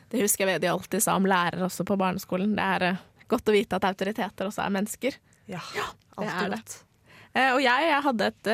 Det 0.09 0.21
husker 0.21 0.49
jeg 0.49 0.63
de 0.63 0.71
alltid 0.71 1.03
sa 1.03 1.15
om 1.19 1.27
lærere 1.29 1.65
også 1.67 1.85
på 1.87 1.97
barneskolen. 1.99 2.55
Det 2.57 2.65
er 2.65 2.87
eh, 2.89 3.03
godt 3.31 3.51
å 3.51 3.55
vite 3.55 3.77
at 3.77 3.85
autoriteter 3.89 4.49
også 4.49 4.65
er 4.65 4.73
mennesker. 4.73 5.19
Ja, 5.51 5.61
det 5.77 5.85
alltid 6.17 6.33
er 6.33 6.49
det. 6.49 6.57
godt. 6.57 6.77
Eh, 7.35 7.51
og 7.51 7.61
jeg, 7.61 7.91
jeg 7.91 8.01
hadde 8.07 8.31
et, 8.31 8.51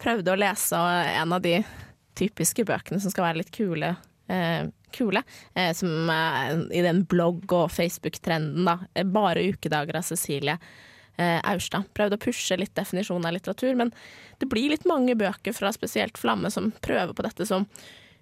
prøvde 0.00 0.32
å 0.32 0.40
lese 0.40 0.80
en 1.20 1.36
av 1.36 1.44
de 1.44 1.58
typiske 2.16 2.64
bøkene 2.64 3.02
som 3.02 3.12
skal 3.12 3.28
være 3.28 3.42
litt 3.42 3.52
kule. 3.54 3.94
Kule 4.94 5.20
som 5.76 6.10
i 6.72 6.82
den 6.84 7.02
blogg- 7.10 7.52
og 7.52 7.66
Facebook-trenden, 7.74 8.64
da. 8.64 9.02
Bare 9.10 9.42
ukedager 9.50 9.98
av 9.98 10.06
Cecilie 10.06 10.54
Aurstad. 11.16 11.86
Prøvde 11.94 12.18
å 12.18 12.22
pushe 12.24 12.56
litt 12.58 12.74
definisjonen 12.74 13.28
av 13.28 13.36
litteratur, 13.36 13.76
men 13.78 13.92
det 14.40 14.48
blir 14.50 14.72
litt 14.72 14.86
mange 14.88 15.14
bøker 15.14 15.54
fra 15.54 15.70
spesielt 15.74 16.18
Flamme 16.18 16.50
som 16.50 16.72
prøver 16.82 17.14
på 17.14 17.26
dette 17.26 17.46
som 17.46 17.68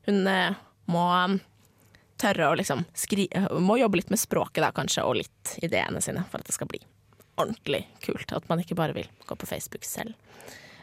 hun 0.07 0.27
eh, 0.27 0.55
må 0.91 1.05
um, 1.25 1.39
tørre 2.21 2.51
å 2.51 2.57
liksom 2.59 2.85
skri 2.99 3.29
eh, 3.31 3.49
Må 3.63 3.79
jobbe 3.81 4.01
litt 4.01 4.13
med 4.13 4.21
språket, 4.21 4.63
da, 4.65 4.73
kanskje, 4.75 5.05
og 5.07 5.21
litt 5.21 5.57
ideene 5.63 6.03
sine, 6.05 6.25
for 6.31 6.43
at 6.43 6.49
det 6.51 6.57
skal 6.57 6.71
bli 6.71 6.83
ordentlig 7.41 7.85
kult. 8.05 8.33
At 8.35 8.49
man 8.51 8.63
ikke 8.63 8.79
bare 8.79 8.97
vil 8.97 9.11
gå 9.27 9.39
på 9.39 9.49
Facebook 9.49 9.87
selv. 9.89 10.15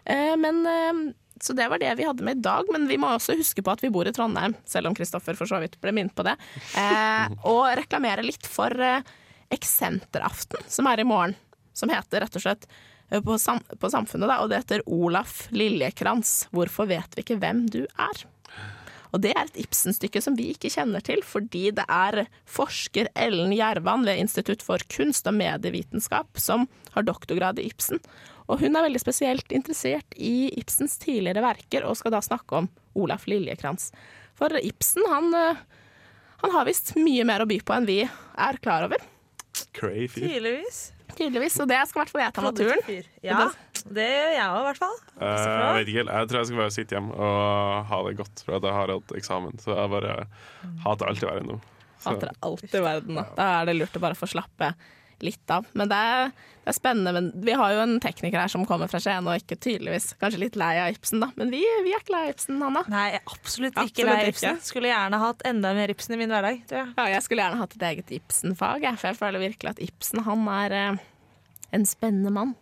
Eh, 0.05 0.35
men 0.39 0.63
eh, 0.65 1.01
Så 1.39 1.53
det 1.55 1.69
var 1.71 1.79
det 1.79 1.93
vi 1.95 2.07
hadde 2.07 2.23
med 2.25 2.39
i 2.39 2.47
dag. 2.47 2.67
Men 2.71 2.87
vi 2.89 2.97
må 2.99 3.11
også 3.13 3.37
huske 3.39 3.63
på 3.63 3.75
at 3.75 3.83
vi 3.83 3.91
bor 3.93 4.07
i 4.07 4.15
Trondheim, 4.15 4.55
selv 4.65 4.89
om 4.89 4.95
Kristoffer 4.97 5.37
for 5.39 5.47
så 5.47 5.61
vidt 5.63 5.79
ble 5.83 5.93
minnet 5.95 6.15
på 6.15 6.25
det. 6.27 6.35
Eh, 6.79 7.27
og 7.51 7.67
reklamere 7.79 8.25
litt 8.25 8.47
for 8.47 8.73
eh, 8.75 9.05
Eksenteraften, 9.49 10.61
som 10.69 10.87
er 10.91 11.01
i 11.01 11.07
morgen. 11.07 11.37
Som 11.79 11.93
heter 11.93 12.25
rett 12.25 12.35
og 12.35 12.43
slett 12.43 12.67
eh, 13.09 13.21
på, 13.23 13.37
sam 13.41 13.63
på 13.79 13.91
Samfunnet, 13.91 14.29
da, 14.29 14.41
og 14.43 14.51
det 14.51 14.63
heter 14.63 14.85
Olaf 14.85 15.45
Liljekrans. 15.55 16.49
Hvorfor 16.55 16.89
vet 16.91 17.15
vi 17.15 17.25
ikke 17.25 17.39
hvem 17.41 17.65
du 17.71 17.83
er? 17.95 18.27
Og 19.09 19.23
det 19.23 19.31
er 19.33 19.47
et 19.47 19.59
Ibsen-stykke 19.63 20.21
som 20.21 20.35
vi 20.37 20.51
ikke 20.53 20.69
kjenner 20.69 21.01
til, 21.05 21.23
fordi 21.25 21.69
det 21.75 21.85
er 21.89 22.27
forsker 22.49 23.09
Ellen 23.17 23.53
Gjervan 23.55 24.05
ved 24.05 24.21
Institutt 24.21 24.61
for 24.65 24.83
kunst 24.91 25.27
og 25.29 25.37
medievitenskap 25.39 26.37
som 26.41 26.67
har 26.93 27.07
doktorgrad 27.07 27.61
i 27.61 27.69
Ibsen. 27.71 28.01
Og 28.49 28.61
hun 28.63 28.77
er 28.77 28.85
veldig 28.85 29.01
spesielt 29.01 29.53
interessert 29.53 30.15
i 30.17 30.49
Ibsens 30.57 30.97
tidligere 31.01 31.43
verker, 31.45 31.85
og 31.85 31.97
skal 31.97 32.13
da 32.15 32.21
snakke 32.25 32.61
om 32.63 32.69
Olaf 32.97 33.25
Liljekrans. 33.29 33.89
For 34.37 34.53
Ibsen, 34.61 35.05
han, 35.09 35.33
eh, 35.33 35.65
han 36.43 36.55
har 36.55 36.69
visst 36.69 36.95
mye 36.97 37.25
mer 37.25 37.45
å 37.45 37.49
by 37.49 37.59
på 37.65 37.75
enn 37.77 37.89
vi 37.89 37.99
er 38.05 38.61
klar 38.61 38.85
over. 38.89 39.01
Cray 39.73 40.07
fyr. 40.07 40.25
Tydeligvis. 40.25 40.81
Tydeligvis. 41.19 41.57
Og 41.59 41.69
det 41.69 41.79
skal 41.89 41.99
i 41.99 42.01
hvert 42.03 42.13
fall 42.13 42.23
jeg 42.23 42.35
ta 42.35 42.45
meg 42.45 42.59
turen. 42.59 43.09
Ja, 43.25 43.41
det 43.89 44.05
gjør 44.09 44.31
jeg 44.35 44.45
òg, 44.45 44.59
i 44.59 44.67
hvert 44.69 44.81
fall. 44.83 44.95
Eh, 45.19 45.47
jeg 45.49 45.73
vet 45.79 45.91
ikke 45.91 45.99
helt. 46.01 46.13
Jeg 46.15 46.29
tror 46.31 46.39
jeg 46.39 46.51
skal 46.51 46.61
bare 46.63 46.75
sitte 46.75 46.97
hjemme 46.97 47.17
og 47.17 47.89
ha 47.89 47.99
det 48.07 48.13
godt, 48.21 48.45
for 48.45 48.59
at 48.59 48.69
jeg 48.69 48.77
har 48.79 48.93
hatt 48.95 49.17
eksamen. 49.19 49.59
Så 49.63 49.75
jeg 49.75 49.91
bare 49.95 50.15
hater 50.85 51.11
alt 51.11 51.25
i 51.25 51.29
verden 51.29 51.51
nå. 51.53 51.59
Hater 52.05 52.31
alt 52.47 52.63
i 52.71 52.85
verden. 52.85 53.19
Da. 53.19 53.27
da 53.35 53.49
er 53.59 53.69
det 53.69 53.75
lurt 53.81 53.99
å 53.99 54.03
bare 54.03 54.17
få 54.17 54.29
slappe 54.31 54.73
litt 55.23 55.51
av. 55.51 55.65
Men 55.77 55.89
det 55.91 55.97
er, 55.97 56.29
det 56.63 56.71
er 56.71 56.77
spennende. 56.77 57.13
Men 57.15 57.29
vi 57.45 57.55
har 57.59 57.73
jo 57.75 57.81
en 57.83 57.97
tekniker 58.03 58.39
her 58.39 58.51
som 58.51 58.65
kommer 58.67 58.89
fra 58.91 59.01
Skien 59.03 59.27
og 59.27 59.41
ikke 59.41 59.57
tydeligvis 59.59 60.13
kanskje 60.21 60.41
litt 60.45 60.57
lei 60.59 60.71
av 60.81 60.95
Ibsen, 60.95 61.21
da. 61.23 61.31
Men 61.39 61.51
vi, 61.53 61.61
vi 61.85 61.93
er 61.93 62.03
ikke 62.03 62.15
lei 62.15 62.23
av 62.27 62.33
Ibsen, 62.33 62.59
Hanna. 62.63 62.85
Nei, 62.91 63.05
jeg 63.15 63.23
absolutt 63.25 63.73
ikke 63.75 63.85
Absolutt 63.85 64.11
lei 64.11 64.17
av 64.17 64.33
Ibsen. 64.33 64.61
Skulle 64.69 64.93
gjerne 64.93 65.21
hatt 65.25 65.45
enda 65.49 65.73
mer 65.77 65.93
Ibsen 65.93 66.15
i 66.15 66.21
min 66.21 66.33
hverdag. 66.33 66.63
tror 66.69 66.81
jeg. 66.83 66.93
Ja, 66.95 67.07
jeg 67.15 67.27
skulle 67.27 67.45
gjerne 67.45 67.63
hatt 67.63 67.77
et 67.77 67.87
eget 67.91 68.17
Ibsen-fag, 68.19 68.89
for 68.95 69.11
jeg 69.11 69.19
føler 69.19 69.45
virkelig 69.49 69.75
at 69.75 69.83
Ibsen 69.89 70.23
han 70.29 70.51
er 70.55 70.77
eh, 70.79 71.05
en 71.75 71.85
spennende 71.85 72.31
mann. 72.33 72.55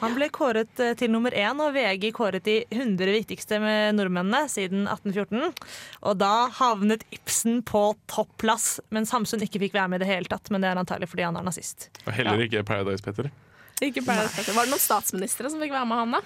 Han 0.00 0.14
ble 0.16 0.30
kåret 0.32 0.80
eh, 0.80 0.94
til 0.96 1.10
nummer 1.12 1.34
én, 1.36 1.58
og 1.60 1.74
VG 1.76 2.06
kåret 2.16 2.44
de 2.46 2.54
100 2.72 3.10
viktigste 3.18 3.58
med 3.60 3.98
nordmennene 3.98 4.46
siden 4.48 4.86
1814. 4.88 5.52
Og 6.08 6.16
da 6.20 6.30
havnet 6.56 7.04
Ibsen 7.12 7.60
på 7.68 7.82
topplass, 8.08 8.78
mens 8.94 9.12
Hamsun 9.12 9.44
ikke 9.44 9.60
fikk 9.66 9.76
være 9.76 9.92
med 9.92 10.00
i 10.00 10.06
det 10.06 10.12
hele 10.14 10.30
tatt. 10.32 10.48
Men 10.54 10.64
det 10.64 10.70
er 10.72 10.80
antagelig 10.80 11.10
fordi 11.12 11.26
han 11.28 11.36
er 11.36 11.44
nazist. 11.50 11.90
Og 12.06 12.14
heller 12.16 12.40
ikke 12.46 12.64
Paradise 12.68 13.04
Petter. 13.04 13.28
Ikke 13.84 14.02
Paradise 14.06 14.34
Petter. 14.38 14.56
Var 14.56 14.66
det 14.66 14.72
noen 14.72 14.82
statsministre 14.88 15.52
som 15.52 15.60
fikk 15.62 15.76
være 15.76 15.90
med 15.92 16.00
han, 16.04 16.16
da? 16.16 16.22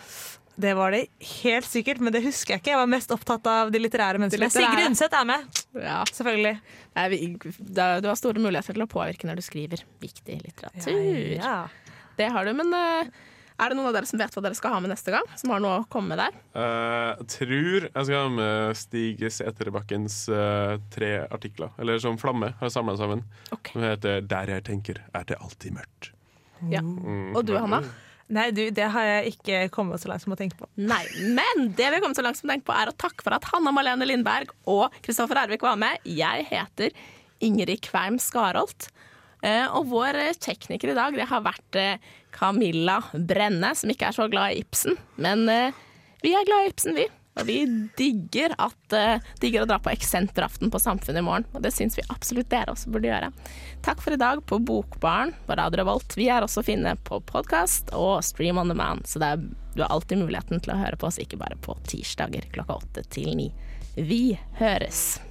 Det 0.62 0.74
var 0.76 0.92
det 0.92 1.06
helt 1.40 1.64
sikkert, 1.66 1.98
men 2.04 2.12
det 2.12 2.20
husker 2.26 2.54
jeg 2.54 2.60
ikke. 2.60 2.74
Jeg 2.74 2.80
var 2.82 2.88
mest 2.92 3.12
opptatt 3.14 3.46
av 3.48 3.70
de 3.72 3.80
litterære 3.80 4.20
menneskene. 4.20 4.50
Sigrid 4.52 4.84
Undset 4.90 5.14
er 5.16 5.24
med, 5.28 5.46
Ja. 5.80 6.02
selvfølgelig. 6.12 6.58
Nei, 6.94 7.06
vi, 7.08 7.18
da, 7.58 7.86
du 8.04 8.08
har 8.10 8.18
store 8.20 8.38
muligheter 8.44 8.76
til 8.76 8.84
å 8.84 8.90
påvirke 8.92 9.26
når 9.26 9.40
du 9.40 9.46
skriver 9.48 9.80
viktig 10.04 10.36
litteratur. 10.44 10.92
Ja. 11.40 11.54
Det 12.18 12.28
har 12.32 12.48
du, 12.48 12.52
men 12.56 12.74
eh, 12.76 13.10
er 13.62 13.70
det 13.70 13.78
noen 13.78 13.90
av 13.90 13.96
dere 13.96 14.08
som 14.08 14.20
vet 14.20 14.34
hva 14.34 14.42
dere 14.44 14.58
skal 14.58 14.74
ha 14.74 14.80
med 14.82 14.92
neste 14.92 15.12
gang? 15.14 15.26
Som 15.38 15.52
har 15.54 15.62
noe 15.62 15.82
å 15.82 15.88
komme 15.92 16.14
med 16.14 16.22
der? 16.22 16.38
Eh, 16.58 17.10
jeg 17.22 17.28
tror 17.36 17.88
jeg 17.88 18.08
skal 18.08 18.16
ha 18.16 18.30
med 18.34 18.78
Stig 18.80 19.26
Seterbakkens 19.36 20.22
uh, 20.32 20.78
tre 20.94 21.12
artikler, 21.28 21.74
eller 21.82 22.00
som 22.02 22.18
Flamme 22.20 22.54
har 22.58 22.72
samla 22.72 22.96
sammen. 23.00 23.26
Okay. 23.50 23.76
Som 23.76 23.86
heter 23.86 24.24
'Der 24.26 24.56
jeg 24.56 24.64
tenker, 24.70 25.04
er 25.14 25.28
det 25.28 25.38
alltid 25.38 25.78
mørkt'. 25.78 26.10
Ja. 26.70 26.82
Mm. 26.82 27.36
Og 27.36 27.44
du, 27.46 27.54
Hanna? 27.58 27.82
Nei, 28.32 28.50
du, 28.54 28.62
det 28.72 28.88
har 28.94 29.04
jeg 29.04 29.34
ikke 29.34 29.56
kommet 29.74 30.00
så 30.00 30.08
langt 30.08 30.24
som 30.24 30.32
å 30.32 30.38
tenke 30.38 30.56
på. 30.56 30.68
Nei, 30.80 31.02
men 31.36 31.72
det 31.76 31.88
vi 31.90 31.98
har 31.98 32.00
kommet 32.00 32.16
så 32.16 32.24
langt 32.24 32.38
som 32.38 32.48
tenke 32.48 32.64
på 32.70 32.74
er 32.74 32.88
å 32.88 32.96
takke 32.96 33.24
for 33.26 33.34
at 33.36 33.44
Hanna 33.50 33.74
Malene 33.74 34.08
Lindberg 34.08 34.54
og 34.70 34.94
Kristoffer 35.04 35.42
Ervik 35.42 35.64
var 35.66 35.76
med. 35.80 36.00
Jeg 36.08 36.46
heter 36.48 36.94
Ingrid 37.44 37.82
Kveim 37.84 38.16
Skarholt. 38.22 38.88
Eh, 39.42 39.64
og 39.74 39.88
vår 39.90 40.18
eh, 40.20 40.36
tekniker 40.38 40.92
i 40.92 40.98
dag 40.98 41.16
det 41.18 41.26
har 41.26 41.42
vært 41.42 41.78
eh, 41.78 42.12
Camilla 42.34 43.00
Brenne, 43.12 43.72
som 43.74 43.90
ikke 43.90 44.12
er 44.12 44.14
så 44.14 44.28
glad 44.30 44.54
i 44.54 44.62
Ibsen. 44.62 44.94
Men 45.18 45.44
vi 46.22 46.32
er 46.32 46.46
glad 46.46 46.68
i 46.68 46.70
Ibsen, 46.70 46.94
vi. 46.96 47.08
Og 47.40 47.46
vi 47.48 47.56
digger, 47.96 48.52
at, 48.60 48.94
digger 49.40 49.64
å 49.64 49.68
dra 49.68 49.78
på 49.80 49.88
Eksenteraften 49.92 50.68
på 50.72 50.80
Samfunnet 50.80 51.22
i 51.22 51.24
morgen. 51.24 51.46
Og 51.56 51.64
det 51.64 51.72
syns 51.72 51.96
vi 51.96 52.04
absolutt 52.12 52.50
dere 52.52 52.74
også 52.74 52.92
burde 52.92 53.08
gjøre. 53.08 53.32
Takk 53.84 54.04
for 54.04 54.16
i 54.16 54.20
dag 54.20 54.42
på 54.48 54.60
Bokbaren 54.60 55.32
på 55.48 55.56
Radio 55.56 55.80
Revolt. 55.80 56.16
Vi 56.16 56.28
er 56.32 56.44
også 56.44 56.60
å 56.60 56.68
finne 56.68 56.94
på 57.08 57.22
podkast 57.28 57.92
og 57.96 58.20
Stream 58.24 58.60
on 58.60 58.72
the 58.72 58.76
Man, 58.76 59.00
så 59.08 59.20
er, 59.24 59.42
du 59.72 59.80
har 59.80 59.92
alltid 59.92 60.22
muligheten 60.22 60.60
til 60.60 60.76
å 60.76 60.80
høre 60.84 61.00
på 61.00 61.08
oss, 61.08 61.20
ikke 61.20 61.40
bare 61.40 61.56
på 61.64 61.76
tirsdager 61.88 62.48
klokka 62.52 62.82
åtte 62.84 63.08
til 63.16 63.32
ni. 63.40 63.50
Vi 63.96 64.24
høres. 64.60 65.22